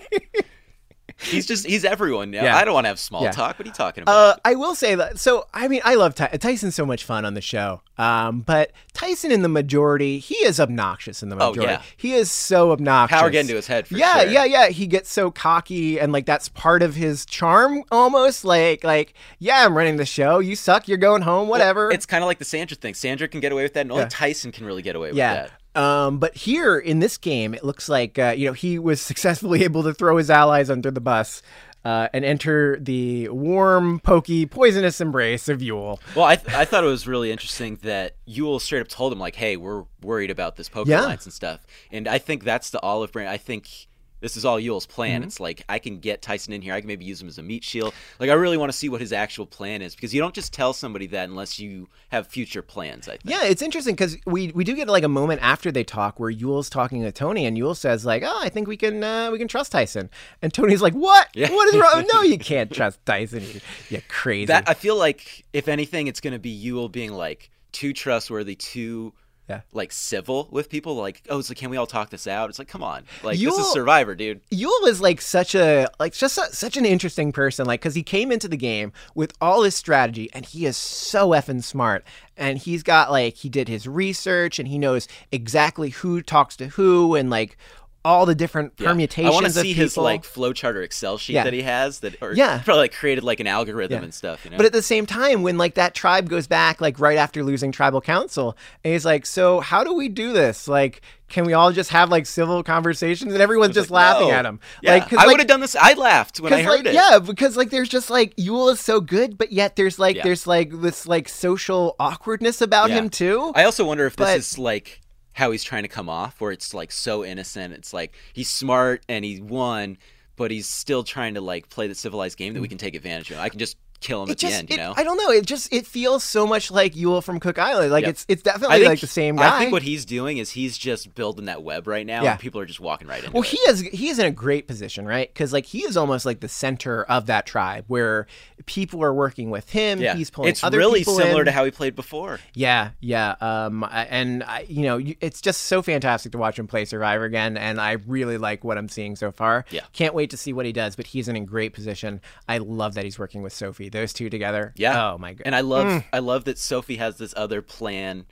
He's 1.22 1.46
just 1.46 1.66
he's 1.66 1.84
everyone 1.86 2.32
now. 2.32 2.44
Yeah. 2.44 2.56
I 2.58 2.64
don't 2.66 2.74
want 2.74 2.86
to 2.86 2.90
have 2.90 3.00
small 3.00 3.24
Yeah. 3.24 3.32
talk. 3.32 3.60
What 3.60 3.66
are 3.66 3.70
you 3.70 3.74
talking 3.74 4.04
about? 4.04 4.16
Uh, 4.16 4.36
I 4.46 4.56
will 4.56 4.76
say 4.76 4.96
that. 4.96 5.20
So, 5.20 5.48
I 5.54 5.68
mean, 5.68 5.82
I 5.84 5.96
love 5.96 6.16
Ty- 6.16 6.28
Tyson's 6.40 6.76
so 6.76 6.86
much 6.86 7.04
fun 7.04 7.26
on 7.26 7.34
the 7.34 7.42
show. 7.42 7.82
Um, 7.98 8.40
but 8.42 8.72
Tyson 8.94 9.30
in 9.32 9.42
the 9.42 9.50
majority, 9.50 10.20
he 10.20 10.36
is 10.36 10.60
obnoxious 10.60 11.22
in 11.22 11.28
the 11.30 11.36
Oh, 11.36 11.50
majority. 11.50 11.74
yeah. 11.74 11.82
He 11.98 12.14
is 12.14 12.32
so 12.32 12.72
obnoxious. 12.72 13.20
Power 13.20 13.30
getting 13.30 13.50
to 13.50 13.56
his 13.56 13.68
head, 13.68 13.88
for 13.88 13.96
yeah, 13.98 14.22
sure. 14.22 14.30
yeah, 14.32 14.46
yeah. 14.46 14.68
He 14.70 14.88
gets 14.88 15.12
so 15.12 15.30
cocky, 15.32 16.00
and 16.00 16.14
like 16.14 16.26
that's 16.26 16.48
part 16.48 16.82
of 16.82 16.96
his 16.96 17.26
charm, 17.26 17.84
almost. 17.92 18.46
Like, 18.46 18.86
like, 18.86 19.14
yeah, 19.40 19.66
I'm 19.66 19.76
running 19.76 19.98
the 19.98 20.06
show. 20.06 20.40
You 20.40 20.56
suck. 20.56 20.88
You're 20.88 20.98
going 20.98 21.24
home. 21.24 21.50
Whatever. 21.50 21.92
It's 21.92 22.06
kind 22.06 22.24
of 22.24 22.28
like 22.28 22.40
the 22.40 22.46
Sandra 22.46 22.78
thing. 22.78 22.94
Sandra 22.94 23.28
can 23.28 23.42
get 23.42 23.52
away 23.52 23.64
with 23.64 23.74
that, 23.74 23.82
and 23.82 23.92
only 23.92 24.04
Yeah. 24.04 24.10
Tyson 24.10 24.54
can 24.54 24.66
really 24.66 24.82
get 24.82 24.96
away 24.96 25.10
with 25.10 25.18
Yeah. 25.18 25.34
that. 25.34 25.52
Um, 25.76 26.18
but 26.18 26.36
here 26.36 26.78
in 26.78 27.00
this 27.00 27.18
game, 27.18 27.54
it 27.54 27.64
looks 27.64 27.88
like 27.90 28.18
uh, 28.20 28.34
you 28.36 28.48
know 28.48 28.54
he 28.54 28.80
was 28.80 29.02
successfully 29.12 29.64
able 29.64 29.84
to 29.84 29.94
throw 29.94 30.18
his 30.18 30.30
allies 30.30 30.70
under 30.70 30.92
the 30.92 31.02
bus 31.02 31.42
uh, 31.86 32.10
and 32.14 32.26
enter 32.26 32.78
the 32.80 33.30
warm, 33.30 34.00
pokey, 34.02 34.46
poisonous 34.46 35.00
embrace 35.00 35.48
of 35.48 35.60
Yul. 35.60 36.00
Well, 36.16 36.26
I, 36.26 36.36
th- 36.36 36.54
I 36.56 36.66
thought 36.66 36.84
it 36.84 36.88
was 36.88 37.08
really 37.08 37.32
interesting 37.32 37.78
that 37.84 38.16
Yul 38.28 38.60
straight 38.60 38.82
up 38.82 38.88
told 38.90 39.14
him 39.14 39.20
like, 39.20 39.36
"Hey, 39.36 39.56
we're 39.58 39.86
worried 40.02 40.32
about 40.32 40.56
this 40.56 40.68
Pokemon 40.70 40.88
Yeah. 40.88 41.02
Alliance 41.02 41.26
and 41.26 41.34
stuff," 41.34 41.66
and 41.92 42.08
I 42.08 42.18
think 42.18 42.44
that's 42.44 42.70
the 42.72 42.82
olive 42.82 43.12
branch. 43.12 43.30
I 43.30 43.38
think 43.38 43.88
this 44.22 44.38
is 44.38 44.46
all 44.46 44.60
Yul's 44.60 44.86
plan. 44.86 45.22
Mm-hmm. 45.22 45.28
It's 45.28 45.40
like 45.40 45.64
I 45.70 45.80
can 45.80 46.00
get 46.00 46.22
Tyson 46.22 46.54
in 46.54 46.62
here. 46.62 46.74
I 46.74 46.82
can 46.82 46.88
maybe 46.88 47.06
use 47.06 47.22
him 47.22 47.28
as 47.28 47.38
a 47.38 47.44
meat 47.44 47.64
shield. 47.64 47.94
Like 48.20 48.30
I 48.30 48.34
really 48.34 48.58
want 48.58 48.72
to 48.72 48.78
see 48.78 48.90
what 48.90 49.02
his 49.02 49.14
actual 49.14 49.46
plan 49.46 49.82
is 49.82 49.96
because 49.96 50.14
you 50.14 50.22
don't 50.22 50.34
just 50.34 50.54
tell 50.54 50.74
somebody 50.74 51.08
that 51.08 51.30
unless 51.30 51.60
you 51.60 51.90
have 52.10 52.28
future 52.28 52.62
plans. 52.62 53.08
I 53.08 53.18
think. 53.18 53.24
Yeah, 53.26 53.46
it's 53.46 53.62
interesting 53.62 53.96
because 53.96 54.18
we 54.26 54.52
we 54.52 54.64
do 54.64 54.76
get 54.76 54.88
like 54.88 55.04
a 55.04 55.10
moment 55.10 55.42
after 55.42 55.72
they 55.72 55.84
talk 55.84 56.20
where 56.20 56.32
Yul's 56.32 56.70
talking 56.70 57.02
to 57.04 57.12
Tony 57.12 57.46
and 57.46 57.58
Yul 57.58 57.76
says 57.76 58.06
like, 58.06 58.24
"Oh, 58.26 58.40
I 58.42 58.50
think 58.50 58.68
we 58.68 58.78
can 58.78 59.04
uh, 59.04 59.32
we 59.32 59.38
can 59.38 59.48
trust 59.48 59.72
Tyson," 59.72 60.10
and 60.42 60.54
Tony's 60.54 60.82
like, 60.82 60.94
"What? 60.94 61.30
Yeah. 61.34 61.52
What 61.52 61.74
is 61.74 61.80
wrong? 61.80 62.06
no, 62.14 62.22
you 62.22 62.38
can't 62.40 62.72
trust 62.72 63.06
Tyson. 63.06 63.44
You, 63.44 63.62
you 63.90 64.02
crazy." 64.08 64.46
That 64.46 64.68
I 64.68 64.74
feel 64.74 64.98
like 64.98 65.46
if 65.54 65.68
anything, 65.68 66.08
it's 66.08 66.20
going 66.20 66.34
to 66.34 66.40
be 66.40 66.66
Yul 66.66 66.92
being 66.92 67.14
like 67.14 67.50
too 67.72 67.94
trustworthy, 67.94 68.56
too. 68.56 69.14
Yeah. 69.50 69.62
Like 69.74 69.92
civil 69.92 70.48
with 70.52 70.70
people, 70.70 70.96
like 70.96 71.24
oh, 71.30 71.42
so 71.42 71.54
can 71.56 71.70
we 71.70 71.78
all 71.78 71.88
talk 71.88 72.12
this 72.12 72.28
out? 72.28 72.50
It's 72.50 72.60
like 72.60 72.68
come 72.68 72.84
on, 72.84 73.04
like 73.24 73.40
this 73.40 73.58
is 73.58 73.72
Survivor, 73.72 74.14
dude. 74.14 74.42
Yul 74.50 74.88
is 74.88 75.02
like 75.02 75.22
such 75.22 75.56
a 75.56 75.88
like 76.00 76.14
just 76.14 76.38
a, 76.38 76.54
such 76.54 76.78
an 76.78 76.86
interesting 76.86 77.32
person 77.32 77.66
like 77.66 77.82
because 77.82 77.96
he 77.96 78.04
came 78.04 78.32
into 78.32 78.48
the 78.48 78.58
game 78.58 78.94
with 79.16 79.34
all 79.42 79.64
his 79.64 79.76
strategy 79.76 80.30
and 80.34 80.46
he 80.46 80.66
is 80.66 80.78
so 80.78 81.30
effing 81.30 81.64
smart 81.64 82.06
and 82.38 82.58
he's 82.58 82.84
got 82.84 83.12
like 83.12 83.36
he 83.36 83.50
did 83.50 83.68
his 83.68 83.88
research 83.88 84.60
and 84.60 84.68
he 84.68 84.78
knows 84.78 85.08
exactly 85.32 85.90
who 85.90 86.22
talks 86.22 86.56
to 86.56 86.68
who 86.68 87.16
and 87.16 87.30
like 87.30 87.58
all 88.06 88.26
the 88.26 88.36
different 88.36 88.74
Yeah. 88.78 88.88
permutations 88.90 89.28
I 89.28 89.34
want 89.34 89.46
to 89.46 89.52
see 89.52 89.74
his 89.74 89.98
like 89.98 90.24
flowchart 90.24 90.76
or 90.76 90.82
Excel 90.82 91.18
sheet 91.18 91.34
Yeah. 91.34 91.44
that 91.44 91.54
he 91.54 91.64
has 91.64 92.00
that, 92.00 92.16
or 92.22 92.34
Yeah. 92.34 92.60
probably 92.66 92.82
like 92.84 92.94
created 92.94 93.24
like 93.24 93.40
an 93.40 93.48
algorithm 93.48 93.98
Yeah. 94.00 94.04
and 94.04 94.14
stuff. 94.14 94.46
You 94.46 94.52
know, 94.52 94.58
But 94.58 94.66
at 94.66 94.72
the 94.74 94.82
same 94.82 95.06
time, 95.06 95.44
when 95.44 95.58
like 95.58 95.76
that 95.76 95.94
tribe 95.96 96.30
goes 96.30 96.48
back, 96.48 96.80
like 96.82 97.00
right 97.00 97.18
after 97.18 97.44
losing 97.44 97.72
tribal 97.72 98.00
council, 98.02 98.56
and 98.84 98.94
he's 98.94 99.04
like, 99.06 99.26
"So 99.26 99.60
how 99.60 99.84
do 99.84 99.94
we 99.94 100.08
do 100.08 100.32
this? 100.32 100.68
Like, 100.68 101.02
can 101.28 101.44
we 101.46 101.54
all 101.54 101.72
just 101.74 101.90
have 101.92 102.10
like 102.10 102.26
civil 102.26 102.64
conversations?" 102.64 103.34
And 103.34 103.42
everyone's 103.42 103.76
just 103.76 103.92
like, 103.92 104.14
laughing 104.14 104.30
no. 104.30 104.34
at 104.34 104.46
him. 104.46 104.60
yeah, 104.82 104.94
like, 104.94 105.12
I 105.14 105.16
like- 105.18 105.28
would 105.28 105.40
have 105.40 105.48
done 105.48 105.60
this. 105.60 105.76
I 105.76 105.94
laughed 105.94 106.40
when 106.40 106.54
I 106.54 106.62
heard 106.64 106.86
like, 106.86 106.88
it. 106.88 106.94
Yeah, 106.94 107.20
because 107.20 107.58
like 107.58 107.70
there's 107.70 107.90
just 107.90 108.10
like 108.10 108.34
Yul 108.38 108.72
is 108.72 108.80
so 108.80 109.02
good, 109.02 109.38
but 109.38 109.52
yet 109.52 109.76
there's 109.76 110.00
like 110.00 110.24
there's 110.24 110.48
like 110.48 110.72
this 110.82 111.06
like 111.06 111.28
social 111.28 111.96
awkwardness 112.00 112.62
about 112.62 112.90
him 112.90 113.10
too. 113.10 113.52
I 113.56 113.66
also 113.66 113.86
wonder 113.86 114.06
if 114.06 114.16
this 114.16 114.52
is 114.54 114.58
like 114.58 115.02
how 115.40 115.52
he's 115.52 115.64
trying 115.64 115.84
to 115.84 115.90
come 115.90 116.10
off, 116.10 116.42
where 116.42 116.52
it's 116.52 116.74
like 116.74 116.92
so 116.92 117.24
innocent. 117.24 117.74
It's 117.74 117.94
like 117.94 118.14
he's 118.34 118.50
smart 118.50 119.04
and 119.08 119.24
he 119.24 119.40
won, 119.40 119.98
but 120.36 120.52
he's 120.52 120.68
still 120.68 121.04
trying 121.04 121.34
to 121.36 121.42
like 121.42 121.70
play 121.70 121.88
the 121.88 121.96
civilized 121.96 122.38
game 122.38 122.54
that 122.54 122.62
we 122.62 122.68
mm. 122.68 122.72
can 122.72 122.78
take 122.78 122.94
advantage 122.94 123.32
of. 123.32 123.40
I 123.40 123.48
can 123.48 123.58
just 123.58 123.78
kill 124.02 124.24
him 124.24 124.30
it 124.30 124.32
at 124.34 124.38
just 124.38 124.54
the 124.54 124.60
end, 124.60 124.70
you 124.70 124.78
know. 124.78 124.94
I 124.96 125.04
don't 125.04 125.18
know. 125.18 125.30
It 125.32 125.46
just 125.46 125.72
it 125.74 125.86
feels 125.88 126.24
so 126.24 126.46
much 126.48 126.72
like 126.72 126.94
Yul 126.96 127.24
from 127.24 127.40
Cook 127.40 127.58
Island. 127.60 127.92
Like 127.92 128.04
Yeah. 128.04 128.10
it's 128.10 128.26
it's 128.28 128.42
definitely 128.44 128.78
think- 128.78 128.90
like 128.90 129.00
the 129.02 129.08
same 129.08 129.36
guy. 129.36 129.56
I 129.56 129.60
think 129.60 129.72
what 129.72 129.84
he's 129.84 130.06
doing 130.06 130.38
is 130.38 130.52
he's 130.52 130.78
just 130.78 131.14
building 131.16 131.46
that 131.46 131.64
web 131.64 131.88
right 131.88 132.06
now, 132.06 132.24
Yeah. 132.24 132.32
and 132.32 132.40
people 132.40 132.62
are 132.62 132.66
just 132.66 132.80
walking 132.80 133.08
right 133.08 133.20
into 133.24 133.32
Well, 133.32 133.44
it. 133.44 133.50
he 133.50 133.58
is 133.68 133.82
he 133.82 134.10
is 134.10 134.20
in 134.20 134.26
a 134.26 134.32
great 134.32 134.68
position, 134.68 135.06
right? 135.06 135.28
Because 135.34 135.52
like 135.54 135.66
he 135.66 135.84
is 135.84 135.98
almost 135.98 136.26
like 136.26 136.40
the 136.40 136.50
center 136.50 137.04
of 137.04 137.26
that 137.28 137.46
tribe, 137.46 137.86
where 137.88 138.28
people 138.66 139.04
are 139.04 139.14
working 139.14 139.50
with 139.50 139.70
him. 139.72 140.00
yeah, 140.02 140.16
He's 140.16 140.30
pulling 140.30 140.50
it's 140.50 140.64
really 140.64 141.04
similar 141.04 141.42
in. 141.42 141.46
to 141.46 141.52
how 141.52 141.66
he 141.66 141.72
played 141.72 141.96
before. 141.96 142.40
Yeah, 142.54 142.92
yeah. 143.00 143.36
Um, 143.42 143.86
and 143.92 144.44
I, 144.44 144.66
you 144.68 144.84
know, 144.84 145.00
it's 145.22 145.42
just 145.42 145.62
so 145.62 145.82
fantastic 145.82 146.32
to 146.34 146.38
watch 146.38 146.58
him 146.60 146.68
play 146.68 146.86
Survivor 146.86 147.26
again, 147.26 147.58
and 147.58 147.80
I 147.80 147.94
really 148.08 148.38
like 148.38 148.64
what 148.64 148.78
I'm 148.78 148.90
seeing 148.90 149.16
so 149.16 149.32
far. 149.32 149.66
Yeah. 149.72 149.82
can't 149.94 150.14
wait 150.14 150.30
to 150.32 150.38
see 150.38 150.54
what 150.54 150.66
he 150.66 150.72
does. 150.72 150.96
But 150.96 151.08
he's 151.08 151.28
in 151.28 151.36
a 151.36 151.40
great 151.42 151.74
position. 151.74 152.22
I 152.48 152.58
love 152.60 152.94
that 152.96 153.04
he's 153.06 153.18
working 153.20 153.42
with 153.42 153.54
Sophie. 153.54 153.89
Those 153.90 154.14
two 154.14 154.30
together. 154.30 154.74
Yeah. 154.76 155.12
Oh 155.12 155.18
my 155.18 155.34
god. 155.34 155.44
And 155.46 155.56
I 155.56 155.62
love 155.62 155.86
Mm. 155.88 156.04
I 156.14 156.20
love 156.20 156.46
that 156.46 156.58
Sophie 156.58 156.98
has 156.98 157.18
this 157.18 157.34
other 157.36 157.62
plan. 157.62 158.26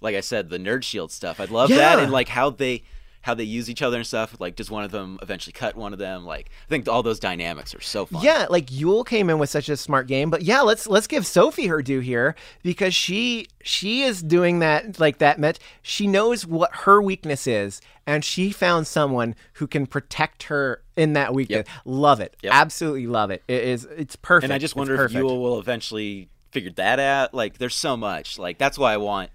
Like 0.00 0.14
I 0.14 0.20
said, 0.20 0.48
the 0.48 0.58
nerd 0.58 0.84
shield 0.84 1.10
stuff. 1.10 1.40
I 1.40 1.44
love 1.46 1.70
that 1.70 1.98
and 1.98 2.12
like 2.12 2.28
how 2.28 2.50
they 2.50 2.84
how 3.22 3.34
they 3.34 3.44
use 3.44 3.68
each 3.68 3.82
other 3.82 3.96
and 3.98 4.06
stuff. 4.06 4.36
Like 4.40 4.56
does 4.56 4.70
one 4.70 4.84
of 4.84 4.90
them 4.90 5.18
eventually 5.22 5.52
cut 5.52 5.76
one 5.76 5.92
of 5.92 5.98
them? 5.98 6.24
Like 6.24 6.50
I 6.66 6.68
think 6.68 6.88
all 6.88 7.02
those 7.02 7.18
dynamics 7.18 7.74
are 7.74 7.80
so 7.80 8.06
fun. 8.06 8.22
Yeah, 8.22 8.46
like 8.48 8.66
Yul 8.66 9.04
came 9.06 9.28
in 9.28 9.38
with 9.38 9.50
such 9.50 9.68
a 9.68 9.76
smart 9.76 10.06
game, 10.06 10.30
but 10.30 10.42
yeah, 10.42 10.60
let's 10.62 10.86
let's 10.86 11.06
give 11.06 11.26
Sophie 11.26 11.66
her 11.66 11.82
due 11.82 12.00
here 12.00 12.34
because 12.62 12.94
she 12.94 13.48
she 13.62 14.02
is 14.02 14.22
doing 14.22 14.60
that 14.60 14.98
like 15.00 15.18
that 15.18 15.38
met. 15.38 15.58
She 15.82 16.06
knows 16.06 16.46
what 16.46 16.74
her 16.74 17.02
weakness 17.02 17.46
is, 17.46 17.80
and 18.06 18.24
she 18.24 18.50
found 18.50 18.86
someone 18.86 19.34
who 19.54 19.66
can 19.66 19.86
protect 19.86 20.44
her 20.44 20.82
in 20.96 21.12
that 21.14 21.34
weakness. 21.34 21.66
Love 21.84 22.20
it, 22.20 22.36
Yep. 22.42 22.52
absolutely 22.54 23.06
love 23.06 23.30
it. 23.30 23.42
It 23.48 23.62
is 23.64 23.84
it's 23.84 24.16
perfect. 24.16 24.44
And 24.44 24.52
I 24.52 24.58
just 24.58 24.76
wonder 24.76 25.04
if. 25.04 25.12
Yul 25.12 25.40
will 25.42 25.58
eventually 25.58 26.28
figure 26.52 26.70
that 26.76 26.98
out. 26.98 27.34
Like 27.34 27.58
there's 27.58 27.74
so 27.76 27.96
much. 27.96 28.38
Like 28.38 28.58
that's 28.58 28.78
why 28.78 28.94
I 28.94 28.96
want 28.96 29.30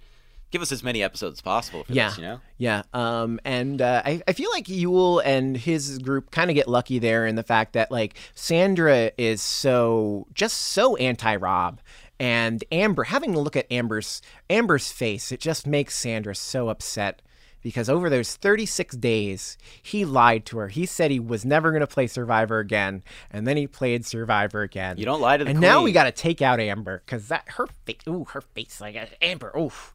give 0.54 0.62
us 0.62 0.72
as 0.72 0.84
many 0.84 1.02
episodes 1.02 1.40
as 1.40 1.42
possible 1.42 1.84
for 1.84 1.92
yeah, 1.92 2.10
this, 2.10 2.18
you 2.20 2.24
know? 2.24 2.40
yeah. 2.60 2.84
Um, 2.94 3.40
and 3.44 3.82
uh, 3.82 4.04
I, 4.06 4.22
I 4.28 4.34
feel 4.34 4.52
like 4.52 4.70
Yule 4.70 5.20
and 5.20 5.58
his 5.58 5.98
group 5.98 6.30
kind 6.30 6.52
of 6.52 6.56
get 6.56 6.68
lucky 6.68 7.00
there 7.00 7.26
in 7.26 7.36
the 7.36 7.44
fact 7.44 7.74
that 7.74 7.92
like 7.92 8.16
Sandra 8.36 9.12
is 9.18 9.42
so 9.42 10.28
just 10.34 10.58
so 10.58 10.96
anti-Rob, 10.96 11.82
and 12.20 12.64
Amber 12.72 13.06
having 13.06 13.34
to 13.34 13.40
look 13.40 13.56
at 13.56 13.70
Amber's 13.72 14.22
Amber's 14.48 14.92
face, 14.92 15.32
it 15.32 15.40
just 15.40 15.66
makes 15.66 15.96
Sandra 15.96 16.36
so 16.36 16.70
upset. 16.70 17.22
Because 17.64 17.88
over 17.88 18.10
those 18.10 18.36
36 18.36 18.98
days, 18.98 19.58
he 19.82 20.04
lied 20.04 20.46
to 20.48 20.58
her. 20.58 20.68
He 20.68 20.86
said 20.86 21.12
he 21.12 21.20
was 21.22 21.46
never 21.46 21.72
going 21.72 21.80
to 21.80 21.88
play 21.88 22.08
Survivor 22.08 22.60
again, 22.60 23.04
and 23.32 23.48
then 23.48 23.56
he 23.56 23.68
played 23.68 24.06
Survivor 24.06 24.64
again. 24.64 24.98
You 24.98 25.06
don't 25.06 25.22
lie 25.22 25.38
to 25.38 25.46
the 25.46 25.52
And 25.52 25.62
now 25.62 25.82
we 25.82 25.94
got 25.94 26.04
to 26.04 26.12
take 26.12 26.42
out 26.42 26.60
Amber 26.60 27.02
because 27.06 27.30
that 27.30 27.46
her 27.52 27.68
face. 27.86 28.02
Ooh, 28.06 28.26
her 28.34 28.42
face 28.42 28.82
like 28.82 28.98
Amber. 29.22 29.58
Oof. 29.58 29.93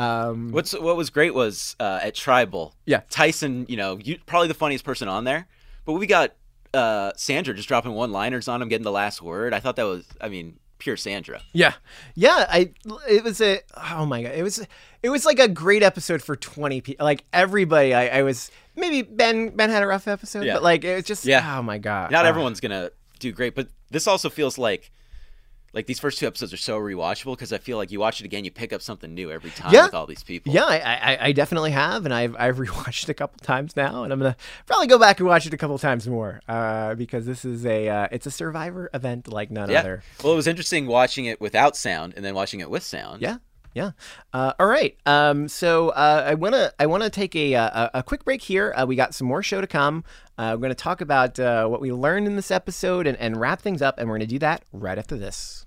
Um, 0.00 0.50
What's 0.52 0.72
what 0.72 0.96
was 0.96 1.10
great 1.10 1.34
was 1.34 1.76
uh, 1.80 2.00
at 2.02 2.14
Tribal. 2.14 2.74
Yeah. 2.86 3.00
Tyson, 3.10 3.66
you 3.68 3.76
know, 3.76 3.98
you, 4.02 4.18
probably 4.26 4.48
the 4.48 4.54
funniest 4.54 4.84
person 4.84 5.08
on 5.08 5.24
there, 5.24 5.46
but 5.84 5.92
we 5.94 6.06
got 6.06 6.32
uh, 6.72 7.12
Sandra 7.16 7.52
just 7.54 7.68
dropping 7.68 7.92
one-liners 7.92 8.48
on 8.48 8.62
him, 8.62 8.68
getting 8.68 8.84
the 8.84 8.90
last 8.92 9.20
word. 9.22 9.52
I 9.52 9.60
thought 9.60 9.76
that 9.76 9.84
was, 9.86 10.06
I 10.20 10.28
mean, 10.28 10.58
pure 10.78 10.96
Sandra. 10.96 11.42
Yeah, 11.52 11.74
yeah. 12.14 12.46
I 12.48 12.72
it 13.08 13.22
was 13.24 13.40
a 13.40 13.60
oh 13.92 14.06
my 14.06 14.22
god, 14.22 14.32
it 14.32 14.42
was 14.42 14.66
it 15.02 15.10
was 15.10 15.24
like 15.26 15.38
a 15.38 15.48
great 15.48 15.82
episode 15.82 16.22
for 16.22 16.36
twenty 16.36 16.80
people. 16.80 17.04
Like 17.04 17.24
everybody, 17.32 17.92
I, 17.92 18.20
I 18.20 18.22
was 18.22 18.50
maybe 18.76 19.02
Ben 19.02 19.50
Ben 19.50 19.68
had 19.70 19.82
a 19.82 19.86
rough 19.86 20.08
episode, 20.08 20.44
Yeah. 20.44 20.54
but 20.54 20.62
like 20.62 20.84
it 20.84 20.94
was 20.94 21.04
just 21.04 21.24
Yeah. 21.26 21.58
oh 21.58 21.62
my 21.62 21.78
god. 21.78 22.10
Not 22.12 22.24
Ah. 22.24 22.28
everyone's 22.28 22.60
gonna 22.60 22.90
do 23.18 23.32
great, 23.32 23.54
but 23.54 23.68
this 23.90 24.06
also 24.06 24.30
feels 24.30 24.56
like 24.56 24.90
like 25.72 25.86
these 25.86 26.00
first 26.00 26.18
two 26.18 26.26
episodes 26.26 26.52
are 26.52 26.56
so 26.56 26.78
rewatchable 26.78 27.32
because 27.36 27.52
I 27.52 27.58
feel 27.58 27.76
like 27.76 27.90
you 27.92 28.00
watch 28.00 28.20
it 28.20 28.24
again, 28.24 28.44
you 28.44 28.50
pick 28.50 28.72
up 28.72 28.82
something 28.82 29.14
new 29.14 29.30
every 29.30 29.50
time 29.50 29.72
Yeah. 29.72 29.84
with 29.86 29.94
all 29.94 30.06
these 30.06 30.22
people. 30.24 30.52
Yeah, 30.52 30.64
I, 30.64 30.78
I, 31.14 31.18
I 31.26 31.32
definitely 31.32 31.70
have, 31.70 32.04
and 32.04 32.12
I've 32.14 32.34
I've 32.38 32.56
rewatched 32.66 33.04
it 33.04 33.08
a 33.08 33.14
couple 33.14 33.38
times 33.44 33.76
now, 33.76 34.02
and 34.04 34.12
I'm 34.12 34.18
gonna 34.18 34.36
probably 34.66 34.86
go 34.88 34.98
back 34.98 35.20
and 35.20 35.28
watch 35.28 35.46
it 35.46 35.54
a 35.54 35.56
couple 35.56 35.78
times 35.78 36.08
more 36.08 36.40
uh, 36.48 36.94
because 36.94 37.26
this 37.26 37.44
is 37.44 37.64
a 37.66 37.88
uh, 37.88 38.08
it's 38.10 38.26
a 38.26 38.30
Survivor 38.30 38.90
event 38.94 39.28
like 39.28 39.50
none 39.50 39.70
Yeah. 39.70 39.80
other. 39.80 40.02
Well, 40.24 40.32
it 40.32 40.36
was 40.36 40.46
interesting 40.46 40.86
watching 40.86 41.26
it 41.26 41.40
without 41.40 41.76
sound 41.76 42.14
and 42.16 42.24
then 42.24 42.34
watching 42.34 42.60
it 42.60 42.70
with 42.70 42.82
sound. 42.82 43.22
Yeah. 43.22 43.36
Yeah. 43.74 43.92
Uh, 44.32 44.52
all 44.58 44.66
right. 44.66 44.96
Um, 45.06 45.48
so 45.48 45.90
uh, 45.90 46.24
I 46.26 46.34
wanna 46.34 46.72
I 46.78 46.86
wanna 46.86 47.10
take 47.10 47.36
a 47.36 47.54
a, 47.54 47.90
a 47.94 48.02
quick 48.02 48.24
break 48.24 48.42
here. 48.42 48.72
Uh, 48.76 48.84
we 48.86 48.96
got 48.96 49.14
some 49.14 49.26
more 49.28 49.42
show 49.42 49.60
to 49.60 49.66
come. 49.66 50.04
Uh, 50.36 50.52
we're 50.56 50.62
gonna 50.62 50.74
talk 50.74 51.00
about 51.00 51.38
uh, 51.38 51.66
what 51.66 51.80
we 51.80 51.92
learned 51.92 52.26
in 52.26 52.36
this 52.36 52.50
episode 52.50 53.06
and, 53.06 53.16
and 53.18 53.38
wrap 53.40 53.62
things 53.62 53.82
up, 53.82 53.98
and 53.98 54.08
we're 54.08 54.16
gonna 54.16 54.26
do 54.26 54.38
that 54.40 54.64
right 54.72 54.98
after 54.98 55.16
this. 55.16 55.66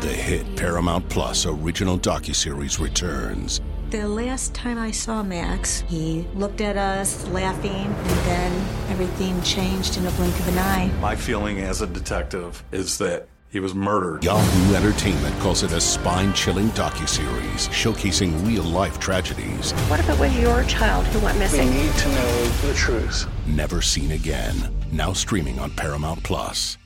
The 0.00 0.14
hit 0.14 0.56
Paramount 0.56 1.08
Plus 1.08 1.44
original 1.44 1.98
docuseries 1.98 2.78
returns. 2.78 3.60
The 3.90 4.06
last 4.06 4.54
time 4.54 4.78
I 4.78 4.92
saw 4.92 5.22
Max, 5.24 5.80
he 5.88 6.24
looked 6.34 6.60
at 6.60 6.76
us 6.76 7.26
laughing, 7.28 7.72
and 7.72 8.10
then 8.26 8.52
everything 8.90 9.42
changed 9.42 9.96
in 9.96 10.06
a 10.06 10.10
blink 10.12 10.38
of 10.38 10.48
an 10.48 10.58
eye. 10.58 10.90
My 11.00 11.16
feeling 11.16 11.58
as 11.60 11.82
a 11.82 11.86
detective 11.86 12.62
is 12.70 12.98
that 12.98 13.26
he 13.50 13.60
was 13.60 13.74
murdered. 13.74 14.22
Yahoo 14.24 14.74
Entertainment 14.74 15.38
calls 15.40 15.62
it 15.62 15.72
a 15.72 15.80
spine-chilling 15.80 16.68
docu-series 16.70 17.68
showcasing 17.68 18.46
real-life 18.46 18.98
tragedies 18.98 19.72
What 19.88 20.00
if 20.00 20.08
it 20.08 20.18
was 20.18 20.36
your 20.38 20.64
child 20.64 21.06
who 21.06 21.20
went 21.20 21.38
missing? 21.38 21.68
We 21.68 21.82
need 21.82 21.92
to 21.94 22.08
know 22.08 22.44
the 22.66 22.74
truth. 22.74 23.26
never 23.46 23.80
seen 23.82 24.12
again. 24.12 24.74
Now 24.92 25.12
streaming 25.12 25.58
on 25.58 25.70
Paramount 25.72 26.22
Plus. 26.22 26.76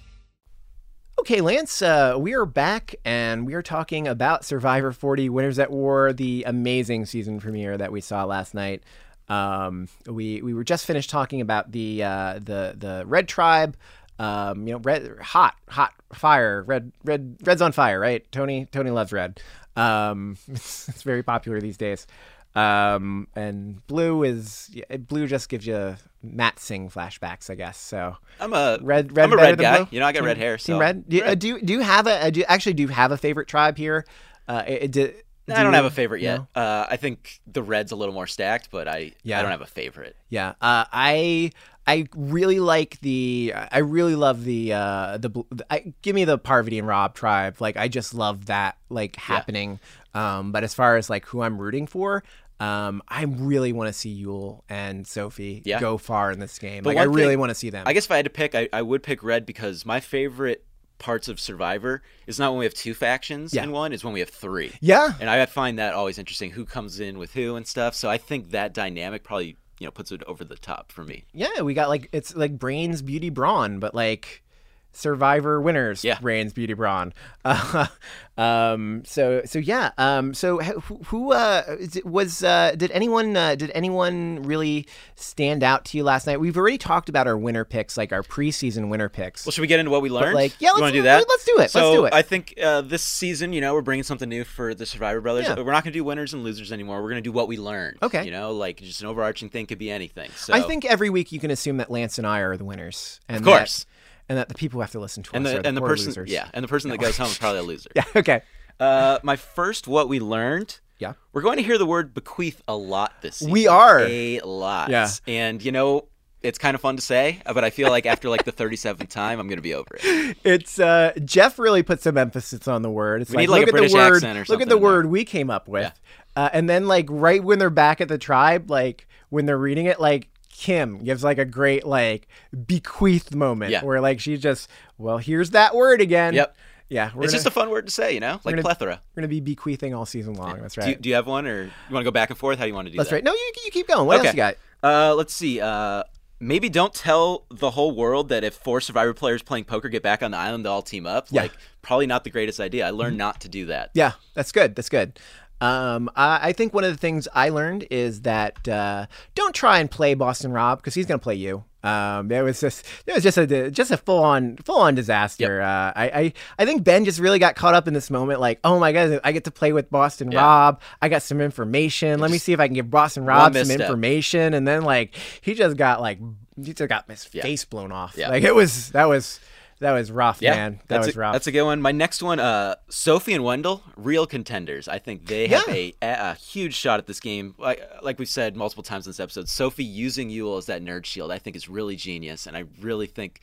Okay, 1.21 1.41
Lance, 1.41 1.83
uh, 1.83 2.17
we 2.19 2.35
are 2.35 2.47
back 2.47 2.97
and 3.05 3.47
we 3.47 3.55
are 3.55 3.63
talking 3.63 4.09
about 4.09 4.45
Survivor 4.45 4.91
40 4.93 5.29
Winners 5.29 5.59
at 5.61 5.71
War, 5.71 6.13
the 6.13 6.43
amazing 6.49 7.07
season 7.07 7.39
premiere 7.39 7.79
that 7.79 7.93
we 7.93 8.01
saw 8.01 8.25
last 8.25 8.55
night. 8.55 8.83
Um, 9.29 9.89
we 10.07 10.43
we 10.43 10.53
were 10.53 10.65
just 10.65 10.85
finished 10.85 11.09
talking 11.11 11.41
about 11.41 11.71
the 11.71 12.03
uh, 12.03 12.35
the 12.35 12.75
the 12.77 13.05
Red 13.07 13.29
Tribe. 13.29 13.77
Um, 14.19 14.67
you 14.67 14.75
know, 14.75 14.79
red 14.81 15.19
hot 15.21 15.55
hot 15.69 15.93
fire 16.13 16.63
red 16.63 16.93
red 17.05 17.37
red's 17.45 17.63
on 17.63 17.73
fire, 17.73 17.99
right? 17.99 18.31
Tony 18.31 18.67
Tony 18.71 18.91
loves 18.91 19.13
red. 19.13 19.41
Um, 19.77 20.37
it's, 20.49 20.89
it's 20.89 21.03
very 21.03 21.23
popular 21.23 21.61
these 21.61 21.77
days. 21.77 22.07
Um, 22.55 23.29
and 23.35 23.85
blue 23.87 24.23
is 24.25 24.69
yeah, 24.73 24.97
blue 24.99 25.27
just 25.27 25.49
gives 25.49 25.67
you 25.67 25.97
Matt 26.23 26.59
Sing 26.59 26.91
flashbacks, 26.91 27.49
I 27.49 27.55
guess. 27.55 27.79
So 27.79 28.17
I'm 28.39 28.53
a 28.53 28.79
red. 28.83 29.17
Red 29.17 29.25
I'm 29.25 29.33
a 29.33 29.37
red 29.37 29.59
guy. 29.59 29.77
blue? 29.79 29.89
You 29.91 30.01
know, 30.01 30.07
I 30.07 30.13
got 30.13 30.19
Team- 30.21 30.27
red 30.27 30.37
hair. 30.39 30.59
So 30.59 30.79
red. 30.79 31.09
Do 31.09 31.17
you, 31.17 31.23
uh, 31.25 31.35
do 31.35 31.49
you 31.49 31.63
do 31.63 31.73
you 31.73 31.81
have 31.81 32.07
a 32.07 32.31
do 32.31 32.41
you, 32.41 32.47
actually 32.49 32.75
do 32.75 32.83
you 32.83 32.89
have 32.89 33.11
a 33.11 33.17
favorite 33.17 33.49
tribe 33.49 33.79
here? 33.79 34.05
Uh, 34.47 34.63
it, 34.67 34.83
it, 34.83 34.93
do, 34.93 35.13
I 35.49 35.63
don't 35.63 35.73
you- 35.73 35.77
have 35.77 35.87
a 35.87 35.91
favorite 35.91 36.21
yet. 36.21 36.41
no? 36.55 36.61
Uh, 36.61 36.87
I 36.91 36.97
think 36.99 37.41
the 37.51 37.63
red's 37.63 37.91
a 37.91 37.97
little 37.97 38.15
more 38.15 38.27
stacked, 38.27 38.71
but 38.71 38.87
I 38.87 39.13
Yeah. 39.23 39.39
I 39.39 39.43
don't 39.43 39.51
have 39.51 39.63
a 39.63 39.67
favorite. 39.67 40.15
Yeah, 40.29 40.51
uh, 40.61 40.85
I 40.93 41.53
I 41.87 42.07
really 42.15 42.61
like 42.61 43.01
the 43.01 43.53
I 43.57 43.79
really 43.79 44.15
love 44.15 44.45
the 44.45 44.73
uh, 44.73 45.19
the, 45.19 45.31
I, 45.71 45.93
give 46.03 46.15
me 46.15 46.25
the 46.25 46.39
Parvati 46.39 46.79
and 46.79 46.87
Rob 46.87 47.15
tribe. 47.15 47.61
Like 47.61 47.77
I 47.77 47.89
just 47.89 48.15
love 48.15 48.47
that 48.47 48.77
like 48.89 49.17
happening. 49.17 49.81
Um, 50.15 50.53
but 50.53 50.63
as 50.63 50.75
far 50.75 50.97
as 50.97 51.11
like 51.11 51.27
who 51.27 51.43
I'm 51.43 51.59
rooting 51.59 51.87
for. 51.87 52.23
Um, 52.61 53.03
I 53.09 53.25
really 53.25 53.73
want 53.73 53.89
to 53.89 53.93
see 53.93 54.23
Yul 54.25 54.61
and 54.69 55.05
Sophie 55.05 55.63
Yeah. 55.65 55.81
go 55.81 55.99
far 55.99 56.31
in 56.31 56.39
this 56.39 56.61
game. 56.61 56.85
But 56.85 56.91
Like 56.95 56.99
I 56.99 57.05
really 57.11 57.33
thing- 57.33 57.41
want 57.41 57.51
to 57.51 57.57
see 57.57 57.71
them. 57.71 57.83
I 57.89 57.93
guess 57.93 58.05
if 58.05 58.13
I 58.13 58.17
had 58.17 58.27
to 58.27 58.31
pick, 58.31 58.55
I, 58.55 58.69
I 58.73 58.83
would 58.83 59.03
pick 59.03 59.25
red 59.25 59.45
because 59.47 59.85
my 59.85 59.99
favorite 59.99 60.65
parts 60.99 61.27
of 61.27 61.41
Survivor 61.41 62.03
is 62.29 62.39
not 62.39 62.53
when 62.53 62.61
we 62.61 62.65
have 62.65 62.75
two 62.75 62.95
factions 62.95 63.53
Yeah. 63.53 63.65
in 63.65 63.73
one, 63.73 63.93
is 63.93 64.05
when 64.05 64.13
we 64.13 64.21
have 64.21 64.29
three. 64.31 64.71
Yeah. 64.81 65.13
And 65.19 65.29
I 65.29 65.45
find 65.47 65.81
that 65.81 65.95
always 65.95 66.19
interesting 66.19 66.53
who 66.53 66.65
comes 66.65 67.01
in 67.01 67.19
with 67.19 67.33
who 67.33 67.57
and 67.57 67.67
stuff. 67.67 67.97
So 67.97 68.09
I 68.09 68.19
think 68.19 68.53
that 68.53 68.73
dynamic 68.73 69.25
probably, 69.25 69.57
you 69.83 69.89
know, 69.89 69.91
puts 69.91 70.13
it 70.13 70.23
over 70.29 70.45
the 70.45 70.57
top 70.57 70.93
for 70.93 71.03
me. 71.03 71.25
Yeah, 71.33 71.63
we 71.63 71.75
got 71.75 71.89
like 71.89 72.09
it's 72.13 72.37
like 72.37 72.57
Brains 72.57 73.03
Beauty 73.03 73.31
Brawn, 73.31 73.81
but 73.81 73.97
like 73.97 74.45
Survivor 74.93 75.61
winners. 75.61 76.05
Yeah. 76.05 76.19
Brains 76.21 76.53
Beauty 76.53 76.75
Brawn. 76.75 77.13
Uh, 77.45 77.87
um. 78.37 79.03
So 79.05 79.43
so 79.45 79.59
yeah. 79.59 79.91
Um. 79.99 80.35
So 80.35 80.59
who, 80.59 80.97
who 81.07 81.33
uh 81.33 81.77
was 82.05 82.45
uh 82.45 82.75
did 82.77 82.91
anyone 82.93 83.37
uh, 83.37 83.55
did 83.55 83.71
anyone 83.75 84.43
really 84.43 84.87
stand 85.17 85.63
out 85.63 85.85
to 85.87 85.97
you 85.97 86.05
last 86.05 86.27
night? 86.27 86.41
We've 86.41 86.57
already 86.57 86.79
talked 86.79 87.09
about 87.09 87.27
our 87.27 87.37
winner 87.37 87.65
picks, 87.65 87.97
like 87.97 88.13
our 88.13 88.23
preseason 88.23 88.89
winner 88.91 89.09
picks. 89.09 89.45
Well, 89.47 89.53
should 89.53 89.61
we 89.63 89.67
get 89.67 89.81
into 89.81 89.91
what 89.91 90.03
we 90.03 90.09
But, 90.09 90.21
learned? 90.23 90.35
like, 90.35 90.53
yeah, 90.61 90.71
let's- 90.73 90.87
to 90.87 90.93
do 90.93 91.03
that? 91.03 91.25
let's 91.29 91.45
do 91.45 91.53
it. 91.55 91.59
Let's 91.59 91.73
So 91.73 91.95
do 91.95 92.05
it. 92.07 92.13
I 92.15 92.23
think 92.23 92.55
uh, 92.63 92.81
this 92.83 93.03
season, 93.03 93.53
you 93.53 93.61
know, 93.61 93.73
we're 93.75 93.81
bringing 93.83 94.03
something 94.05 94.29
new 94.29 94.45
for 94.45 94.75
the 94.75 94.85
Survivor 94.87 95.21
Brothers. 95.21 95.45
Yeah. 95.47 95.55
We're 95.57 95.73
not 95.73 95.85
going 95.85 95.93
to 95.93 95.99
do 95.99 96.05
winners 96.05 96.35
and 96.35 96.43
losers 96.45 96.71
anymore. 96.73 97.03
We're 97.03 97.09
going 97.11 97.23
to 97.23 97.29
do 97.29 97.33
what 97.33 97.49
we 97.49 97.57
learned. 97.57 97.99
Okay. 98.03 98.25
You 98.25 98.31
know, 98.31 98.53
like 98.53 98.79
just 98.79 99.01
an 99.01 99.07
overarching 99.07 99.49
thing 99.49 99.67
could 99.67 99.79
be 99.79 99.91
anything. 99.91 100.31
So 100.37 100.53
I 100.53 100.61
think 100.63 100.85
every 100.85 101.09
week 101.11 101.33
you 101.33 101.41
can 101.41 101.51
assume 101.51 101.79
that 101.79 101.91
Lance 101.91 102.19
and 102.19 102.27
I 102.27 102.41
are 102.41 102.57
the 102.57 102.65
winners, 102.65 103.21
and 103.29 103.39
Of 103.39 103.45
course. 103.45 103.85
that, 103.85 103.87
and 104.33 104.39
that 104.39 104.49
the 104.49 104.55
people 104.55 104.79
who 104.79 104.81
have 104.81 104.93
to 104.93 104.99
listen 104.99 105.23
to 105.25 105.37
and 105.37 105.47
us 105.47 105.53
the 105.53 105.59
are 105.59 105.63
and 105.67 105.77
the 105.77 105.83
person, 105.83 106.07
losers. 106.07 106.31
yeah, 106.31 106.49
and 106.55 106.65
the 106.65 106.69
person 106.69 106.89
that 106.91 106.97
goes 106.97 107.19
home 107.19 107.27
is 107.27 107.37
probably 107.37 107.59
a 107.59 107.63
loser. 107.63 107.91
yeah. 107.95 108.05
Okay. 108.17 108.41
Uh, 108.81 109.19
my 109.23 109.37
first, 109.37 109.87
what 109.87 110.09
we 110.09 110.21
learned. 110.21 110.81
Yeah. 110.99 111.13
We're 111.35 111.43
going 111.43 111.59
to 111.59 111.63
hear 111.63 111.77
the 111.77 111.85
word 111.85 112.15
bequeath 112.15 112.63
a 112.67 112.75
lot 112.75 113.21
this 113.21 113.37
season. 113.37 113.53
We 113.53 113.67
are. 113.67 114.01
a 114.01 114.41
lot. 114.41 114.89
Yeah. 114.89 115.11
And 115.27 115.63
you 115.63 115.71
know, 115.71 116.07
it's 116.43 116.59
kind 116.59 116.75
of 116.75 116.81
fun 116.81 116.97
to 116.97 117.03
say, 117.03 117.43
but 117.45 117.63
I 117.63 117.69
feel 117.71 117.91
like 117.91 118.07
after 118.07 118.31
like 118.31 118.45
the 118.45 118.53
37th 118.53 119.09
time, 119.11 119.39
I'm 119.39 119.49
going 119.49 119.59
to 119.59 119.63
be 119.63 119.75
over 119.75 119.97
it. 120.03 120.37
It's 120.45 120.79
uh 120.79 121.13
Jeff 121.25 121.59
really 121.59 121.83
put 121.83 122.01
some 122.01 122.17
emphasis 122.17 122.67
on 122.67 122.81
the 122.83 122.91
word. 122.91 123.21
It's 123.23 123.31
We 123.31 123.37
like, 123.37 123.43
need, 123.43 123.51
like, 123.51 123.61
look 123.61 123.67
a 123.67 123.69
at 123.69 123.73
British 123.73 123.93
the 123.93 123.99
word, 123.99 124.15
accent 124.15 124.39
or 124.39 124.53
look 124.53 124.63
at 124.63 124.69
the 124.69 124.79
word 124.79 125.07
we 125.07 125.25
came 125.25 125.51
up 125.51 125.69
with, 125.69 125.93
uh, 126.37 126.49
and 126.53 126.69
then 126.71 126.89
like 126.89 127.07
right 127.11 127.45
when 127.45 127.59
they're 127.59 127.69
back 127.71 128.01
at 128.01 128.09
the 128.09 128.19
tribe, 128.19 128.71
like 128.71 129.07
when 129.29 129.47
they're 129.47 129.59
reading 129.59 129.87
it, 129.87 130.01
like 130.01 130.29
Kim 130.63 131.03
gives 131.03 131.25
like 131.25 131.39
a 131.39 131.45
great 131.45 131.85
like 131.85 132.29
bequeath 132.67 133.35
moment 133.35 133.73
Yeah. 133.73 133.83
where 133.83 134.01
like 134.01 134.21
she 134.21 134.37
just 134.37 134.71
well 134.97 135.19
here's 135.19 135.51
that 135.51 135.75
word 135.75 136.01
again. 136.01 136.35
Yep. 136.35 136.57
Yeah, 136.89 137.11
we're 137.15 137.25
it's 137.25 137.33
gonna, 137.33 137.39
just 137.39 137.47
a 137.47 137.51
fun 137.51 137.71
word 137.71 137.87
to 137.87 137.93
say, 137.93 138.13
you 138.15 138.21
know, 138.21 138.39
like 138.45 138.53
gonna- 138.53 138.63
plethora. 138.63 139.01
we're 139.11 139.23
gonna 139.23 139.29
be 139.29 139.41
bequeathing 139.41 139.93
all 139.93 140.07
season 140.07 140.35
long. 140.35 140.61
That's 140.61 140.77
right. 140.77 140.85
Do 140.85 140.91
you, 140.91 140.97
do 140.97 141.09
you 141.09 141.15
have 141.17 141.27
one, 141.27 141.49
or 141.49 141.65
you 141.65 141.71
want 141.91 142.03
to 142.03 142.05
go 142.05 142.13
back 142.13 142.31
and 142.31 142.39
forth? 142.39 142.59
How 142.59 142.65
do 142.65 142.69
you 142.69 142.75
want 142.75 142.87
to 142.87 142.93
do 142.93 142.99
That's 142.99 143.11
that? 143.11 143.17
That's 143.25 143.25
right. 143.27 143.33
No, 143.33 143.33
you 143.33 143.53
you 143.65 143.71
keep 143.73 143.89
going. 143.89 144.07
What 144.07 144.21
okay. 144.21 144.29
else 144.29 144.35
you 144.35 144.37
got? 144.37 144.57
Uh, 144.85 145.15
let's 145.17 145.35
see. 145.35 145.61
Uh, 145.61 146.05
maybe 146.39 146.69
don't 146.69 146.95
tell 146.95 147.47
the 147.51 147.71
whole 147.71 147.93
world 147.93 148.29
that 148.29 148.45
if 148.45 148.55
four 148.55 148.81
Survivor 148.81 149.15
players 149.15 149.43
playing 149.43 149.65
poker 149.65 149.89
get 149.89 150.03
back 150.03 150.23
on 150.23 150.31
the 150.33 150.37
island, 150.37 150.65
they'll 150.65 150.75
all 150.75 150.83
team 150.83 151.07
up. 151.07 151.29
Yeah. 151.31 151.43
Like, 151.43 151.53
probably 151.81 152.07
not 152.07 152.25
the 152.25 152.31
greatest 152.31 152.61
idea. 152.61 152.87
I 152.87 152.91
learned 152.91 153.17
not 153.17 153.41
to 153.41 153.49
do 153.49 153.67
that. 153.67 153.91
Yeah, 153.95 154.13
that's 154.35 154.53
good. 154.53 154.77
That's 154.77 154.89
good. 154.89 155.19
Um, 155.63 156.11
I, 156.17 156.49
I 156.49 156.53
think 156.53 156.75
one 156.75 156.85
of 156.85 156.91
the 156.93 156.99
things 156.99 157.29
I 157.35 157.49
learned 157.51 157.87
is 157.91 158.23
that 158.23 158.67
uh, 158.69 159.07
don't 159.35 159.55
try 159.55 159.79
and 159.79 159.91
play 159.91 160.15
Boston 160.15 160.53
Rob 160.53 160.79
because 160.81 160.95
he's 160.95 161.07
going 161.07 161.19
to 161.21 161.23
play 161.23 161.37
you. 161.37 161.65
Um, 161.85 162.31
it 162.31 162.43
was 162.43 162.61
just 162.61 162.87
it 163.07 163.13
was 163.15 163.25
just 163.25 163.37
a 163.39 163.71
just 163.71 163.91
a 163.91 163.97
full 163.97 164.23
on 164.23 164.57
full 164.59 164.79
on 164.79 164.95
disaster. 164.95 165.61
Uh, 165.61 165.93
I, 165.97 166.11
I 166.15 166.33
I 166.61 166.65
think 166.65 166.85
Ben 166.85 167.05
just 167.05 167.19
really 167.19 167.41
got 167.41 167.57
caught 167.57 167.75
up 167.75 167.89
in 167.89 167.95
this 167.95 168.09
moment. 168.09 168.41
Like, 168.41 168.61
oh 168.63 168.79
my 168.79 168.93
god, 168.93 169.21
I 169.25 169.33
get 169.33 169.45
to 169.45 169.51
play 169.51 169.73
with 169.73 169.91
Boston 169.91 170.31
Yeah. 170.31 170.43
Rob. 170.43 170.81
I 171.01 171.09
got 171.09 171.23
some 171.23 171.41
information. 171.41 172.21
Let 172.21 172.31
me 172.31 172.39
see 172.39 172.53
if 172.53 172.61
I 172.61 172.69
can 172.69 172.75
give 172.75 172.89
Boston 172.89 173.25
Rob 173.25 173.55
some 173.57 173.71
information. 173.71 174.55
And 174.55 174.67
then 174.67 174.83
like 174.83 175.17
he 175.41 175.55
just 175.55 175.77
got 175.77 176.01
like 176.01 176.19
he 176.57 176.73
just 176.73 176.89
got 176.89 177.11
his 177.11 177.29
Yeah. 177.33 177.43
face 177.43 177.65
blown 177.65 177.91
off. 177.91 178.15
Yeah. 178.17 178.29
Like 178.29 178.45
it 178.45 178.55
was 178.55 178.91
that 178.93 179.07
was 179.09 179.41
that 179.83 179.93
was 179.93 180.11
rough, 180.11 180.41
Yeah, 180.41 180.55
man. 180.55 180.81
That 180.89 180.99
was 180.99 181.15
a, 181.15 181.19
rough. 181.19 181.33
That's 181.35 181.47
a 181.47 181.53
good 181.53 181.63
one. 181.65 181.81
My 181.83 181.93
next 181.93 182.23
one, 182.23 182.41
uh, 182.41 182.77
Sophie 182.89 183.35
and 183.35 183.45
Wendell, 183.45 183.83
real 183.97 184.27
contenders. 184.27 184.89
I 184.89 184.99
think 184.99 185.27
they 185.27 185.49
have 185.49 185.69
a, 185.69 185.95
a 186.01 186.35
huge 186.35 186.75
shot 186.75 186.99
at 186.99 187.07
this 187.07 187.21
game. 187.21 187.55
Like, 187.59 187.83
like 188.03 188.19
we've 188.19 188.29
said 188.29 188.57
multiple 188.57 188.83
times 188.83 189.07
in 189.07 189.11
this 189.11 189.21
episode, 189.21 189.49
Sophie 189.49 189.85
using 189.85 190.31
Yul 190.31 190.59
as 190.59 190.67
that 190.67 190.83
nerd 190.83 191.05
shield, 191.05 191.31
I 191.31 191.39
think 191.39 191.55
is 191.55 191.69
really 191.69 191.97
genius, 191.97 192.47
and 192.47 192.57
I 192.57 192.65
really 192.81 193.07
think. 193.07 193.41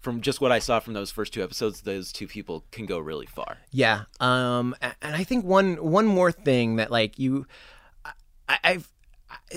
From 0.00 0.22
just 0.22 0.40
what 0.40 0.50
I 0.50 0.60
saw 0.60 0.80
from 0.80 0.94
those 0.94 1.10
first 1.10 1.34
two 1.34 1.42
episodes, 1.42 1.82
those 1.82 2.10
two 2.10 2.26
people 2.26 2.64
can 2.70 2.86
go 2.86 2.98
really 2.98 3.26
far. 3.26 3.58
Yeah. 3.70 4.04
Um, 4.18 4.74
and 4.80 5.14
I 5.14 5.24
think 5.24 5.44
one 5.44 5.76
one 5.76 6.06
more 6.06 6.32
thing 6.32 6.76
that 6.76 6.90
like 6.90 7.18
you, 7.18 7.46
I, 8.48 8.58
I've 8.64 8.90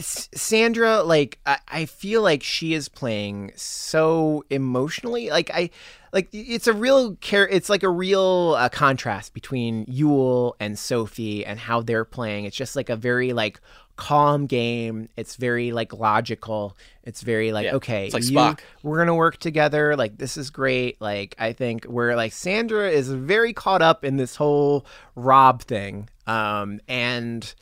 Sandra, 0.02 1.02
like 1.02 1.40
I, 1.46 1.60
I 1.68 1.86
feel 1.86 2.22
like 2.22 2.44
she 2.44 2.74
is 2.74 2.90
playing 2.90 3.54
so 3.56 4.44
emotionally. 4.50 5.30
Like 5.30 5.50
I, 5.54 5.70
like 6.14 6.30
it's 6.32 6.68
a 6.68 6.74
real 6.74 7.16
care. 7.16 7.48
It's 7.48 7.70
like 7.70 7.84
a 7.84 7.90
real 7.90 8.56
uh, 8.58 8.70
contrast 8.70 9.34
between 9.34 9.86
Yul 9.88 10.54
and 10.60 10.80
Sophie 10.80 11.46
and 11.46 11.60
how 11.60 11.82
they're 11.82 12.06
playing. 12.06 12.46
It's 12.46 12.56
just 12.56 12.76
like 12.76 12.90
a 12.90 12.96
very 12.96 13.34
like 13.34 13.60
calm 13.96 14.46
game. 14.46 15.10
It's 15.18 15.36
very 15.36 15.72
like 15.72 15.92
logical. 15.94 16.78
It's 17.04 17.22
very 17.22 17.52
like 17.52 17.66
Yeah, 17.66 17.76
okay, 17.76 18.06
it's 18.06 18.14
like 18.14 18.24
you- 18.24 18.38
Spock. 18.38 18.60
we're 18.84 18.98
gonna 19.00 19.16
work 19.16 19.38
together. 19.38 19.96
Like 19.96 20.18
this 20.18 20.38
is 20.38 20.50
great. 20.50 21.02
Like 21.02 21.36
I 21.40 21.52
think 21.54 21.86
we're 21.86 22.16
like 22.16 22.32
Sandra 22.32 22.90
is 22.90 23.10
very 23.12 23.52
caught 23.54 23.82
up 23.82 24.06
in 24.06 24.18
this 24.18 24.36
whole 24.36 24.86
Rob 25.16 25.62
thing. 25.64 26.10
Um, 26.28 26.80
and 26.88 27.54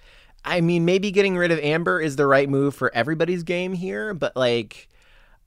I 0.46 0.62
mean 0.62 0.86
maybe 0.86 1.12
getting 1.12 1.38
rid 1.38 1.52
of 1.52 1.60
Amber 1.60 2.00
is 2.02 2.16
the 2.18 2.28
right 2.28 2.50
move 2.50 2.76
for 2.76 2.94
everybody's 2.94 3.44
game 3.44 3.74
here, 3.74 4.14
but 4.14 4.36
like 4.36 4.88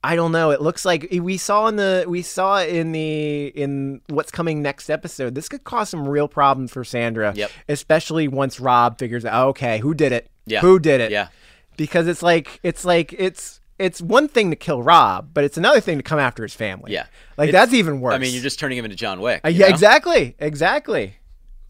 I 0.05 0.15
don't 0.15 0.31
know. 0.31 0.51
It 0.51 0.61
looks 0.61 0.85
like 0.85 1.07
we 1.11 1.37
saw 1.37 1.65
in 1.65 1.77
the 1.77 2.05
we 2.07 2.21
saw 2.21 2.61
in 2.61 2.91
the 2.91 3.47
in 3.47 4.01
what's 4.09 4.29
coming 4.29 4.61
next 4.61 4.91
episode. 4.91 5.33
This 5.33 5.49
could 5.49 5.63
cause 5.63 5.89
some 5.89 6.07
real 6.07 6.27
problems 6.27 6.71
for 6.71 6.83
Sandra. 6.83 7.33
Yep. 7.35 7.49
Especially 7.67 8.27
once 8.27 8.59
Rob 8.59 8.99
figures 8.99 9.25
out, 9.25 9.47
okay, 9.49 9.79
who 9.79 9.95
did 9.95 10.11
it? 10.11 10.29
Yeah. 10.45 10.61
Who 10.61 10.77
did 10.77 11.01
it? 11.01 11.09
Yeah. 11.11 11.29
Because 11.75 12.07
it's 12.07 12.21
like 12.21 12.59
it's 12.61 12.85
like 12.85 13.13
it's 13.17 13.59
it's 13.79 13.99
one 13.99 14.27
thing 14.27 14.51
to 14.51 14.55
kill 14.55 14.83
Rob, 14.83 15.31
but 15.33 15.43
it's 15.43 15.57
another 15.57 15.79
thing 15.79 15.97
to 15.97 16.03
come 16.03 16.19
after 16.19 16.43
his 16.43 16.53
family. 16.53 16.93
Yeah. 16.93 17.07
Like 17.35 17.49
It's- 17.49 17.63
that's 17.63 17.73
even 17.73 17.99
worse. 17.99 18.13
I 18.13 18.19
mean, 18.19 18.31
you're 18.31 18.43
just 18.43 18.59
turning 18.59 18.77
him 18.77 18.85
into 18.85 18.95
John 18.95 19.19
Wick. 19.21 19.41
Uh, 19.43 19.49
yeah, 19.49 19.65
know? 19.65 19.73
exactly, 19.73 20.35
exactly. 20.37 21.15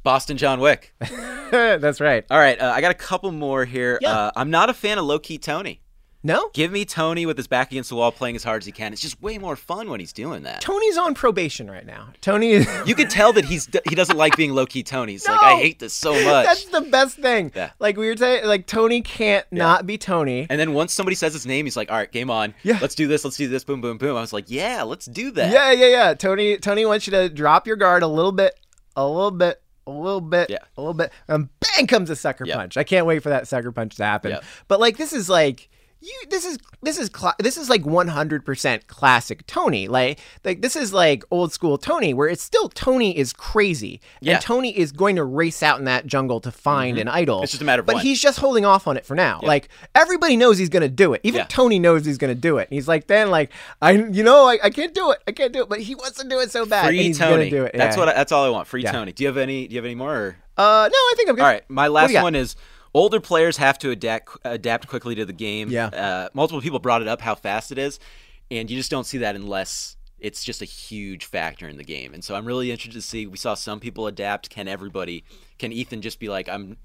Boston 0.04 0.36
John 0.36 0.60
Wick. 0.60 0.94
that's 1.52 2.02
right. 2.02 2.26
All 2.30 2.38
right, 2.38 2.60
uh, 2.60 2.70
I 2.70 2.82
got 2.82 2.92
a 2.92 2.96
couple 2.96 3.32
more 3.32 3.64
here. 3.64 3.98
Yeah. 4.02 4.12
Uh, 4.12 4.32
I'm 4.36 4.50
not 4.52 4.70
a 4.70 4.74
fan 4.74 4.98
of 4.98 5.06
low 5.06 5.20
key 5.20 5.38
Tony. 5.38 5.82
No, 6.26 6.50
Give 6.54 6.72
me 6.72 6.86
Tony 6.86 7.28
with 7.28 7.38
his 7.38 7.46
back 7.46 7.72
against 7.72 7.90
the 7.90 7.96
wall 7.96 8.12
playing 8.12 8.36
as 8.36 8.44
hard 8.44 8.64
as 8.64 8.66
he 8.66 8.72
can. 8.72 8.92
It's 8.94 9.02
just 9.02 9.22
way 9.22 9.38
more 9.38 9.56
fun 9.56 9.92
when 9.92 10.00
he's 10.00 10.12
doing 10.12 10.42
that. 10.42 10.60
Tony's 10.60 10.98
on 10.98 11.14
probation 11.14 11.70
right 11.70 11.86
now. 11.86 12.08
Tony 12.20 12.52
is. 12.54 12.68
You 12.88 12.96
can 12.96 13.08
tell 13.10 13.32
that 13.34 13.46
he's 13.46 13.70
he 13.88 13.94
doesn't 13.94 14.18
like 14.18 14.36
being 14.36 14.52
low 14.54 14.66
key 14.66 14.82
Tony. 14.82 15.12
He's 15.12 15.28
like, 15.28 15.40
I 15.40 15.54
hate 15.58 15.78
this 15.78 15.94
so 15.94 16.14
much. 16.14 16.46
That's 16.48 16.66
the 16.66 16.82
best 16.82 17.18
thing. 17.18 17.52
Yeah. 17.56 17.70
Like 17.78 17.96
we 17.96 18.08
were 18.08 18.18
saying, 18.18 18.46
like 18.46 18.66
Tony 18.66 19.02
can't 19.02 19.46
not 19.52 19.86
be 19.86 20.00
Tony. 20.00 20.48
And 20.50 20.60
then 20.60 20.74
once 20.74 20.94
somebody 20.94 21.14
says 21.16 21.34
his 21.34 21.46
name, 21.46 21.68
he's 21.68 21.78
like, 21.78 21.92
"All 21.92 21.98
right, 21.98 22.12
game 22.12 22.32
on. 22.32 22.56
Yeah. 22.64 22.80
let's 22.82 22.96
do 22.96 23.08
this. 23.08 23.24
Let's 23.24 23.38
do 23.38 23.48
this. 23.48 23.64
Boom, 23.64 23.80
boom, 23.82 24.00
boom." 24.00 24.18
I 24.18 24.22
was 24.22 24.34
like, 24.34 24.46
"Yeah, 24.50 24.82
let's 24.82 25.06
do 25.06 25.30
that." 25.32 25.52
Yeah, 25.54 25.72
yeah, 25.74 25.88
yeah. 25.88 26.14
Tony, 26.16 26.58
Tony 26.58 26.86
wants 26.88 27.06
you 27.06 27.12
to 27.12 27.30
drop 27.30 27.68
your 27.68 27.76
guard 27.76 28.02
a 28.02 28.08
little 28.08 28.32
bit, 28.32 28.60
a 28.96 29.08
little 29.08 29.30
bit, 29.30 29.62
a 29.86 29.92
little 29.92 30.22
bit, 30.22 30.50
Yeah. 30.50 30.58
a 30.76 30.82
little 30.82 30.96
bit, 30.96 31.12
and 31.28 31.50
bang 31.60 31.86
comes 31.86 32.10
a 32.10 32.16
sucker 32.16 32.46
Yep. 32.48 32.58
punch. 32.58 32.78
I 32.78 32.84
can't 32.84 33.06
wait 33.06 33.22
for 33.22 33.30
that 33.30 33.48
sucker 33.48 33.72
punch 33.72 33.96
to 33.98 34.04
happen. 34.06 34.32
Yep. 34.32 34.44
But 34.68 34.80
like, 34.80 34.98
this 34.98 35.14
is 35.14 35.30
like. 35.30 35.70
You, 36.06 36.14
this 36.30 36.46
is 36.46 36.60
this 36.84 37.00
is 37.00 37.10
cla- 37.10 37.34
this 37.40 37.58
is 37.58 37.68
like 37.68 37.82
100% 37.82 38.86
classic 38.86 39.48
Tony. 39.48 39.88
Like 39.88 40.20
like 40.44 40.62
this 40.62 40.76
is 40.76 40.94
like 40.94 41.24
old 41.32 41.52
school 41.52 41.80
Tony 41.80 42.14
where 42.14 42.28
it's 42.28 42.44
still 42.44 42.70
Tony 42.70 43.18
is 43.18 43.34
crazy. 43.34 44.02
Yeah. 44.22 44.34
And 44.36 44.42
Tony 44.44 44.78
is 44.78 44.92
going 44.92 45.16
to 45.16 45.24
race 45.24 45.64
out 45.64 45.80
in 45.80 45.86
that 45.86 46.06
jungle 46.06 46.40
to 46.42 46.52
find 46.52 47.00
an 47.00 47.08
idol. 47.08 47.42
It's 47.42 47.54
just 47.54 47.62
a 47.64 47.66
matter 47.66 47.80
of 47.80 47.88
But 47.88 48.00
he's 48.04 48.22
just 48.22 48.38
holding 48.40 48.66
off 48.66 48.88
on 48.88 48.98
it 48.98 49.06
for 49.06 49.16
now. 49.16 49.40
Like 49.42 49.70
everybody 49.96 50.38
knows 50.38 50.60
he's 50.60 50.70
going 50.70 50.84
to 50.84 50.90
do 50.90 51.14
it. 51.14 51.22
Even 51.24 51.40
Yeah. 51.40 51.46
Tony 51.50 51.80
knows 51.80 52.06
he's 52.06 52.20
going 52.20 52.34
to 52.34 52.40
do 52.40 52.60
it. 52.60 52.70
And 52.70 52.76
he's 52.76 52.88
like, 52.88 53.08
then 53.08 53.32
like 53.32 53.52
I 53.82 53.92
you 53.94 54.22
know 54.24 54.48
I, 54.48 54.60
I 54.64 54.70
can't 54.70 54.94
do 54.94 55.10
it. 55.12 55.24
I 55.28 55.32
can't 55.32 55.54
do 55.54 55.64
it. 55.64 55.70
But 55.70 55.82
he 55.82 55.96
wants 55.96 56.22
to 56.22 56.28
do 56.30 56.40
it 56.40 56.52
so 56.52 56.68
bad. 56.68 56.86
Free 56.86 57.14
Tony. 57.14 57.50
do 57.50 57.64
it. 57.66 57.72
That's 57.74 57.96
Yeah. 57.96 58.00
what. 58.02 58.10
I, 58.10 58.14
that's 58.14 58.32
all 58.32 58.44
I 58.46 58.50
want. 58.50 58.68
Free 58.68 58.84
Yeah. 58.84 58.92
Tony. 58.92 59.12
Do 59.12 59.24
you 59.24 59.28
have 59.28 59.38
any? 59.38 59.68
Do 59.68 59.74
you 59.74 59.80
have 59.80 59.86
any 59.86 59.96
more? 59.96 60.16
Or? 60.16 60.38
Uh, 60.58 60.88
no, 60.90 60.96
I 60.98 61.14
think 61.18 61.30
I'm 61.30 61.36
good. 61.36 61.42
All 61.42 61.48
right, 61.50 61.70
my 61.70 61.88
last 61.90 62.14
one 62.14 62.34
is 62.34 62.56
older 62.96 63.20
players 63.20 63.58
have 63.58 63.78
to 63.80 63.92
adapt 63.92 64.38
adapt 64.44 64.88
quickly 64.88 65.14
to 65.16 65.26
the 65.26 65.34
game. 65.34 65.70
Yeah. 65.70 65.88
Uh, 65.88 66.30
multiple 66.34 66.62
people 66.62 66.80
brought 66.80 67.02
it 67.02 67.08
up 67.08 67.22
how 67.22 67.36
fast 67.36 67.72
it 67.72 67.78
is, 67.78 68.00
and 68.50 68.72
you 68.72 68.78
just 68.78 68.90
don't 68.90 69.06
see 69.06 69.20
that 69.20 69.36
unless 69.36 69.98
it's 70.18 70.44
just 70.44 70.62
a 70.62 70.66
huge 70.66 71.26
factor 71.26 71.68
in 71.68 71.78
the 71.78 71.84
game. 71.84 72.14
And 72.14 72.24
so 72.24 72.34
I'm 72.34 72.46
really 72.46 72.72
interested 72.72 72.98
to 72.98 73.06
see. 73.06 73.28
We 73.28 73.38
saw 73.38 73.54
some 73.54 73.80
people 73.80 74.08
adapt. 74.08 74.50
Can 74.50 74.68
everybody? 74.68 75.26
Can 75.60 75.72
Ethan 75.72 76.02
just 76.02 76.20
be 76.20 76.30
like, 76.30 76.48
I'm 76.50 76.78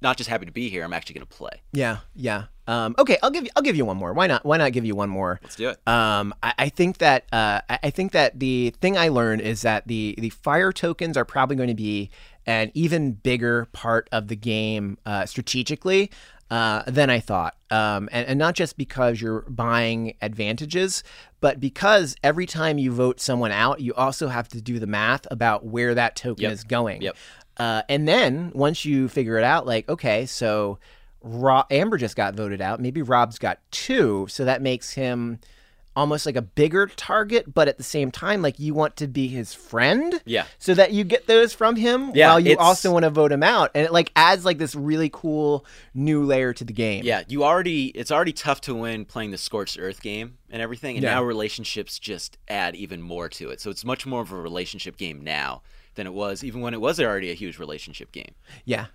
not 0.00 0.16
just 0.16 0.30
happy 0.30 0.46
to 0.46 0.52
be 0.52 0.70
here. 0.70 0.84
I'm 0.84 0.92
actually 0.92 1.14
going 1.14 1.26
to 1.26 1.36
play. 1.36 1.62
Yeah, 1.72 1.98
yeah. 2.14 2.44
Um, 2.68 2.94
okay, 2.98 3.18
I'll 3.22 3.30
give 3.30 3.44
you. 3.44 3.50
I'll 3.56 3.62
give 3.62 3.74
you 3.74 3.84
one 3.84 3.96
more. 3.96 4.12
Why 4.12 4.28
not? 4.28 4.44
Why 4.44 4.56
not 4.56 4.72
give 4.72 4.84
you 4.84 4.94
one 4.94 5.10
more? 5.10 5.40
Let's 5.42 5.56
do 5.56 5.70
it. 5.70 5.80
Um, 5.86 6.32
I, 6.42 6.54
I 6.58 6.68
think 6.68 6.98
that 6.98 7.24
uh, 7.32 7.60
I 7.68 7.78
I 7.84 7.90
think 7.90 8.12
that 8.12 8.38
the 8.38 8.70
thing 8.80 8.96
I 8.96 9.08
learned 9.08 9.40
is 9.42 9.62
that 9.62 9.88
the 9.88 10.14
the 10.18 10.30
fire 10.30 10.70
tokens 10.72 11.16
are 11.16 11.24
probably 11.24 11.56
going 11.56 11.68
to 11.68 11.74
be 11.74 12.10
an 12.46 12.70
even 12.74 13.12
bigger 13.12 13.66
part 13.72 14.08
of 14.12 14.28
the 14.28 14.36
game 14.36 14.98
uh, 15.06 15.26
strategically 15.26 16.10
uh, 16.50 16.82
than 16.86 17.08
I 17.08 17.18
thought, 17.20 17.56
um, 17.70 18.08
and, 18.12 18.28
and 18.28 18.38
not 18.38 18.54
just 18.54 18.76
because 18.76 19.20
you're 19.22 19.42
buying 19.48 20.14
advantages, 20.20 21.02
but 21.40 21.58
because 21.60 22.14
every 22.22 22.44
time 22.44 22.76
you 22.78 22.92
vote 22.92 23.20
someone 23.20 23.52
out, 23.52 23.80
you 23.80 23.94
also 23.94 24.28
have 24.28 24.48
to 24.48 24.60
do 24.60 24.78
the 24.78 24.86
math 24.86 25.26
about 25.30 25.64
where 25.64 25.94
that 25.94 26.14
token 26.14 26.42
Yep. 26.42 26.52
is 26.52 26.64
going. 26.64 27.00
Yep. 27.02 27.16
Uh, 27.56 27.82
and 27.88 28.06
then 28.06 28.50
once 28.54 28.84
you 28.84 29.08
figure 29.08 29.38
it 29.38 29.44
out, 29.44 29.66
like, 29.66 29.88
okay, 29.88 30.26
so 30.26 30.78
Ro- 31.22 31.64
Amber 31.70 31.96
just 31.96 32.16
got 32.16 32.34
voted 32.34 32.60
out. 32.60 32.80
Maybe 32.80 33.00
Rob's 33.00 33.38
got 33.38 33.58
two. 33.70 34.26
So 34.28 34.44
that 34.44 34.60
makes 34.60 34.92
him 34.92 35.38
almost 35.94 36.24
like 36.24 36.36
a 36.36 36.42
bigger 36.42 36.86
target, 36.86 37.52
but 37.52 37.68
at 37.68 37.76
the 37.76 37.82
same 37.82 38.10
time, 38.10 38.40
like 38.42 38.58
you 38.58 38.72
want 38.74 38.96
to 38.96 39.06
be 39.06 39.28
his 39.28 39.52
friend. 39.54 40.20
Yeah. 40.24 40.46
So 40.58 40.72
that 40.74 40.92
you 40.92 41.04
get 41.04 41.26
those 41.26 41.52
from 41.52 41.76
him 41.76 42.12
Yeah, 42.14 42.28
while 42.30 42.40
you 42.40 42.52
it's- 42.52 42.66
also 42.66 42.92
want 42.92 43.02
to 43.04 43.10
vote 43.10 43.30
him 43.32 43.42
out. 43.42 43.70
And 43.74 43.84
it 43.84 43.92
like 43.92 44.10
adds 44.16 44.44
like 44.44 44.58
this 44.58 44.74
really 44.74 45.10
cool 45.12 45.66
new 45.94 46.24
layer 46.24 46.52
to 46.54 46.64
the 46.64 46.72
game. 46.72 47.04
Yeah, 47.04 47.22
you 47.28 47.44
already 47.44 47.86
it's 47.88 48.10
already 48.10 48.32
tough 48.32 48.60
to 48.62 48.74
win 48.74 49.04
playing 49.04 49.30
the 49.32 49.38
scorched 49.38 49.78
earth 49.78 50.00
game 50.02 50.38
and 50.50 50.62
everything, 50.62 50.96
and 50.96 51.02
Yeah. 51.04 51.14
now 51.14 51.22
relationships 51.24 51.98
just 51.98 52.38
add 52.48 52.74
even 52.74 53.02
more 53.02 53.28
to 53.30 53.50
it. 53.50 53.60
So 53.60 53.70
it's 53.70 53.84
much 53.84 54.06
more 54.06 54.22
of 54.22 54.32
a 54.32 54.36
relationship 54.40 54.96
game 54.96 55.20
now 55.22 55.62
than 55.94 56.06
it 56.06 56.14
was 56.14 56.42
even 56.42 56.62
when 56.62 56.72
it 56.72 56.80
was 56.80 56.98
already 56.98 57.30
a 57.30 57.34
huge 57.34 57.58
relationship 57.58 58.12
game. 58.12 58.34
Yeah. 58.64 58.86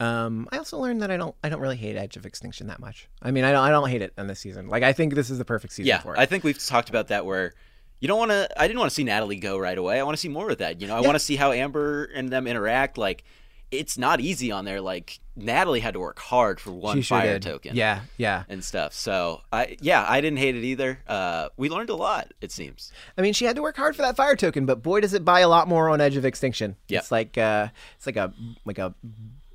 Yeah. 0.00 0.26
Um, 0.26 0.48
I 0.52 0.58
also 0.58 0.78
learned 0.78 1.02
that 1.02 1.10
I 1.10 1.16
don't 1.16 1.34
I 1.42 1.48
don't 1.48 1.60
really 1.60 1.76
hate 1.76 1.96
Edge 1.96 2.16
of 2.16 2.26
Extinction 2.26 2.68
that 2.68 2.80
much. 2.80 3.08
I 3.22 3.30
mean, 3.30 3.44
I 3.44 3.52
don't 3.52 3.64
I 3.64 3.70
don't 3.70 3.88
hate 3.88 4.02
it 4.02 4.12
in 4.16 4.26
this 4.26 4.40
season. 4.40 4.68
Like 4.68 4.82
I 4.82 4.92
think 4.92 5.14
this 5.14 5.30
is 5.30 5.38
the 5.38 5.44
perfect 5.44 5.72
season 5.72 5.88
yeah, 5.88 5.98
for 5.98 6.14
it. 6.14 6.18
I 6.18 6.26
think 6.26 6.44
we've 6.44 6.58
talked 6.64 6.88
about 6.88 7.08
that 7.08 7.26
where 7.26 7.54
you 8.00 8.08
don't 8.08 8.18
want 8.18 8.30
to. 8.30 8.48
I 8.60 8.66
didn't 8.66 8.78
want 8.78 8.90
to 8.90 8.94
see 8.94 9.04
Natalie 9.04 9.36
go 9.36 9.58
right 9.58 9.76
away. 9.76 9.98
I 9.98 10.02
want 10.04 10.16
to 10.16 10.20
see 10.20 10.28
more 10.28 10.50
of 10.50 10.58
that. 10.58 10.80
You 10.80 10.86
know, 10.86 10.96
I 10.96 11.00
want 11.00 11.14
to 11.14 11.20
see 11.20 11.36
how 11.36 11.52
Amber 11.52 12.04
and 12.04 12.30
them 12.30 12.46
interact. 12.46 12.96
Like, 12.96 13.24
it's 13.70 13.98
not 13.98 14.20
easy 14.20 14.52
on 14.52 14.64
there. 14.64 14.80
Like 14.80 15.18
Natalie 15.34 15.80
had 15.80 15.94
to 15.94 16.00
work 16.00 16.18
hard 16.18 16.60
for 16.60 16.70
one 16.70 17.02
sure 17.02 17.18
fire 17.18 17.34
did. 17.34 17.42
token. 17.42 17.76
Yeah, 17.76 18.02
yeah. 18.16 18.44
and 18.48 18.62
stuff. 18.62 18.94
So 18.94 19.42
I 19.52 19.76
yeah, 19.80 20.04
I 20.08 20.20
didn't 20.20 20.38
hate 20.38 20.54
it 20.54 20.64
either. 20.64 21.00
Uh, 21.06 21.48
we 21.56 21.68
learned 21.68 21.90
a 21.90 21.96
lot. 21.96 22.32
It 22.40 22.52
seems. 22.52 22.92
I 23.16 23.22
mean, 23.22 23.32
she 23.32 23.44
had 23.44 23.56
to 23.56 23.62
work 23.62 23.76
hard 23.76 23.96
for 23.96 24.02
that 24.02 24.16
fire 24.16 24.36
token, 24.36 24.64
but 24.64 24.82
boy, 24.82 25.00
does 25.00 25.12
it 25.12 25.24
buy 25.24 25.40
a 25.40 25.48
lot 25.48 25.68
more 25.68 25.88
on 25.88 26.00
Edge 26.00 26.16
of 26.16 26.24
Extinction. 26.24 26.76
Yeah. 26.86 27.00
It's 27.00 27.10
like 27.10 27.36
uh, 27.36 27.68
it's 27.96 28.06
like 28.06 28.16
a 28.16 28.32
like 28.64 28.78
a 28.78 28.94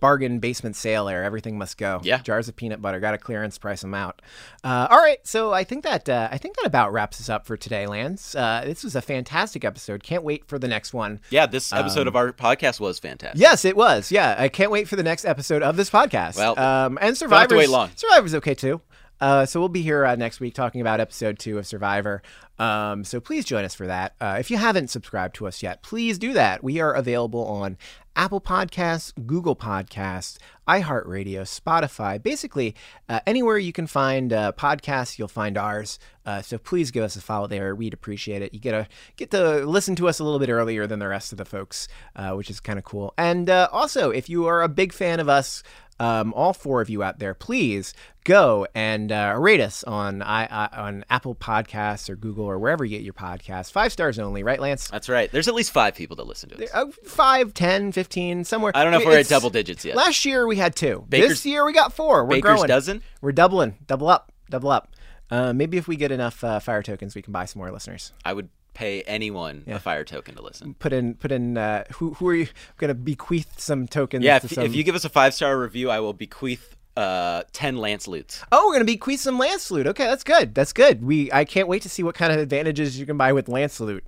bargain 0.04 0.39
basement 0.39 0.76
sale 0.76 1.08
air. 1.08 1.24
Everything 1.24 1.58
must 1.58 1.78
go. 1.78 2.01
Yeah. 2.04 2.18
Jars 2.22 2.49
of 2.49 2.58
peanut 2.58 2.82
butter. 2.82 2.99
Got 2.99 3.14
a 3.14 3.18
clearance 3.18 3.58
price 3.58 3.80
them 3.80 3.93
out. 3.93 4.22
Uh, 4.66 4.88
all 4.91 4.97
right, 4.97 5.26
so 5.26 5.54
I 5.54 5.64
think 5.64 5.86
that 5.86 6.10
uh, 6.10 6.28
I 6.30 6.38
think 6.38 6.58
that 6.58 6.66
about 6.66 6.91
wraps 6.91 7.22
us 7.22 7.30
up 7.30 7.45
for 7.45 7.56
today, 7.56 7.88
Lance. 7.88 8.36
Uh, 8.36 8.64
this 8.66 8.84
was 8.84 8.97
a 8.97 9.01
fantastic 9.01 9.64
episode. 9.64 10.04
Can't 10.04 10.26
wait 10.26 10.45
for 10.45 10.60
the 10.60 10.68
next 10.68 10.93
one. 10.93 11.22
Yeah, 11.30 11.45
this 11.45 11.72
episode 11.72 12.01
Um, 12.01 12.08
of 12.10 12.16
our 12.18 12.34
podcast 12.34 12.82
was 12.82 12.99
fantastic. 12.99 13.39
Yes, 13.39 13.64
it 13.64 13.78
was. 13.78 14.12
Yeah, 14.12 14.36
I 14.38 14.49
can't 14.49 14.72
wait 14.72 14.89
for 14.89 14.97
the 14.97 15.04
next 15.04 15.24
episode 15.24 15.64
of 15.64 15.78
this 15.78 15.89
podcast. 15.89 16.36
Well, 16.36 16.60
um, 16.60 16.99
and 17.01 17.18
Survivor's 17.18 17.47
to 17.47 17.56
wait 17.58 17.70
long. 17.70 17.89
Survivor's 17.95 18.36
okay 18.36 18.56
too. 18.56 18.82
Uh, 19.22 19.45
so 19.45 19.58
we'll 19.62 19.70
be 19.70 19.82
here 19.84 20.06
uh, 20.06 20.16
next 20.16 20.41
week 20.41 20.54
talking 20.54 20.82
about 20.82 20.99
episode 20.99 21.39
two 21.39 21.58
of 21.58 21.66
Survivor. 21.66 22.22
Um, 22.60 23.06
so 23.06 23.22
please 23.22 23.45
join 23.45 23.64
us 23.64 23.74
for 23.74 23.88
that. 23.88 24.16
Uh, 24.20 24.36
if 24.38 24.51
you 24.51 24.58
haven't 24.58 24.89
subscribed 24.89 25.36
to 25.36 25.47
us 25.47 25.64
yet, 25.64 25.82
please 25.82 26.18
do 26.20 26.34
that. 26.34 26.62
We 26.62 26.82
are 26.82 26.93
available 26.93 27.45
on 27.47 27.78
Apple 28.16 28.41
Podcasts, 28.41 29.14
Google 29.26 29.55
Podcasts, 29.55 30.38
iHeartRadio, 30.68 31.41
Spotify, 31.41 32.22
basically 32.22 32.76
uh, 33.09 33.20
anywhere 33.26 33.57
you 33.57 33.74
can 33.74 33.88
find 33.88 34.32
uh, 34.32 34.51
podcasts, 34.57 35.18
you'll 35.18 35.28
find 35.28 35.57
ours. 35.57 35.99
Uh, 36.26 36.41
so 36.41 36.57
please 36.57 36.91
give 36.91 37.03
us 37.03 37.16
a 37.16 37.22
follow 37.22 37.47
there. 37.47 37.76
We'd 37.76 37.93
appreciate 37.93 38.41
it. 38.41 38.53
You 38.53 38.59
get 38.59 38.74
a 38.74 38.88
get 39.18 39.32
to 39.32 39.66
listen 39.66 39.95
to 39.97 40.07
us 40.07 40.20
a 40.20 40.24
little 40.24 40.39
bit 40.39 40.49
earlier 40.49 40.88
than 40.88 40.99
the 40.99 41.07
rest 41.07 41.32
of 41.32 41.38
the 41.38 41.45
folks, 41.45 41.88
uh, 42.16 42.32
which 42.34 42.49
is 42.49 42.59
kind 42.59 42.80
of 42.80 42.86
cool. 42.86 43.14
And 43.18 43.49
uh, 43.49 43.68
also, 43.72 44.09
if 44.09 44.30
you 44.30 44.45
are 44.47 44.61
a 44.61 44.70
big 44.70 44.93
fan 44.93 45.20
of 45.20 45.28
us, 45.28 45.64
um, 45.99 46.34
all 46.34 46.53
four 46.53 46.82
of 46.82 46.89
you 46.89 47.03
out 47.03 47.20
there, 47.20 47.34
please 47.34 47.93
go 48.24 48.66
and 48.74 49.11
uh, 49.11 49.36
rate 49.38 49.59
us 49.59 49.84
on 49.84 50.22
I, 50.22 50.45
I, 50.45 50.68
on 50.78 51.05
Apple 51.09 51.36
Podcasts 51.36 52.09
or 52.09 52.16
Google 52.16 52.45
or 52.45 52.57
wherever 52.57 52.84
you 52.84 52.97
get 52.97 53.03
your 53.03 53.14
podcasts. 53.14 53.72
Five 53.72 53.91
stars 53.91 54.18
only, 54.18 54.43
right, 54.43 54.59
Lance? 54.59 54.88
That's 54.88 55.07
right. 55.07 55.32
There's 55.32 55.47
at 55.47 55.53
least 55.53 55.72
five 55.72 55.93
people 55.93 56.16
that 56.16 56.26
listen 56.26 56.49
to 56.49 56.64
us. 56.64 56.70
Uh, 56.74 56.86
five, 57.03 57.53
ten, 57.53 57.91
fifteen, 57.91 58.03
somewhere. 58.12 58.72
I 58.76 58.84
don't 58.84 58.91
know 58.91 58.99
if 58.99 59.06
we're 59.06 59.20
at 59.20 59.28
double 59.28 59.49
digits 59.49 59.86
yet. 59.86 59.95
Last 59.95 60.26
year 60.26 60.45
we 60.47 60.56
had 60.58 60.76
two. 60.76 61.06
Baker's- 61.10 61.30
this 61.30 61.45
year 61.45 61.66
we 61.66 61.74
got 61.74 61.93
four. 61.93 62.24
We're 62.24 62.36
Baker's 62.36 62.56
growing. 62.56 62.68
dozen? 62.68 63.04
We're 63.22 63.32
doubling. 63.32 63.78
Double 63.88 64.10
up. 64.10 64.32
Double 64.49 64.70
up. 64.70 64.89
Uh, 65.32 65.54
maybe 65.54 65.78
if 65.78 65.88
we 65.88 65.95
get 65.95 66.12
enough 66.12 66.43
uh, 66.43 66.60
fire 66.60 66.84
tokens, 66.84 67.16
we 67.16 67.22
can 67.22 67.34
buy 67.34 67.45
some 67.45 67.60
more 67.60 67.72
listeners. 67.72 68.12
I 68.24 68.34
would 68.34 68.49
pay 68.74 69.01
anyone 69.04 69.64
Yeah. 69.66 69.76
a 69.76 69.80
fire 69.80 70.04
token 70.04 70.36
to 70.36 70.41
listen. 70.41 70.76
Put 70.76 70.93
in, 70.93 71.16
put 71.16 71.32
in. 71.32 71.58
Uh, 71.58 71.86
who, 71.93 72.14
who 72.16 72.28
are 72.28 72.36
you 72.36 72.47
going 72.78 72.89
to 72.89 72.95
bequeath 72.95 73.60
some 73.60 73.88
tokens? 73.88 74.24
Yeah, 74.24 74.39
to 74.39 74.45
if, 74.45 74.51
some... 74.51 74.64
if 74.64 74.76
you 74.76 74.84
give 74.84 74.95
us 74.95 75.06
a 75.06 75.10
five 75.10 75.34
star 75.34 75.58
review, 75.60 75.89
I 75.89 75.99
will 75.99 76.14
bequeath 76.14 76.76
uh, 76.95 77.43
ten 77.51 77.78
Lance 77.78 78.08
Lutes. 78.08 78.43
Oh, 78.51 78.68
we're 78.68 78.74
gonna 78.74 78.86
bequeath 78.86 79.22
some 79.22 79.39
Lance 79.39 79.64
Salute. 79.64 79.88
Okay, 79.88 80.06
that's 80.06 80.24
good. 80.24 80.54
That's 80.54 80.74
good. 80.74 81.04
We 81.04 81.32
I 81.32 81.45
can't 81.45 81.68
wait 81.68 81.82
to 81.84 81.89
see 81.89 82.04
what 82.04 82.16
kind 82.16 82.32
of 82.32 82.39
advantages 82.39 82.99
you 82.99 83.06
can 83.06 83.18
buy 83.18 83.34
with 83.34 83.47
Lance 83.47 83.74
Salute. 83.74 84.04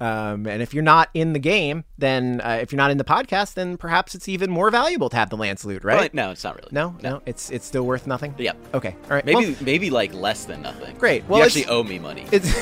Um, 0.00 0.46
and 0.46 0.62
if 0.62 0.72
you're 0.72 0.82
not 0.82 1.10
in 1.12 1.32
the 1.32 1.38
game, 1.38 1.84
then 1.98 2.40
uh, 2.42 2.58
if 2.62 2.70
you're 2.70 2.76
not 2.76 2.90
in 2.90 2.98
the 2.98 3.04
podcast, 3.04 3.54
then 3.54 3.76
perhaps 3.76 4.14
it's 4.14 4.28
even 4.28 4.50
more 4.50 4.70
valuable 4.70 5.08
to 5.10 5.16
have 5.16 5.30
the 5.30 5.36
Lance 5.36 5.62
Salute, 5.62 5.82
right? 5.84 6.14
Well, 6.14 6.26
no, 6.26 6.30
it's 6.30 6.44
not 6.44 6.54
really. 6.56 6.68
No, 6.70 6.96
no, 7.02 7.20
it's 7.26 7.50
it's 7.50 7.66
still 7.66 7.84
worth 7.84 8.06
nothing. 8.06 8.34
Yep. 8.38 8.56
Okay. 8.74 8.96
All 9.04 9.10
right. 9.10 9.24
Maybe 9.24 9.46
Well, 9.46 9.56
maybe 9.60 9.90
like 9.90 10.14
less 10.14 10.44
than 10.44 10.62
nothing. 10.62 10.96
Great. 10.96 11.24
Well, 11.28 11.40
you 11.40 11.44
actually 11.44 11.66
owe 11.66 11.82
me 11.82 11.98
money. 11.98 12.26
it's 12.32 12.54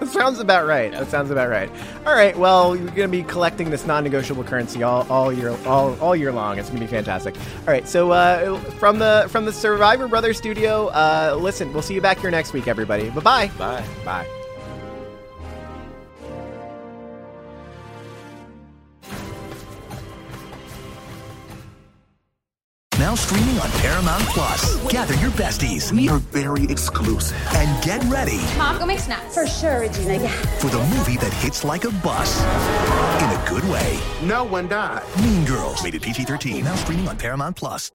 that 0.00 0.08
sounds 0.08 0.40
about 0.40 0.66
right. 0.66 0.90
That 0.90 1.08
sounds 1.10 1.30
about 1.30 1.48
right. 1.48 1.70
All 2.06 2.14
right. 2.14 2.36
Well, 2.36 2.74
you're 2.74 2.86
going 2.86 3.08
to 3.08 3.08
be 3.08 3.22
collecting 3.22 3.70
this 3.70 3.86
non-negotiable 3.86 4.42
currency 4.44 4.82
all, 4.82 5.06
all 5.08 5.32
year 5.32 5.50
all, 5.64 5.98
all 6.00 6.16
year 6.16 6.32
long. 6.32 6.58
It's 6.58 6.68
going 6.70 6.80
to 6.80 6.86
be 6.86 6.90
fantastic. 6.90 7.36
All 7.36 7.66
right. 7.66 7.86
So 7.86 8.10
uh, 8.10 8.58
from 8.80 8.98
the 8.98 9.26
from 9.28 9.44
the 9.44 9.52
Survivor 9.52 10.08
Brothers 10.08 10.38
studio, 10.38 10.88
uh, 10.88 11.36
listen. 11.40 11.72
We'll 11.72 11.82
see 11.82 11.94
you 11.94 12.00
back 12.00 12.18
here 12.18 12.30
next 12.30 12.52
week, 12.52 12.66
everybody. 12.66 13.10
Bye-bye. 13.10 13.48
Bye. 13.58 13.84
Bye. 14.04 14.41
Now 23.02 23.16
streaming 23.16 23.58
on 23.58 23.68
Paramount 23.82 24.22
Plus. 24.26 24.76
Gather 24.88 25.14
your 25.14 25.32
besties. 25.32 25.90
We 25.90 26.08
are 26.08 26.18
very 26.18 26.62
exclusive. 26.70 27.36
And 27.52 27.82
get 27.82 28.00
ready 28.04 28.38
Mom, 28.56 28.78
go 28.78 28.86
make 28.86 29.00
snacks. 29.00 29.34
For 29.34 29.44
sure, 29.44 29.80
Regina. 29.80 30.22
Yeah. 30.22 30.30
for 30.60 30.68
the 30.68 30.78
movie 30.78 31.16
that 31.16 31.32
hits 31.32 31.64
like 31.64 31.82
a 31.82 31.90
bus. 31.90 32.40
In 33.20 33.28
a 33.28 33.44
good 33.48 33.68
way. 33.68 33.98
No 34.22 34.44
one 34.44 34.68
died. 34.68 35.02
Mean 35.20 35.44
Girls. 35.44 35.82
Rated 35.82 36.02
PG 36.02 36.26
13. 36.26 36.64
Now 36.64 36.76
streaming 36.76 37.08
on 37.08 37.16
Paramount 37.16 37.56
Plus. 37.56 37.90